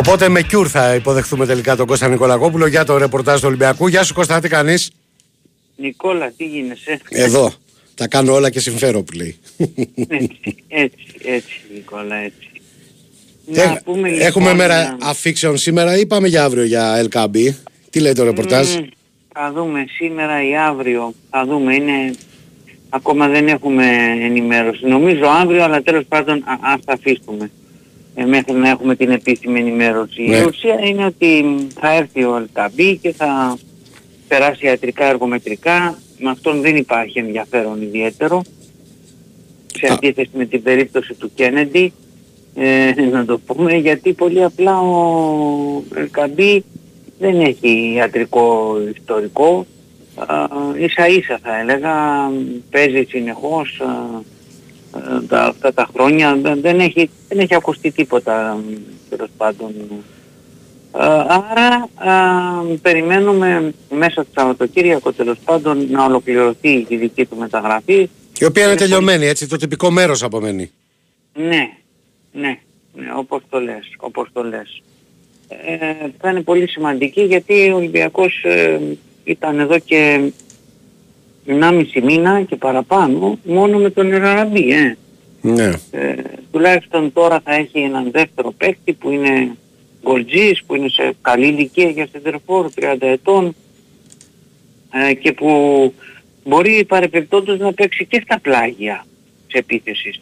Οπότε 0.10 0.30
με 0.30 0.42
κιούρ 0.42 0.68
θα 0.70 0.96
υποδεχθούμε 0.96 1.46
τελικά 1.46 1.76
τον 1.76 1.88
Κώστα 1.88 2.08
Νικολακόπουλο 2.08 2.68
για 2.68 2.84
το 2.84 2.98
ρεπορτάζ 2.98 3.40
του 3.40 3.48
Ολυμπιακού. 3.48 3.88
Γεια 3.88 4.04
σου 4.04 4.14
Κώστα, 4.14 4.40
τι 4.40 4.50
κάνεις; 4.50 4.92
Νικόλα, 5.76 6.34
τι 6.38 6.46
γίνεσαι; 6.46 7.00
Εδώ. 7.10 7.54
Τα 7.96 8.08
κάνω 8.08 8.34
όλα 8.34 8.50
και 8.50 8.60
συμφέρω 8.60 9.04
που 9.04 9.12
λέει. 9.14 9.38
Έτσι, 10.08 10.56
έτσι, 10.68 11.06
έτσι 11.24 11.62
Νικόλα, 11.74 12.16
έτσι. 12.16 12.50
Ε, 13.54 13.66
Να 13.66 13.82
πούμε 13.84 14.10
λοιπόν, 14.10 14.26
Έχουμε 14.26 14.54
μέρα 14.54 14.84
να- 15.00 15.10
αφήξεων 15.10 15.58
σήμερα 15.58 15.98
ή 15.98 16.06
πάμε 16.06 16.28
για 16.28 16.44
αύριο 16.44 16.64
για 16.64 17.08
LKB. 17.12 17.54
Τι 17.90 18.00
λέει 18.00 18.14
το 18.14 18.24
ρεπορτάζ; 18.24 18.76
Μμμ, 18.76 18.86
Θα 19.34 19.52
δούμε 19.56 19.86
σήμερα 19.90 20.48
ή 20.48 20.58
αύριο. 20.58 21.14
Θα 21.30 21.46
δούμε. 21.46 21.76
Είναι... 21.76 22.14
Ακόμα 22.90 23.28
δεν 23.28 23.48
έχουμε 23.48 23.86
ενημέρωση. 24.22 24.86
Νομίζω 24.86 25.26
αύριο, 25.26 25.64
αλλά 25.64 25.82
τέλος 25.82 26.06
πάντων 26.08 26.38
α, 26.38 26.58
ας 26.62 26.84
τα 26.86 26.94
αφήσουμε. 26.94 27.52
Ε, 28.22 28.26
μέχρι 28.26 28.54
να 28.54 28.70
έχουμε 28.70 28.96
την 28.96 29.10
επίσημη 29.10 29.60
ενημέρωση. 29.60 30.22
Ναι. 30.22 30.38
Η 30.38 30.44
ουσία 30.44 30.80
είναι 30.84 31.06
ότι 31.06 31.44
μ, 31.44 31.68
θα 31.80 31.94
έρθει 31.94 32.24
ο 32.24 32.36
Αλκαμπή 32.36 32.98
και 32.98 33.12
θα 33.12 33.58
περάσει 34.28 34.66
ιατρικά 34.66 35.06
εργομετρικά. 35.06 36.00
Με 36.20 36.30
αυτόν 36.30 36.62
δεν 36.62 36.76
υπάρχει 36.76 37.20
ενδιαφέρον 37.20 37.82
ιδιαίτερο. 37.82 38.42
Σε 39.74 39.88
Α. 39.92 39.94
αντίθεση 39.94 40.30
με 40.34 40.46
την 40.46 40.64
περίπτωση 40.64 41.14
του 41.14 41.32
Κέννεντι, 41.36 41.94
ε, 42.56 42.92
να 43.12 43.26
το 43.26 43.40
πούμε, 43.40 43.74
γιατί 43.74 44.14
πολύ 44.14 44.44
απλά 44.44 44.80
ο 44.80 45.84
Ελκαμπή 45.96 46.64
δεν 47.20 47.40
έχει 47.40 47.94
ιατρικό 47.96 48.78
ιστορικό. 48.96 49.66
Α, 50.16 50.48
ίσα 50.78 51.08
ίσα 51.08 51.40
θα 51.44 51.60
έλεγα, 51.60 51.94
παίζει 52.70 53.06
συνεχώς 53.10 53.82
α, 53.82 53.86
α, 53.86 54.22
τα, 55.28 55.44
αυτά 55.44 55.74
τα 55.74 55.90
χρόνια, 55.94 56.36
δεν, 56.36 56.62
δεν 56.62 56.80
έχει, 56.80 57.10
δεν 57.28 57.40
έχει 57.40 57.56
ακουστεί 57.56 57.92
τίποτα 57.92 58.60
τέλος 59.10 59.30
πάντων. 59.38 59.74
Α, 60.92 61.26
άρα 61.52 61.90
α, 61.96 62.16
περιμένουμε 62.82 63.74
μέσα 63.90 64.22
στο 64.22 64.32
Σαββατοκύριακο 64.36 65.14
τέλος 65.14 65.38
πάντων 65.46 65.88
να 65.90 66.06
ολοκληρωθεί 66.06 66.86
η 66.88 66.96
δική 66.96 67.26
του 67.26 67.38
μεταγραφή. 67.38 68.10
Η 68.40 68.46
οποία 68.46 68.64
είναι 68.64 68.72
Είναι 68.72 68.82
τελειωμένη, 68.82 69.26
έτσι, 69.26 69.48
το 69.48 69.58
τυπικό 69.58 69.92
μέρος 69.92 70.24
απομένει. 70.24 70.72
Ναι, 71.34 71.70
ναι, 72.32 72.60
ναι, 72.94 73.08
όπως 73.16 73.42
το 73.50 73.60
λες, 73.60 73.94
όπως 73.98 74.30
το 74.34 74.44
λες. 74.44 74.82
Ε, 75.48 76.08
θα 76.20 76.30
είναι 76.30 76.42
πολύ 76.42 76.70
σημαντική 76.70 77.22
γιατί 77.22 77.70
ο 77.70 77.76
Ολυμπιακός 77.76 78.44
ε, 78.44 78.80
ήταν 79.24 79.60
εδώ 79.60 79.80
και 79.80 80.32
1,5 81.50 82.02
μήνα 82.04 82.42
και 82.42 82.56
παραπάνω 82.56 83.38
μόνο 83.44 83.78
με 83.78 83.90
τον 83.90 84.12
Ιραραμπή, 84.12 84.72
ε. 84.72 84.98
Ναι. 85.42 85.72
Ε, 85.92 86.14
τουλάχιστον 86.52 87.14
τώρα 87.14 87.42
θα 87.44 87.54
έχει 87.54 87.80
έναν 87.80 88.12
δεύτερο 88.12 88.52
παίκτη 88.52 88.94
που 88.94 89.12
είναι 89.12 89.56
γκολτζής, 90.04 90.64
που 90.64 90.76
είναι 90.76 90.90
σε 90.90 91.14
καλή 91.22 91.48
ηλικία 91.48 91.90
για 91.90 92.08
σεντερφόρ, 92.12 92.70
30 92.82 92.96
ετών 93.00 93.56
ε, 95.10 95.14
και 95.14 95.32
που 95.32 95.50
μπορεί 96.44 96.86
παρεπιπτόντως 96.88 97.60
να 97.60 97.74
παίξει 97.74 98.06
και 98.06 98.22
στα 98.24 98.40
πλάγια 98.40 99.06
της 99.48 99.60
επίθεσης. 99.60 100.20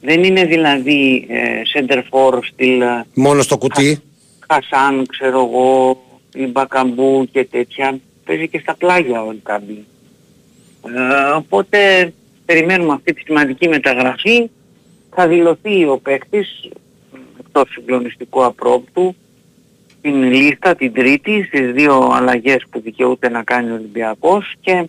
Δεν 0.00 0.24
είναι 0.24 0.44
δηλαδή 0.44 1.26
ε, 1.28 1.64
σεντερφόρ 1.64 2.44
στυλ 2.44 2.80
ε, 2.80 3.04
Μόνο 3.14 3.42
στο 3.42 3.58
κουτί; 3.58 4.00
Χασάν, 4.48 5.06
ξέρω 5.06 5.38
εγώ, 5.38 6.02
ή 6.34 6.46
Μπακαμπού 6.46 7.28
και 7.32 7.44
τέτοια. 7.44 7.98
Παίζει 8.24 8.48
και 8.48 8.58
στα 8.58 8.74
πλάγια 8.74 9.22
ο 9.22 9.30
Ελκάμπη. 9.30 9.84
Ε, 10.86 11.30
οπότε 11.36 12.12
περιμένουμε 12.44 12.92
αυτή 12.92 13.12
τη 13.12 13.20
σημαντική 13.20 13.68
μεταγραφή. 13.68 14.50
Θα 15.14 15.28
δηλωθεί 15.28 15.84
ο 15.84 15.98
παίκτης 15.98 16.68
εκτός 17.40 17.70
συγκλονιστικού 17.70 18.44
απρόπτου 18.44 19.14
την 20.00 20.22
λίστα 20.22 20.74
την 20.74 20.92
τρίτη 20.92 21.42
στις 21.42 21.72
δύο 21.72 22.10
αλλαγές 22.12 22.64
που 22.70 22.80
δικαιούται 22.80 23.28
να 23.28 23.42
κάνει 23.42 23.70
ο 23.70 23.74
Ολυμπιακός 23.74 24.54
και 24.60 24.88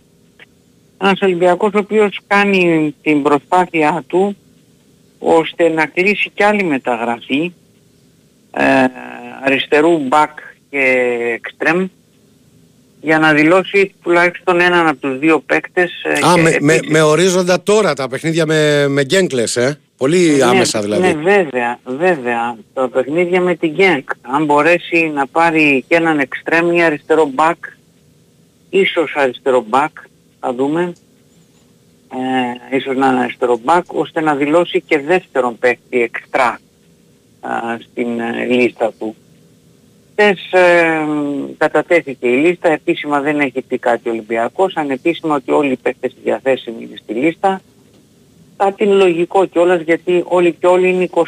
ένας 1.00 1.20
Ολυμπιακός 1.20 1.72
ο 1.74 1.78
οποίος 1.78 2.20
κάνει 2.26 2.94
την 3.02 3.22
προσπάθειά 3.22 4.04
του 4.06 4.36
ώστε 5.18 5.68
να 5.68 5.86
κλείσει 5.86 6.30
κι 6.34 6.42
άλλη 6.42 6.62
μεταγραφή 6.62 7.52
ε, 8.50 8.64
αριστερού 9.44 9.98
μπακ 9.98 10.38
και 10.70 10.80
εξτρέμ 11.34 11.86
για 13.06 13.18
να 13.18 13.32
δηλώσει 13.32 13.94
τουλάχιστον 14.02 14.60
έναν 14.60 14.86
από 14.86 14.98
τους 15.00 15.18
δύο 15.18 15.40
παίκτες. 15.40 15.90
ε, 16.02 16.10
Α, 16.26 16.34
και 16.34 16.40
με, 16.42 16.56
με, 16.60 16.72
επίσης- 16.74 16.92
με 16.92 17.02
ορίζοντα 17.02 17.62
τώρα 17.62 17.94
τα 17.94 18.08
παιχνίδια 18.08 18.46
με, 18.46 18.88
με 18.88 19.02
γκέγκλες, 19.02 19.56
ε. 19.56 19.78
Πολύ 19.96 20.42
άμεσα 20.42 20.80
δηλαδή. 20.80 21.02
Ναι, 21.02 21.12
βέβαια, 21.14 21.78
βέβαια. 21.84 22.56
Το 22.74 22.88
παιχνίδια 22.88 23.40
με 23.40 23.54
την 23.54 23.70
Γκένκ. 23.70 24.10
Αν 24.20 24.44
μπορέσει 24.44 25.10
να 25.14 25.26
πάρει 25.26 25.84
και 25.88 25.94
έναν 25.94 26.18
εξτρέμ 26.18 26.72
ή 26.72 26.82
αριστερό 26.82 27.30
μπακ, 27.34 27.56
ίσως 28.70 29.12
αριστερό 29.16 29.64
μπακ, 29.68 29.90
θα 30.40 30.54
δούμε. 30.54 30.92
Ε, 32.70 32.76
ίσως 32.76 32.96
να 32.96 33.06
είναι 33.06 33.20
αριστερό 33.20 33.58
μπακ, 33.64 33.84
ώστε 33.92 34.20
να 34.20 34.34
δηλώσει 34.34 34.80
και 34.80 34.98
δεύτερον 34.98 35.58
παίκτη 35.58 36.02
εξτρά 36.02 36.58
α, 37.40 37.50
στην 37.90 38.20
ε, 38.20 38.44
λίστα 38.44 38.92
του. 38.98 39.16
Χθες 40.18 40.52
ε, 40.52 41.06
κατατέθηκε 41.58 42.28
η 42.28 42.36
λίστα, 42.36 42.68
επίσημα 42.68 43.20
δεν 43.20 43.40
έχει 43.40 43.60
πει 43.62 43.78
κάτι 43.78 44.08
ο 44.08 44.12
Ολυμπιακός, 44.12 44.76
ανεπίσημα 44.76 45.34
ότι 45.34 45.50
όλοι 45.50 45.72
οι 45.72 45.76
παίκτες 45.76 46.14
διαθέσιμοι 46.22 46.82
είναι 46.82 46.96
στη 47.02 47.12
λίστα. 47.12 47.60
Κάτι 48.56 48.84
είναι 48.84 48.94
λογικό 48.94 49.46
κιόλας 49.46 49.80
γιατί 49.80 50.22
όλοι 50.26 50.52
και 50.52 50.66
όλοι 50.66 50.88
είναι 50.88 51.08
23 51.12 51.22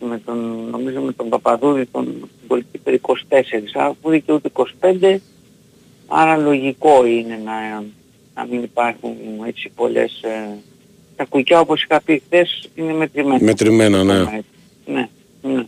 με 0.00 0.20
τον, 0.24 0.68
νομίζω 0.70 1.00
με 1.00 1.12
τον 1.12 1.28
Παπαδούδη, 1.28 1.86
τον 1.86 2.28
Γκολκίπερ 2.46 2.94
24, 2.94 3.00
αφού 3.74 4.10
δικαιούται 4.10 4.50
25, 4.80 5.16
άρα 6.06 6.36
λογικό 6.36 7.06
είναι 7.06 7.40
να, 7.44 7.84
να 8.34 8.46
μην 8.50 8.62
υπάρχουν 8.62 9.14
έτσι 9.46 9.70
πολλές... 9.74 10.22
Ε, 10.22 10.58
τα 11.16 11.24
κουκιά 11.24 11.60
όπως 11.60 11.82
είχα 11.82 12.00
πει 12.00 12.22
χθες 12.24 12.68
είναι 12.74 12.92
μετρημένα. 12.92 13.44
Μετρημένα, 13.44 14.04
ναι. 14.04 14.42
Ναι, 14.86 15.08
ναι. 15.42 15.66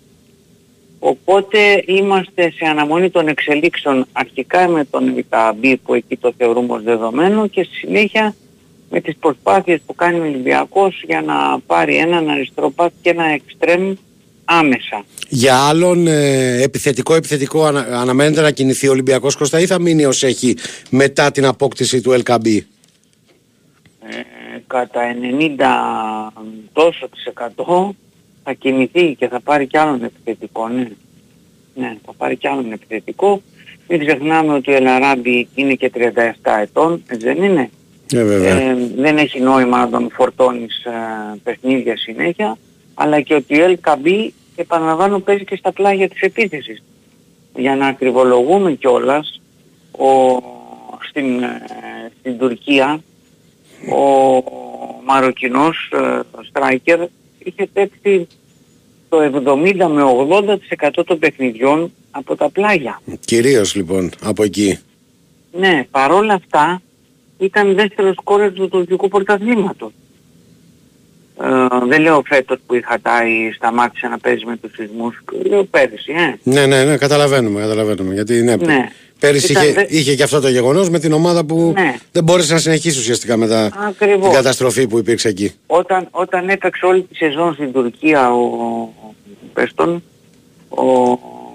Οπότε 0.99 1.83
είμαστε 1.87 2.51
σε 2.51 2.65
αναμονή 2.65 3.11
των 3.11 3.29
εξελίξεων 3.29 4.07
αρχικά 4.13 4.69
με 4.69 4.85
τον 4.85 5.15
Βιταμπή 5.15 5.77
που 5.77 5.95
εκεί 5.95 6.17
το 6.17 6.33
θεωρούμε 6.37 6.73
ως 6.73 6.83
δεδομένο 6.83 7.47
και 7.47 7.63
στη 7.63 7.75
συνέχεια 7.75 8.35
με 8.91 9.01
τις 9.01 9.17
προσπάθειες 9.17 9.81
που 9.87 9.95
κάνει 9.95 10.19
ο 10.19 10.23
Ολυμπιακός 10.23 11.03
για 11.07 11.23
να 11.23 11.61
πάρει 11.67 11.97
έναν 11.97 12.29
αριστερό 12.29 12.71
πάτ 12.71 12.93
και 13.03 13.11
ένα 13.11 13.25
εξτρέμ 13.25 13.95
άμεσα. 14.45 15.05
Για 15.29 15.57
άλλον 15.69 16.07
ε, 16.07 16.63
επιθετικό 16.63 17.15
επιθετικό 17.15 17.65
ανα, 17.65 17.81
αναμένεται 17.81 18.41
να 18.41 18.51
κινηθεί 18.51 18.89
ο 18.89 18.91
Ολυμπιακός 18.91 19.37
Κώστα 19.37 19.61
ή 19.61 19.67
θα 19.67 19.81
μείνει 19.81 20.05
ως 20.05 20.23
έχει 20.23 20.57
μετά 20.91 21.31
την 21.31 21.45
απόκτηση 21.45 22.01
του 22.01 22.23
LKB. 22.25 22.47
Ε, 22.47 24.17
κατά 24.67 25.01
90 26.35 26.43
τόσο 26.73 27.09
της 27.09 27.25
εκατό 27.25 27.95
θα 28.49 28.55
κινηθεί 28.55 29.15
και 29.15 29.29
θα 29.29 29.41
πάρει 29.41 29.67
κι 29.67 29.77
άλλον 29.77 30.05
επιθετικό, 30.05 30.69
ναι. 30.69 30.89
Ναι, 31.75 31.97
θα 32.07 32.13
πάρει 32.13 32.37
κι 32.37 32.49
άλλον 32.49 32.73
επιθετικό. 32.73 33.43
Μην 33.89 34.07
ξεχνάμε 34.07 34.53
ότι 34.53 34.71
ο 34.71 34.75
Ελαράμπη 34.75 35.49
είναι 35.55 35.75
και 35.75 35.91
37 35.95 36.01
ετών, 36.61 37.03
έτσι 37.07 37.27
δεν 37.27 37.43
είναι; 37.43 37.71
Ε, 38.13 38.25
βέβαια. 38.25 38.61
Ε, 38.61 38.77
δεν 38.97 39.19
έχει 39.19 39.41
νόημα 39.41 39.79
να 39.79 39.89
τον 39.89 40.11
φορτώνεις 40.13 40.85
ε, 40.85 40.91
παιχνίδια 41.43 41.97
συνέχεια, 41.97 42.57
αλλά 42.95 43.21
και 43.21 43.35
ότι 43.35 43.63
ο 43.63 43.77
LKB, 43.81 44.29
επαναλαμβάνω, 44.57 45.19
παίζει 45.19 45.45
και 45.45 45.57
στα 45.57 45.73
πλάγια 45.73 46.09
της 46.09 46.21
επίθεσης. 46.21 46.83
Για 47.57 47.77
να 47.77 47.87
ακριβολογούμε 47.87 48.73
κιόλας, 48.73 49.41
ο, 49.91 50.09
στην, 51.09 51.43
ε, 51.43 51.63
στην 52.19 52.39
Τουρκία, 52.39 53.01
ο 53.95 54.43
Μαροκινός 55.05 55.93
ε, 55.93 56.21
striker 56.53 57.07
είχε 57.49 57.69
παίξει 57.73 58.27
το 59.09 59.19
70 59.23 59.75
με 59.89 60.03
80% 60.95 61.05
των 61.07 61.19
παιχνιδιών 61.19 61.93
από 62.11 62.37
τα 62.37 62.51
πλάγια. 62.51 63.01
Κυρίως 63.25 63.75
λοιπόν 63.75 64.11
από 64.23 64.43
εκεί. 64.43 64.79
Ναι, 65.53 65.87
παρόλα 65.91 66.35
αυτά 66.35 66.83
ήταν 67.39 67.75
δεύτερος 67.75 68.15
σκόρερ 68.15 68.53
του 68.53 68.69
τουρκικού 68.69 69.09
πρωταθλήματος. 69.09 69.93
Ε, 71.43 71.87
δεν 71.87 72.01
λέω 72.01 72.23
φέτος 72.27 72.59
που 72.67 72.75
η 72.75 72.83
Χατάη 72.83 73.53
σταμάτησε 73.55 74.07
να 74.07 74.19
παίζει 74.19 74.45
με 74.45 74.57
τους 74.57 74.73
σεισμούς, 74.75 75.23
λέω 75.49 75.65
πέρυσι, 75.65 76.13
ε. 76.13 76.51
Ναι, 76.51 76.67
ναι, 76.67 76.85
ναι, 76.85 76.97
καταλαβαίνουμε, 76.97 77.61
καταλαβαίνουμε. 77.61 78.15
Γιατί 78.15 78.43
ναι, 78.43 78.57
Ναι. 78.57 78.89
Πέρυσι 79.21 79.53
Ήταν 79.53 79.63
είχε, 79.63 79.73
δε- 79.73 79.87
είχε 79.89 80.15
και 80.15 80.23
αυτό 80.23 80.41
το 80.41 80.49
γεγονός 80.49 80.91
με 80.91 80.99
την 80.99 81.13
ομάδα 81.13 81.45
που 81.45 81.73
Ναι. 81.77 81.97
δεν 82.13 82.25
μπόρεσε 82.25 82.53
να 82.53 82.59
συνεχίσει 82.59 82.99
ουσιαστικά 82.99 83.37
μετά 83.37 83.73
Ακριβώς. 83.89 84.23
την 84.23 84.33
καταστροφή 84.33 84.87
που 84.87 84.99
υπήρξε 84.99 85.29
εκεί. 85.29 85.53
Όταν, 85.67 86.09
όταν 86.11 86.49
έπαιξε 86.49 86.87
όλη 86.87 87.03
τη 87.03 87.15
σεζόν 87.15 87.55
στην 87.55 87.73
Τουρκία 87.73 88.33
ο, 88.33 88.89
πες 89.55 89.71
τον, 89.75 90.03
ο, 90.69 90.83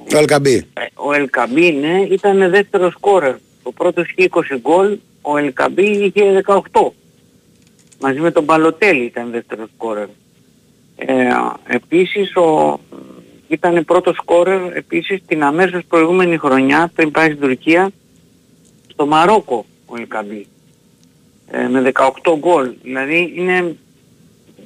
Το 0.10 0.20
LKB. 0.28 0.60
ο 0.94 1.14
Ελκαμπή 1.14 1.72
ναι, 1.72 2.02
ήταν 2.12 2.50
δεύτερος 2.50 2.94
σκόρερ. 2.94 3.36
Ο 3.64 3.72
πρώτος 3.74 4.10
είχε 4.16 4.30
20 4.32 4.58
γκολ, 4.62 4.98
ο 5.22 5.38
Ελκαμπή 5.38 5.86
είχε 5.86 6.44
18. 6.46 6.94
Μαζί 8.02 8.20
με 8.20 8.32
τον 8.32 8.46
Παλωτέλη 8.46 9.04
ήταν 9.06 9.32
δεύτερος 9.32 9.70
σκόρερ. 9.76 10.08
Ε, 10.96 11.14
επίσης 11.68 12.36
ο, 12.36 12.80
ήταν 13.54 13.86
πρώτος 13.86 14.16
σκόρερ 14.16 14.76
επίσης 14.78 15.20
την 15.28 15.44
αμέσως 15.44 15.82
προηγούμενη 15.88 16.38
χρονιά 16.38 16.92
πριν 16.96 17.12
πάει 17.12 17.28
στην 17.28 17.40
Τουρκία 17.40 17.90
στο 18.92 19.06
Μαρόκο 19.06 19.66
ο 19.86 19.94
Ελκαμπή. 19.98 20.48
Ε, 21.52 21.68
με 21.68 21.82
18 21.82 22.36
γκολ. 22.40 22.72
Δηλαδή 22.84 23.34
είναι 23.36 23.76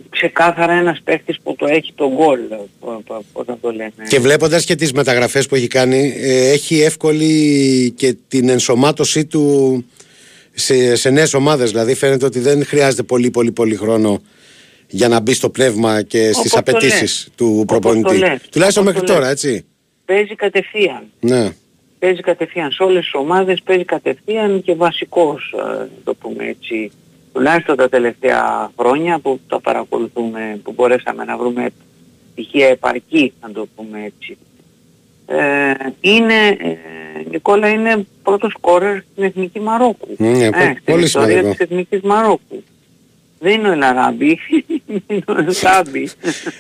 ξεκάθαρα 0.10 0.74
ένας 0.74 1.02
παίχτης 1.04 1.38
που 1.44 1.56
το 1.56 1.66
έχει 1.66 1.94
το 1.96 2.12
γκολ, 2.16 2.40
ε, 2.40 2.56
πο- 2.80 3.02
πο- 3.06 3.24
πώς 3.34 3.46
να 3.48 3.58
το 3.62 3.72
λένε. 3.72 3.92
Και 4.08 4.20
βλέποντας 4.20 4.66
και 4.66 4.76
τις 4.76 4.92
μεταγραφές 4.94 5.48
που 5.48 5.56
έχει 5.56 5.68
κάνει, 5.68 6.14
ε, 6.18 6.52
έχει 6.52 6.82
εύκολη 6.82 7.94
και 7.98 8.16
την 8.28 8.50
ενσωμάτωσή 8.50 9.26
του 9.26 9.86
σε, 10.54 10.96
σε 10.96 11.10
νέες 11.10 11.34
ομάδες. 11.34 11.72
Δηλαδή 11.72 11.94
φαίνεται 11.96 12.26
ότι 12.26 12.40
δεν 12.40 12.66
χρειάζεται 12.66 13.04
πολύ 13.04 13.30
πολύ 13.32 13.52
πολύ 13.52 13.76
χρόνο 13.76 14.22
για 14.90 15.08
να 15.08 15.20
μπει 15.20 15.34
στο 15.34 15.50
πνεύμα 15.50 16.02
και 16.02 16.24
στις 16.24 16.38
Όπως 16.38 16.52
το 16.52 16.58
απαιτήσεις 16.60 17.02
λες. 17.02 17.30
του 17.36 17.48
Όπως 17.62 17.66
προπονητή. 17.66 18.20
το 18.20 18.28
λες. 18.28 18.42
Τουλάχιστον 18.52 18.84
Όπως 18.84 18.94
μέχρι 18.94 19.08
το 19.08 19.14
τώρα, 19.14 19.26
λες. 19.30 19.44
έτσι. 19.44 19.66
Παίζει 20.06 20.36
κατευθείαν. 20.36 21.04
Ναι. 21.20 21.50
Παίζει 22.00 22.22
κατευθείαν 22.22 22.72
σε 22.72 22.84
όλες 22.84 23.04
τις 23.04 23.14
ομάδες, 23.14 23.62
παίζει 23.64 23.86
κατευθείαν 23.86 24.62
και 24.64 24.74
βασικός, 24.74 25.54
ε, 25.58 25.68
να 25.68 25.90
το 26.04 26.14
πούμε 26.14 26.46
έτσι. 26.48 26.92
Τουλάχιστον 27.34 27.76
τα 27.76 27.90
τελευταία 27.90 28.72
χρόνια 28.80 29.20
που 29.20 29.40
τα 29.48 29.60
παρακολουθούμε, 29.62 30.60
που 30.64 30.72
μπορέσαμε 30.76 31.24
να 31.24 31.38
βρούμε 31.38 31.70
στοιχεία 32.32 32.68
επαρκή, 32.68 33.34
να 33.42 33.52
το 33.52 33.68
πούμε 33.76 34.04
έτσι. 34.06 34.38
Ε, 35.26 35.72
είναι, 36.02 36.34
ε, 36.48 36.78
Νικόλα 37.32 37.70
είναι 37.70 38.06
πρώτος 38.24 38.52
σκόρερ 38.58 39.00
στην 39.12 39.24
Εθνική 39.24 39.60
Μαρόκου. 39.60 40.08
Ναι, 40.18 40.46
ε, 40.46 40.50
πο- 40.50 40.58
στην 40.58 40.84
πολύ 40.86 41.04
ιστορία 41.04 41.28
σημαντικό. 41.28 41.50
της 41.52 41.60
Εθνικής 41.60 42.02
Μαρόκου. 42.02 42.64
Δεν 43.40 43.52
είναι 43.54 43.70
ο 43.70 43.72
Ελαράμπη, 43.72 44.40
είναι 45.08 45.24
ο 45.28 45.34
Ελαράμπη. 45.38 46.10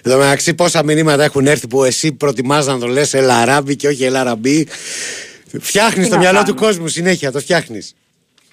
Εν 0.04 0.12
τω 0.12 0.18
μεταξύ, 0.18 0.54
πόσα 0.54 0.84
μηνύματα 0.84 1.24
έχουν 1.24 1.48
έρθει 1.48 1.68
που 1.68 1.84
εσύ 1.84 2.12
προτιμάς 2.12 2.66
να 2.66 2.80
το 2.80 2.88
λες 2.88 3.14
Ελαράμπη 3.14 3.76
και 3.76 3.88
όχι 3.88 4.04
Ελαραμπή. 4.04 4.68
Φτιάχνεις 5.60 6.04
Τι 6.06 6.10
το 6.10 6.16
να 6.16 6.22
μυαλό 6.22 6.40
του 6.40 6.46
κάνουμε. 6.46 6.66
κόσμου 6.66 6.88
συνέχεια, 6.88 7.32
το 7.32 7.40
φτιάχνεις. 7.40 7.96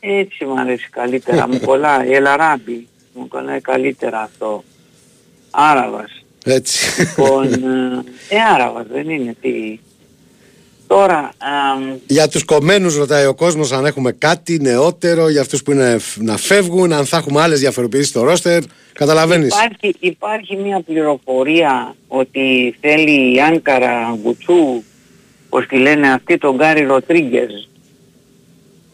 Έτσι 0.00 0.44
μου 0.44 0.60
αρέσει 0.60 0.88
καλύτερα. 0.90 1.48
μου 1.48 1.60
κολλάει. 1.60 2.12
Ελαράμπη. 2.12 2.88
Μου 3.14 3.28
κολλάει 3.28 3.60
καλύτερα 3.60 4.20
αυτό. 4.20 4.64
Άραβας. 5.50 6.24
Έτσι. 6.44 7.00
Λοιπόν, 7.00 7.52
ε, 7.52 8.04
ε, 8.28 8.36
Άραβας 8.54 8.86
δεν 8.92 9.10
είναι 9.10 9.34
τι. 9.40 9.78
Τώρα, 10.86 11.30
αμ, 11.38 11.96
Για 12.06 12.28
τους 12.28 12.44
κομμένους 12.44 12.96
ρωτάει 12.96 13.26
ο 13.26 13.34
κόσμος 13.34 13.72
αν 13.72 13.86
έχουμε 13.86 14.12
κάτι 14.12 14.58
νεότερο, 14.60 15.28
για 15.28 15.40
αυτούς 15.40 15.62
που 15.62 15.70
είναι 15.72 15.98
φ- 15.98 16.22
να 16.22 16.36
φεύγουν, 16.36 16.92
αν 16.92 17.04
θα 17.04 17.16
έχουμε 17.16 17.40
άλλες 17.40 17.60
διαφοροποιήσεις 17.60 18.08
στο 18.08 18.22
ρόστερ. 18.22 18.62
Καταλαβαίνεις; 18.92 19.46
υπάρχει, 19.54 19.96
υπάρχει 20.00 20.56
μια 20.56 20.80
πληροφορία 20.80 21.94
ότι 22.08 22.76
θέλει 22.80 23.34
η 23.34 23.40
Άνκαρα 23.40 24.18
Γκουτσού, 24.22 24.82
πως 25.48 25.66
τη 25.66 25.76
λένε 25.76 26.12
αυτή, 26.12 26.38
τον 26.38 26.54
Γκάρι 26.56 26.84
Ροτρίγκες. 26.84 27.68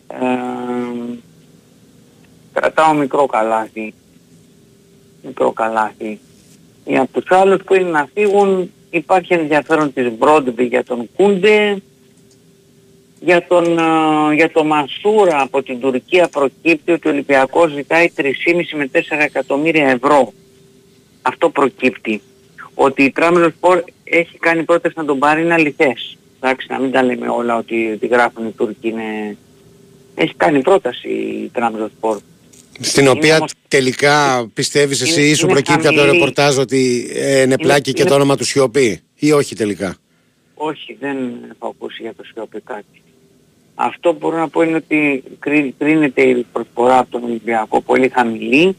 Ε, 0.09 0.17
κρατάω 2.53 2.93
μικρό 2.95 3.27
καλάθι. 3.27 3.95
Μικρό 5.23 5.53
καλάθι. 5.53 6.21
Για 6.85 7.09
τους 7.13 7.25
άλλους 7.29 7.63
που 7.65 7.75
είναι 7.75 7.91
να 7.91 8.09
φύγουν 8.15 8.71
υπάρχει 8.91 9.35
ενδιαφέρον 9.35 9.93
της 9.93 10.11
Μπρόντβι 10.19 10.65
για 10.65 10.85
τον 10.85 11.09
Κούντε. 11.17 11.83
Για 13.23 13.47
τον, 13.47 13.79
ε, 13.79 14.35
για 14.35 14.51
τον 14.51 14.67
Μασούρα 14.67 15.41
από 15.41 15.63
την 15.63 15.81
Τουρκία 15.81 16.29
προκύπτει 16.29 16.93
ότι 16.93 17.09
ο 17.09 17.11
Ολυμπιακός 17.11 17.73
ζητάει 17.73 18.13
3,5 18.17 18.77
με 18.77 18.87
4 18.87 19.25
εκατομμύρια 19.25 19.89
ευρώ. 19.89 20.33
Αυτό 21.23 21.51
προκύπτει. 21.51 22.23
Ότι 22.75 23.03
η 23.03 23.11
Τράμελο 23.11 23.51
Σπορ 23.51 23.83
έχει 24.05 24.39
κάνει 24.39 24.65
πρόταση 24.65 24.95
να 24.97 25.05
τον 25.05 25.19
πάρει 25.19 25.43
είναι 25.43 25.55
αληθές. 25.55 26.19
εντάξει 26.41 26.67
να 26.71 26.79
μην 26.79 26.91
τα 26.91 27.03
λέμε 27.03 27.29
όλα 27.29 27.57
ότι, 27.57 27.91
ότι 27.95 28.07
γράφουν 28.07 28.47
οι 28.47 28.51
Τούρκοι 28.51 28.89
είναι... 28.89 29.37
Έχει 30.15 30.35
κάνει 30.35 30.61
πρόταση 30.61 31.09
η 31.09 31.51
Sport. 32.01 32.30
Στην 32.81 33.03
Είναι 33.03 33.11
οποία 33.11 33.37
όμως- 33.37 33.53
τελικά 33.69 34.47
πιστεύεις 34.55 35.01
εσύ 35.01 35.21
Είναι- 35.21 35.31
ή 35.31 35.35
σου 35.35 35.45
είναι 35.45 35.53
προκύπτει 35.53 35.87
από 35.87 35.97
το 35.97 36.01
χαμηλή. 36.03 36.19
ρεπορτάζ 36.19 36.59
ότι 36.59 37.11
ε, 37.15 37.41
είναι 37.43 37.57
πλάκι 37.59 37.93
και 37.93 38.01
είναι- 38.01 38.11
το 38.11 38.15
όνομα 38.17 38.37
του 38.37 38.45
σιωπή 38.45 39.01
ή 39.19 39.33
όχι 39.33 39.55
τελικά; 39.55 39.97
Όχι, 40.55 40.97
δεν 41.01 41.17
έχω 41.55 41.67
ακούσει 41.77 42.03
για 42.03 42.15
το 42.15 42.23
Σιώπη 42.33 42.61
κάτι. 42.61 43.03
Αυτό 43.75 44.13
που 44.13 44.19
μπορώ 44.21 44.37
να 44.39 44.49
πω 44.49 44.63
είναι 44.63 44.77
ότι 44.77 45.23
κρί- 45.39 45.75
κρίνεται 45.79 46.23
η 46.23 46.47
προσφορά 46.53 46.99
από 46.99 47.11
τον 47.11 47.25
Ολυμπιακό 47.25 47.81
πολύ 47.81 48.09
χαμηλή 48.09 48.77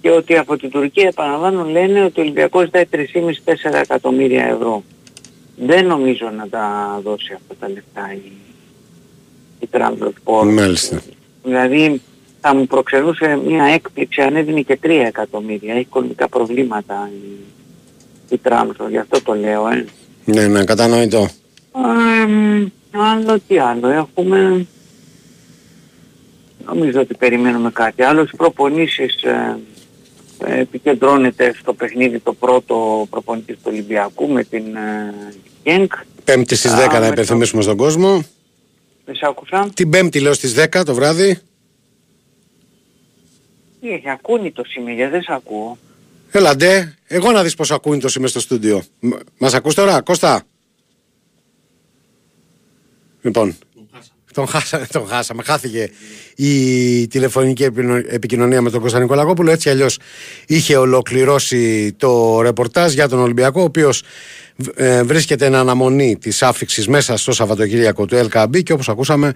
και 0.00 0.10
ότι 0.10 0.36
από 0.36 0.56
την 0.56 0.70
Τουρκία 0.70 1.06
επαναλαμβάνω 1.08 1.64
λένε 1.64 2.04
ότι 2.04 2.20
ο 2.20 2.22
Ολυμπιακός 2.22 2.64
ζητάει 2.64 2.84
3,5-4 2.86 3.78
εκατομμύρια 3.82 4.44
ευρώ. 4.44 4.82
Δεν 5.56 5.86
νομίζω 5.86 6.30
να 6.36 6.48
τα 6.48 7.00
δώσει 7.04 7.32
αυτά 7.32 7.54
τα 7.60 7.68
λεφτά 7.68 8.14
η, 8.14 8.32
η 9.60 9.68
Trabzonspor. 9.72 10.44
Μάλιστα. 10.52 11.02
Δηλαδή 11.44 12.00
θα 12.44 12.54
μου 12.54 12.66
προξενούσε 12.66 13.40
μια 13.46 13.64
έκπληξη 13.64 14.20
αν 14.20 14.36
έδινε 14.36 14.60
και 14.60 14.78
3 14.82 14.88
εκατομμύρια. 15.06 15.72
Έχει 15.72 15.80
οικονομικά 15.80 16.28
προβλήματα 16.28 17.10
η, 17.12 18.34
η 18.34 18.40
Trabzon, 18.44 18.88
γι' 18.90 18.98
αυτό 18.98 19.22
το 19.22 19.34
λέω. 19.34 19.68
Ε. 19.68 19.84
Ναι, 20.24 20.46
ναι, 20.46 20.64
κατανοητό. 20.64 21.28
Εμ, 22.22 22.68
άλλο 22.90 23.38
τι 23.48 23.58
άλλο 23.58 23.88
έχουμε. 23.88 24.66
Νομίζω 26.66 27.00
ότι 27.00 27.14
περιμένουμε 27.14 27.70
κάτι 27.70 28.02
άλλο. 28.02 28.20
Στις 28.26 28.36
προπονήσεις 28.36 29.22
ε, 29.22 29.58
ε, 30.46 30.60
επικεντρώνεται 30.60 31.54
στο 31.60 31.72
παιχνίδι 31.72 32.18
το 32.18 32.32
πρώτο 32.32 33.06
προπονητής 33.10 33.54
του 33.56 33.62
Ολυμπιακού 33.64 34.28
με 34.28 34.44
την 34.44 34.64
ε, 34.76 35.14
Genk. 35.64 35.86
Πέμπτη 36.24 36.54
στις 36.54 36.72
Α, 36.72 36.84
10 36.86 36.92
να 36.92 36.98
με 37.00 37.06
το- 37.06 37.12
υπενθυμίσουμε 37.12 37.62
στον 37.62 37.76
κόσμο. 37.76 38.24
Δεν 39.04 39.14
σ' 39.14 39.22
άκουσα. 39.22 39.68
Την 39.74 39.90
Πέμπτη 39.90 40.20
λέω 40.20 40.32
στις 40.32 40.54
10 40.54 40.82
το 40.84 40.94
βράδυ. 40.94 41.38
Τι 43.82 43.90
έχει, 43.90 44.08
ακούνητο 44.10 44.62
είμαι, 44.78 44.92
γιατί 44.92 45.10
δεν 45.10 45.22
σ' 45.22 45.28
ακούω. 45.30 45.78
Έλα 46.30 46.56
ντε, 46.56 46.94
εγώ 47.06 47.30
να 47.32 47.42
δεις 47.42 47.54
πως 47.54 47.70
ακούνε 47.70 47.98
το 47.98 48.12
είμαι 48.18 48.26
στο 48.28 48.40
στούντιο. 48.40 48.82
Μ- 49.00 49.14
Μας 49.38 49.54
ακούς 49.54 49.74
τώρα, 49.74 50.00
Κώστα; 50.00 50.42
Λοιπόν, 53.22 53.56
τον, 54.32 54.46
χάσα, 54.46 54.86
τον 54.92 55.06
χάσαμε. 55.06 55.42
Χάθηκε 55.42 55.90
η 56.36 57.06
τηλεφωνική 57.08 57.64
επινο- 57.64 58.04
επικοινωνία 58.08 58.62
με 58.62 58.70
τον 58.70 58.80
Κώστα 58.80 59.00
Νικολακόπουλο. 59.00 59.50
Έτσι 59.50 59.70
αλλιώς 59.70 59.98
είχε 60.46 60.76
ολοκληρώσει 60.76 61.92
το 61.92 62.40
ρεπορτάζ 62.40 62.92
για 62.92 63.08
τον 63.08 63.18
Ολυμπιακό, 63.18 63.60
ο 63.60 63.64
οποίος 63.64 64.02
ε, 64.74 65.02
βρίσκεται 65.02 65.46
εν 65.46 65.54
αναμονή 65.54 66.16
της 66.16 66.42
άφηξης 66.42 66.88
μέσα 66.88 67.16
στο 67.16 67.32
Σαββατοκύριακο 67.32 68.06
του 68.06 68.28
LKB 68.28 68.62
και 68.62 68.72
όπως 68.72 68.88
ακούσαμε 68.88 69.32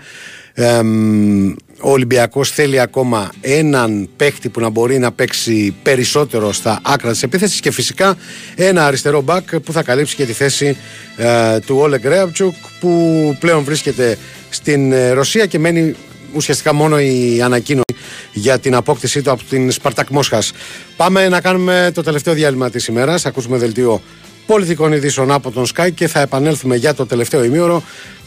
εμ, 0.53 1.51
ο 1.81 1.91
Ολυμπιακός 1.91 2.51
θέλει 2.51 2.81
ακόμα 2.81 3.31
έναν 3.41 4.09
παίχτη 4.17 4.49
που 4.49 4.61
να 4.61 4.69
μπορεί 4.69 4.99
να 4.99 5.13
παίξει 5.13 5.75
περισσότερο 5.83 6.53
στα 6.53 6.81
άκρα 6.83 7.11
της 7.11 7.23
επίθεσης 7.23 7.61
και 7.61 7.71
φυσικά 7.71 8.17
ένα 8.55 8.87
αριστερό 8.87 9.21
μπακ 9.21 9.61
που 9.61 9.73
θα 9.73 9.83
καλύψει 9.83 10.17
και 10.17 10.25
τη 10.25 10.33
θέση 10.33 10.77
ε, 11.17 11.59
του 11.59 11.77
Όλεγκ 11.77 12.05
Ρέαπτσουκ 12.05 12.55
που 12.81 13.37
πλέον 13.41 13.65
βρίσκεται 13.65 14.19
στην 14.51 14.93
ε, 14.93 15.11
Ρωσία 15.11 15.47
και 15.47 15.59
μένει 15.59 15.95
ουσιαστικά 16.35 16.73
μόνο 16.73 17.01
η 17.01 17.41
ανακοίνωση 17.43 17.85
για 18.33 18.59
την 18.59 18.75
απόκτησή 18.75 19.23
του 19.23 19.31
από 19.31 19.43
την 19.49 19.71
Σπαρτακ 19.71 20.09
Μόσχας. 20.09 20.53
Πάμε 20.97 21.29
να 21.29 21.41
κάνουμε 21.41 21.91
το 21.95 22.03
τελευταίο 22.03 22.35
διάλειμμα 22.35 22.71
της 22.71 22.87
ημέρας, 22.87 23.23
θα 23.23 23.29
ακούσουμε 23.29 23.59
δελτίο 23.59 24.03
πολιτικών 24.47 24.93
ειδήσεων 24.93 25.33
από 25.33 25.51
τον 25.51 25.67
Sky 25.75 25.89
και 25.95 26.09
θα 26.09 26.21
επανέλθουμε 26.21 26.77
για 26.77 26.95
το 26.95 27.07
τελευταίο 27.07 27.45
ημίωρο 27.45 27.83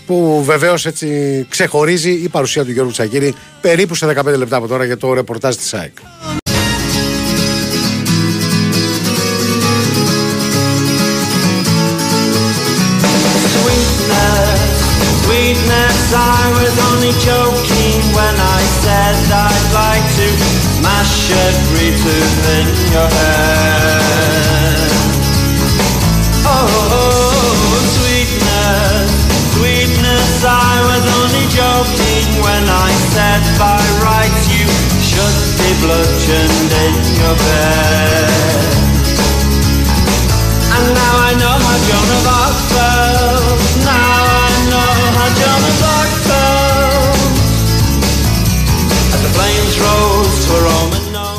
που 0.06 0.44
βεβαίως 0.46 0.86
έτσι 0.86 1.46
ξεχωρίζει 1.50 2.12
η 2.12 2.30
παρουσία 2.30 2.66
του 2.66 2.72
Γιώργου 2.72 2.92
Τσακύρη 2.92 3.34
περίπου 3.62 3.96
σε 3.96 4.14
15 4.20 4.38
λεπτά 4.38 4.58
από 4.58 4.68
τώρα 4.68 4.86
για 4.86 4.98
το 4.98 5.14
ρεπορτάζ 5.14 5.56
της 5.56 5.74
ΑΕΚ. 5.74 5.94
Sweetness, 15.26 15.98
sweetness, 21.72 23.39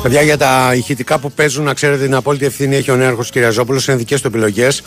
Παιδιά, 0.02 0.22
για 0.22 0.36
τα 0.38 0.72
ηχητικά 0.74 1.18
που 1.18 1.32
παίζουν, 1.32 1.64
να 1.64 1.74
ξέρετε 1.74 2.04
την 2.04 2.14
απόλυτη 2.14 2.44
ευθύνη 2.44 2.76
έχει 2.76 2.90
ο 2.90 2.96
νέαρχος 2.96 3.30
Κυριαζόπουλο. 3.30 3.80
Είναι 3.88 3.96
δικές 3.96 4.20
του 4.20 4.26
επιλογές. 4.26 4.82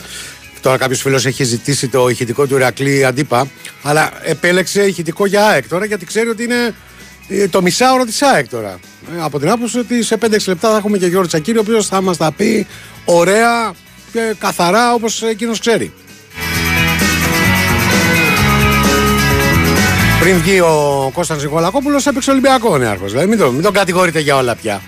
Τώρα 0.60 0.76
κάποιος 0.76 1.00
φίλος 1.00 1.26
έχει 1.26 1.44
ζητήσει 1.44 1.88
το 1.88 2.08
ηχητικό 2.08 2.46
του 2.46 2.54
Ηρακλή 2.56 3.04
αντίπα, 3.04 3.46
αλλά 3.82 4.10
επέλεξε 4.22 4.82
ηχητικό 4.82 5.26
για 5.26 5.46
ΑΕΚ 5.46 5.68
τώρα 5.68 5.84
γιατί 5.84 6.06
ξέρει 6.06 6.28
ότι 6.28 6.42
είναι 6.42 6.74
ε, 7.28 7.48
το 7.48 7.62
μισάωρο 7.62 8.04
της 8.04 8.22
ΑΕΚ 8.22 8.48
τώρα. 8.48 8.78
Ε, 9.18 9.22
από 9.22 9.38
την 9.38 9.50
άποψη 9.50 9.78
ότι 9.78 10.02
σε 10.02 10.18
5-6 10.20 10.28
λεπτά 10.46 10.70
θα 10.70 10.76
έχουμε 10.76 10.98
και 10.98 11.06
Γιώργο 11.06 11.28
Τσακίρη, 11.28 11.58
ο 11.58 11.60
οποίος 11.60 11.86
θα 11.86 12.00
μας 12.02 12.16
τα 12.16 12.32
πει 12.32 12.66
ωραία 13.04 13.72
και 14.12 14.34
καθαρά 14.38 14.92
όπως 14.94 15.22
εκείνος 15.22 15.58
ξέρει. 15.58 15.92
Πριν 20.20 20.36
βγει 20.38 20.60
ο 20.60 21.10
Κώστας 21.14 21.42
Νικολακόπουλος 21.42 22.06
έπαιξε 22.06 22.30
Ολυμπιακό 22.30 22.68
ο 22.70 22.78
νέαρχος. 22.78 23.10
Δηλαδή 23.10 23.28
μην, 23.28 23.38
τον- 23.38 23.54
μην 23.54 23.62
τον 23.62 23.72
κατηγορείτε 23.72 24.20
για 24.20 24.36
όλα 24.36 24.54
πια. 24.54 24.80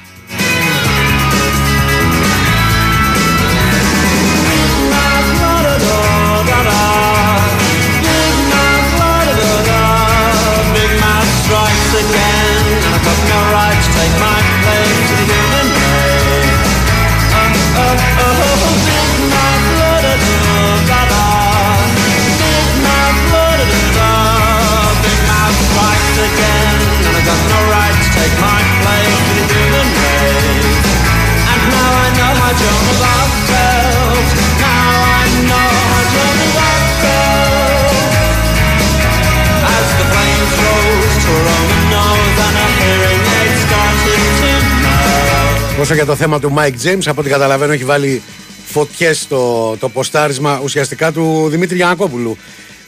Όσο 45.86 45.94
για 45.94 46.04
το 46.04 46.16
θέμα 46.16 46.40
του 46.40 46.54
Mike 46.58 46.86
James, 46.86 47.02
από 47.06 47.20
ό,τι 47.20 47.30
καταλαβαίνω 47.30 47.72
έχει 47.72 47.84
βάλει 47.84 48.22
φωτιές 48.66 49.20
στο 49.20 49.76
το 49.80 49.88
ποστάρισμα 49.88 50.60
ουσιαστικά 50.62 51.12
του 51.12 51.46
Δημήτρη 51.48 51.76
Γιανακόπουλου 51.76 52.36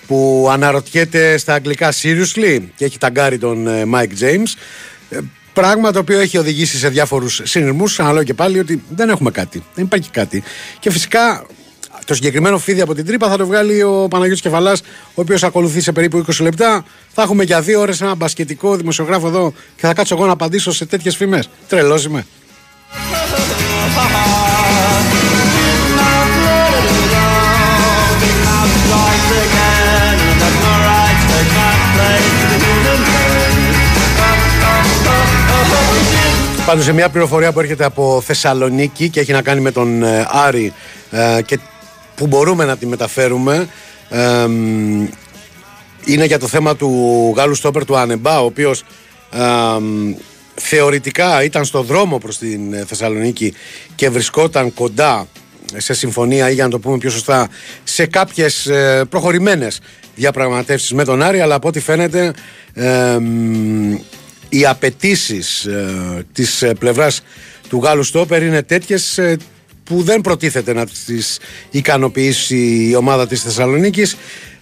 που 0.07 0.49
αναρωτιέται 0.51 1.37
στα 1.37 1.55
αγγλικά 1.55 1.93
seriously 1.93 2.61
και 2.77 2.85
έχει 2.85 2.99
ταγκάρει 2.99 3.39
τον 3.39 3.67
ε, 3.67 3.85
Mike 3.95 4.23
James. 4.23 4.47
Ε, 5.11 5.19
Πράγμα 5.53 5.93
το 5.93 5.99
οποίο 5.99 6.19
έχει 6.19 6.39
οδηγήσει 6.39 6.79
σε 6.79 6.89
διάφορους 6.89 7.41
συνειρμούς, 7.45 8.01
αλλά 8.01 8.13
λέω 8.13 8.23
και 8.23 8.35
πάλι 8.35 8.59
ότι 8.59 8.83
δεν 8.89 9.09
έχουμε 9.09 9.31
κάτι, 9.31 9.65
δεν 9.75 9.85
υπάρχει 9.85 10.11
κάτι. 10.11 10.43
Και 10.79 10.91
φυσικά 10.91 11.47
το 12.05 12.15
συγκεκριμένο 12.15 12.59
φίδι 12.59 12.81
από 12.81 12.95
την 12.95 13.07
τρύπα 13.07 13.29
θα 13.29 13.37
το 13.37 13.47
βγάλει 13.47 13.83
ο 13.83 14.07
Παναγιώτης 14.11 14.43
Κεφαλάς, 14.43 14.81
ο 14.81 15.21
οποίος 15.21 15.43
ακολουθεί 15.43 15.81
σε 15.81 15.93
περίπου 15.93 16.25
20 16.29 16.41
λεπτά. 16.41 16.85
Θα 17.13 17.23
έχουμε 17.23 17.45
για 17.45 17.61
δύο 17.61 17.81
ώρες 17.81 18.01
ένα 18.01 18.15
μπασκετικό 18.15 18.77
δημοσιογράφο 18.77 19.27
εδώ 19.27 19.53
και 19.77 19.87
θα 19.87 19.95
κάτσω 19.95 20.15
εγώ 20.15 20.27
να 20.27 20.33
απαντήσω 20.33 20.73
σε 20.73 20.87
τέτοιες 20.87 21.17
φήμες. 21.17 21.49
Τρελός 21.69 22.05
είμαι. 22.05 22.27
Big 28.21 28.37
mouth 28.49 28.73
strikes 28.83 29.31
again, 29.45 30.17
and 30.29 30.41
I've 30.47 30.59
no 30.65 30.73
right 30.89 31.19
to 31.21 31.27
take 31.33 31.51
my 31.59 31.73
place 31.95 32.33
to 32.41 32.47
the 32.53 32.59
human 32.65 33.01
race. 33.13 33.61
Oh, 34.19 34.35
oh, 34.69 35.75
oh, 35.77 35.93
big 35.93 36.67
Πάντως 36.67 36.85
σε 36.85 36.93
μια 36.93 37.09
πληροφορία 37.09 37.53
που 37.53 37.61
έρχεται 37.61 37.85
από 37.85 38.23
Θεσσαλονίκη 38.25 39.09
και 39.09 39.21
έχει 39.21 39.33
να 39.33 39.43
κάνει 39.43 39.61
με 39.61 39.71
τον 39.71 40.03
ε, 40.03 40.27
Άρη 40.31 40.73
ε, 41.11 41.43
και 41.43 41.59
που 42.15 42.27
μπορούμε 42.27 42.65
να 42.65 42.77
τη 42.77 42.87
μεταφέρουμε 42.87 43.69
Ε, 44.09 44.47
μ, 44.47 45.07
είναι 46.05 46.25
για 46.25 46.39
το 46.39 46.47
θέμα 46.47 46.77
του 46.77 46.89
Γάλλου 47.37 47.55
Στόπερ 47.55 47.85
του 47.85 47.97
Ανεμπά, 47.97 48.41
ο 48.41 48.45
οποίος 48.45 48.83
ε, 49.33 49.79
μ, 49.81 50.13
θεωρητικά 50.59 51.43
ήταν 51.43 51.65
στο 51.65 51.83
δρόμο 51.83 52.19
προς 52.19 52.39
την 52.39 52.73
ε, 52.73 52.85
Θεσσαλονίκη 52.85 53.55
και 53.95 54.09
βρισκόταν 54.09 54.75
κοντά 54.75 55.29
σε 55.77 55.95
συμφωνία 55.95 56.51
ή 56.51 56.55
για 56.55 56.65
να 56.65 56.71
το 56.71 56.79
πούμε 56.79 56.99
πιο 56.99 57.11
σωστά 57.11 57.49
σε 57.85 58.07
κάποιες 58.07 58.67
ε, 58.67 59.05
προχωρημένες 59.09 59.81
διαπραγματεύσεις 60.15 60.93
με 60.93 61.05
τον 61.05 61.23
Άρη 61.23 61.41
αλλά 61.41 61.55
από 61.55 61.69
ό,τι 61.69 61.81
φαίνεται 61.81 62.33
ε, 62.75 63.19
μ, 63.19 63.97
οι 64.49 64.67
απαιτήσεις 64.67 65.65
ε, 65.65 66.27
της 66.33 66.63
ε, 66.63 66.75
πλευράς 66.75 67.23
του 67.69 67.81
Γάλλου 67.83 68.03
Στόπερ 68.03 68.43
είναι 68.43 68.63
τέτοιες 68.63 69.19
ε, 69.19 69.37
που 69.85 70.03
δεν 70.03 70.21
προτίθεται 70.21 70.73
να 70.73 70.87
τις 70.87 71.39
ικανοποιήσει 71.71 72.89
η 72.89 72.95
ομάδα 72.95 73.27
της 73.27 73.43
Θεσσαλονίκης 73.43 74.17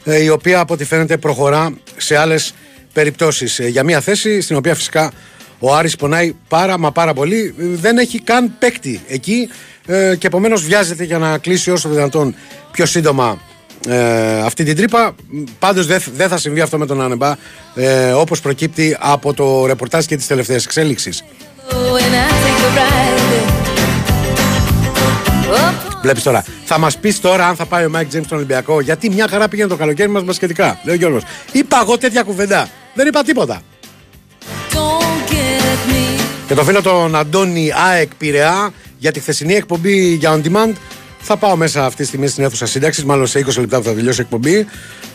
ε, 0.04 0.22
η 0.22 0.28
οποία 0.28 0.60
από 0.60 0.74
ό,τι 0.74 0.84
φαίνεται 0.84 1.16
προχωρά 1.16 1.78
σε 1.96 2.16
άλλες 2.16 2.54
περιπτώσεις. 2.92 3.58
Ε, 3.58 3.68
για 3.68 3.82
μια 3.84 4.00
θέση 4.00 4.40
στην 4.40 4.56
οποία 4.56 4.74
φυσικά 4.74 5.12
ο 5.58 5.74
Άρης 5.74 5.96
πονάει 5.96 6.34
πάρα 6.48 6.78
μα 6.78 6.92
πάρα 6.92 7.14
πολύ 7.14 7.54
Ε, 7.58 7.64
δεν 7.66 7.98
έχει 7.98 8.20
καν 8.20 8.52
παίκτη 8.58 9.00
εκεί 9.08 9.48
ε, 9.86 10.16
και 10.16 10.26
επομένως 10.26 10.62
βιάζεται 10.62 11.04
για 11.04 11.18
να 11.18 11.38
κλείσει 11.38 11.70
όσο 11.70 11.88
δυνατόν 11.88 12.34
πιο 12.72 12.86
σύντομα 12.86 13.40
ε, 13.88 14.40
αυτή 14.40 14.64
την 14.64 14.76
τρύπα. 14.76 15.14
Πάντως 15.58 15.86
δεν 15.86 16.02
δεν 16.16 16.28
θα 16.28 16.38
συμβεί 16.38 16.60
αυτό 16.60 16.78
με 16.78 16.86
τον 16.86 17.02
Ανεμπά 17.02 17.34
ε, 17.74 18.12
όπως 18.12 18.40
προκύπτει 18.40 18.96
από 19.00 19.34
το 19.34 19.66
ρεπορτάζ 19.66 20.04
και 20.04 20.16
τις 20.16 20.26
τελευταίες 20.26 20.64
εξελίξεις. 20.64 21.24
When 21.70 21.74
I 21.74 22.30
take 22.42 22.64
a 22.64 22.78
ride. 22.78 23.16
Up 25.54 25.86
Βλέπεις 26.02 26.22
τώρα. 26.22 26.44
Θα 26.64 26.78
μας 26.78 26.98
πεις 26.98 27.20
τώρα 27.20 27.46
αν 27.46 27.56
θα 27.56 27.66
πάει 27.66 27.84
ο 27.84 27.90
Μάικ 27.90 28.08
Τζέιμς 28.08 28.22
στον 28.24 28.36
Ολυμπιακό. 28.36 28.80
Γιατί 28.80 29.10
μια 29.10 29.28
χαρά 29.28 29.48
πήγαινε 29.48 29.68
το 29.68 29.76
καλοκαίρι 29.76 30.08
μας 30.08 30.24
μπασκετικά. 30.24 30.80
Λέει 30.82 30.94
ο 30.94 30.98
Γιώργος. 30.98 31.22
Είπα 31.52 31.80
εγώ 31.82 31.98
τέτοια 31.98 32.22
κουβέντα. 32.22 32.68
Δεν 32.94 33.06
είπα 33.06 33.22
τίποτα. 33.22 33.62
Don't 36.48 36.54
get 36.54 36.54
me. 36.54 36.54
Και 36.54 36.54
το 36.54 36.64
φίλο 36.64 36.82
τον 36.82 37.16
Αντώνη 37.16 37.72
ΑΕΚ 37.90 38.14
Πειραιά 38.14 38.72
για 38.98 39.12
τη 39.12 39.20
χθεσινή 39.20 39.54
εκπομπή 39.54 40.14
για 40.14 40.40
On 40.40 40.46
Demand. 40.46 40.72
Θα 41.18 41.36
πάω 41.36 41.56
μέσα 41.56 41.84
αυτή 41.84 42.02
τη 42.02 42.06
στιγμή 42.06 42.26
στην 42.26 42.44
αίθουσα 42.44 42.66
σύνταξης, 42.66 43.04
μάλλον 43.04 43.26
σε 43.26 43.38
20 43.38 43.58
λεπτά 43.58 43.78
που 43.78 43.84
θα 43.84 43.94
τελειώσει 43.94 44.20
η 44.20 44.22
εκπομπή. 44.22 44.66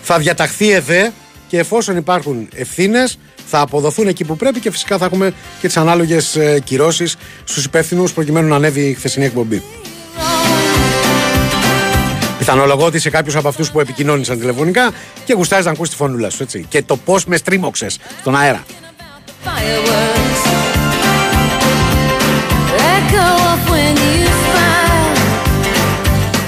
Θα 0.02 0.18
διαταχθεί 0.18 0.72
ΕΔΕ 0.72 1.12
και 1.48 1.60
εφόσον 1.60 1.98
υπάρχουν 1.98 2.48
ευθύνες, 2.56 3.20
θα 3.50 3.60
αποδοθούν 3.60 4.08
εκεί 4.08 4.24
που 4.24 4.36
πρέπει 4.36 4.60
και 4.60 4.72
φυσικά 4.72 4.98
θα 4.98 5.06
έχουμε 5.06 5.34
και 5.60 5.68
τις 5.68 5.78
ανάλογες 5.78 6.38
κυρώσεις 6.64 7.16
στους 7.44 7.66
υπεύθυνους 7.66 8.14
προκειμένου 8.14 8.48
να 8.48 8.56
ανέβει 8.56 8.82
η 8.82 8.94
χθεσινή 8.94 9.26
εκπομπή. 9.26 9.64
Πιθανολογώ 12.38 12.86
ότι 12.86 12.98
είσαι 12.98 13.10
κάποιο 13.10 13.40
από 13.40 13.48
αυτούς 13.48 13.72
που 13.72 13.80
επικοινώνησαν 13.80 14.40
τηλεφωνικά 14.40 14.92
και 15.26 15.34
γουστάζει 15.34 15.66
να 15.66 15.72
ακούσει 15.72 15.92
τη 15.92 15.98
φωνούλα 15.98 16.30
σου. 16.30 16.44
Έτσι. 16.44 16.66
Και 16.70 16.84
το 16.84 16.98
πώς 16.98 17.26
με 17.26 17.38
στρίμωξες 17.38 18.00
στον 18.20 18.36
αέρα. 18.36 18.64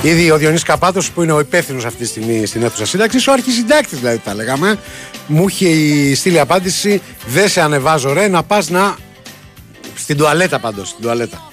Ήδη 0.02 0.31
ο 0.31 0.38
Διονύσης 0.38 0.65
Καπάτος 0.65 1.11
που 1.11 1.23
είναι 1.23 1.31
ο 1.31 1.40
υπεύθυνος 1.40 1.85
αυτή 1.85 2.02
τη 2.02 2.07
στιγμή 2.07 2.45
στην 2.45 2.64
αίθουσα 2.64 2.85
σύνταξης, 2.85 3.27
ο 3.27 3.31
αρχισυντάκτης 3.31 3.99
δηλαδή 3.99 4.18
τα 4.18 4.34
λέγαμε, 4.34 4.80
μου 5.27 5.48
είχε 5.48 5.68
στείλει 6.15 6.40
απάντηση 6.40 7.02
δεν 7.26 7.49
σε 7.49 7.61
ανεβάζω 7.61 8.14
ρε 8.14 8.27
να 8.27 8.44
πας 8.44 8.69
να... 8.69 8.95
Στην 9.95 10.18
τουαλέτα 10.18 10.60
πάντως, 10.60 10.88
στην 10.88 11.02
τουαλέτα. 11.02 11.53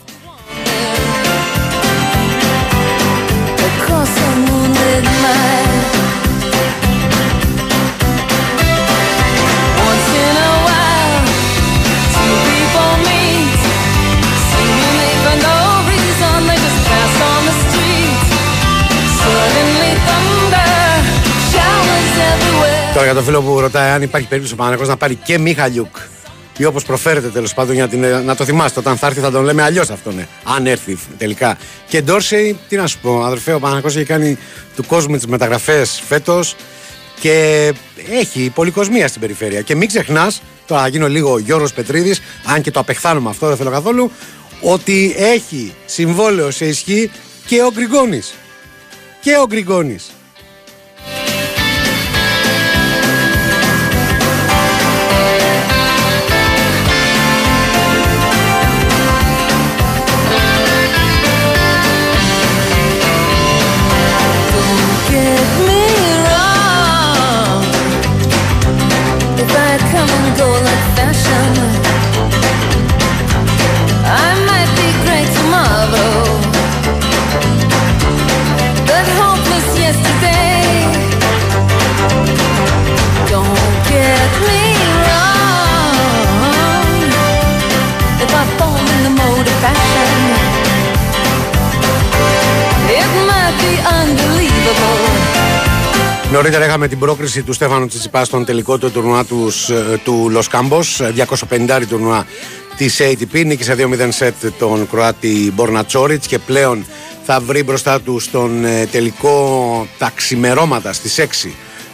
Τώρα 22.92 23.04
για 23.04 23.14
τον 23.14 23.24
φίλο 23.24 23.42
που 23.42 23.60
ρωτάει 23.60 23.90
αν 23.90 24.02
υπάρχει 24.02 24.28
περίπτωση 24.28 24.54
ο 24.54 24.56
Παναγικός 24.56 24.88
να 24.88 24.96
πάρει 24.96 25.14
και 25.14 25.38
Μιχαλιούκ 25.38 25.96
ή 26.56 26.64
όπως 26.64 26.84
προφέρεται 26.84 27.28
τέλος 27.28 27.54
πάντων 27.54 27.74
για 27.74 27.82
να, 27.84 27.88
την, 27.88 28.24
να 28.24 28.36
το 28.36 28.44
θυμάστε 28.44 28.80
όταν 28.80 28.96
θα 28.96 29.06
έρθει 29.06 29.20
θα 29.20 29.30
τον 29.30 29.44
λέμε 29.44 29.62
αλλιώς 29.62 29.90
αυτόν 29.90 30.14
ναι. 30.14 30.26
αν 30.56 30.66
έρθει 30.66 30.98
τελικά. 31.18 31.58
Και 31.88 32.02
Ντόρσεϊ 32.02 32.58
τι 32.68 32.76
να 32.76 32.86
σου 32.86 32.98
πω 32.98 33.22
αδερφέ 33.22 33.52
ο 33.52 33.58
Παναγικός 33.58 33.96
έχει 33.96 34.04
κάνει 34.04 34.38
του 34.76 34.86
κόσμου 34.86 35.16
τις 35.16 35.26
μεταγραφές 35.26 36.02
φέτος 36.08 36.56
και 37.20 37.72
έχει 38.10 38.50
πολυκοσμία 38.54 39.08
στην 39.08 39.20
περιφέρεια. 39.20 39.60
Και 39.60 39.74
μην 39.74 39.88
ξεχνάς 39.88 40.42
τώρα 40.66 40.82
θα 40.82 40.88
γίνω 40.88 41.08
λίγο 41.08 41.38
Γιώργος 41.38 41.72
Πετρίδης 41.72 42.20
αν 42.44 42.60
και 42.60 42.70
το 42.70 42.80
απεχθάνομαι 42.80 43.30
αυτό 43.30 43.46
δεν 43.46 43.56
θέλω 43.56 43.70
καθόλου 43.70 44.10
ότι 44.60 45.14
έχει 45.16 45.74
συμβόλαιο 45.86 46.50
σε 46.50 46.64
ισχύ 46.64 47.10
και 47.46 47.62
ο 47.62 47.70
Γκριγκόνης. 47.72 48.34
Και 49.20 49.36
ο 49.36 49.46
Γκριγκόνης 49.46 50.10
Νωρίτερα 96.40 96.66
είχαμε 96.66 96.88
την 96.88 96.98
πρόκριση 96.98 97.42
του 97.42 97.52
Στέφανου 97.52 97.86
Τσιτσιπά 97.86 98.24
στον 98.24 98.44
τελικό 98.44 98.78
του 98.78 98.90
τουρνουά 98.90 99.24
τους, 99.24 99.70
ε, 99.70 100.00
του 100.04 100.28
Λος 100.30 100.48
Κάμπος, 100.48 101.00
ε, 101.00 101.10
250 101.10 101.86
τουρνουά 101.88 102.26
της 102.76 103.00
ATP, 103.00 103.44
νίκησε 103.46 103.74
2-0 103.74 104.10
σετ 104.10 104.34
τον 104.58 104.88
Κροάτη 104.90 105.52
Μπορνατσόριτς 105.54 106.26
και 106.26 106.38
πλέον 106.38 106.84
θα 107.24 107.40
βρει 107.40 107.62
μπροστά 107.62 108.00
του 108.00 108.18
στον 108.18 108.64
ε, 108.64 108.86
τελικό 108.86 109.86
τα 109.98 110.12
ξημερώματα 110.14 110.92
στις 110.92 111.18
6 111.18 111.50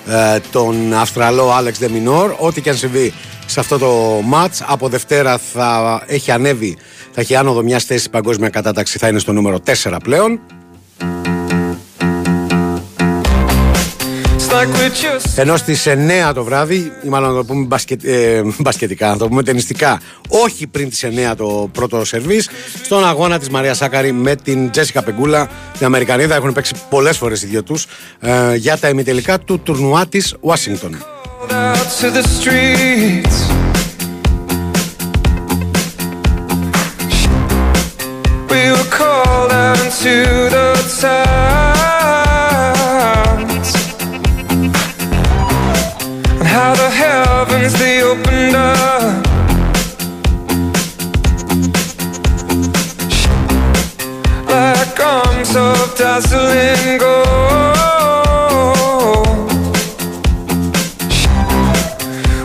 ε, 0.06 0.39
τον 0.52 0.94
Αυστραλό 0.94 1.52
Άλεξ 1.52 1.78
Δεμινόρ. 1.78 2.35
Ό,τι 2.39 2.60
και 2.60 2.70
αν 2.70 2.77
συμβεί 2.77 3.12
σε 3.47 3.60
αυτό 3.60 3.78
το 3.78 4.20
μάτς 4.24 4.62
από 4.66 4.89
Δευτέρα 4.89 5.39
θα 5.39 6.02
έχει 6.06 6.31
ανέβει, 6.31 6.77
θα 7.10 7.20
έχει 7.20 7.36
άνοδο 7.36 7.62
μια 7.62 7.78
θέση 7.78 8.10
παγκόσμια 8.10 8.48
κατάταξη, 8.48 8.98
θα 8.98 9.09
είναι 9.09 9.18
στο 9.18 9.32
νούμερο 9.32 9.60
4 9.66 9.97
πλέον. 10.02 10.40
Ενώ 15.37 15.57
στις 15.57 15.87
9 15.87 16.33
το 16.35 16.45
βράδυ, 16.45 16.93
ή 17.05 17.09
μάλλον 17.09 17.31
να 17.31 17.37
το 17.37 17.45
πούμε 17.45 17.65
μπασκετ, 17.65 18.05
ε, 18.05 18.43
μπασκετικά, 18.59 19.09
να 19.09 19.16
το 19.16 19.28
πούμε 19.28 19.43
ταινιστικά, 19.43 20.01
όχι 20.28 20.66
πριν 20.66 20.89
τις 20.89 21.05
9 21.05 21.35
το 21.37 21.70
πρώτο 21.73 22.05
σερβίς, 22.05 22.49
στον 22.83 23.07
αγώνα 23.07 23.39
της 23.39 23.49
Μαρία 23.49 23.74
Σάκαρη 23.74 24.12
με 24.12 24.37
την 24.37 24.70
Τζέσικα 24.70 25.03
Πεγκούλα, 25.03 25.49
την 25.78 25.87
Αμερικανίδα. 25.87 26.35
Έχουν 26.35 26.53
παίξει 26.53 26.74
πολλές 26.91 27.16
φορές 27.16 27.43
οι 27.43 27.47
δυο 27.47 27.62
τους 27.62 27.87
ε, 28.20 28.55
για 28.55 28.78
τα 28.78 28.89
ημιτελικά 28.89 29.39
του 29.39 29.61
τουρνουά 29.61 30.07
της 30.07 30.35
Ουάσιγκτον. 30.41 30.97
out 31.51 31.89
to 32.01 32.11
the 32.11 32.23
streets. 32.23 33.37
We 38.51 38.70
were 38.70 38.91
called 38.91 39.53
out 39.53 39.78
into 39.78 40.51
the 40.51 40.66
towns. 41.01 41.56
Dazzling 55.97 56.98
gold. 56.98 57.77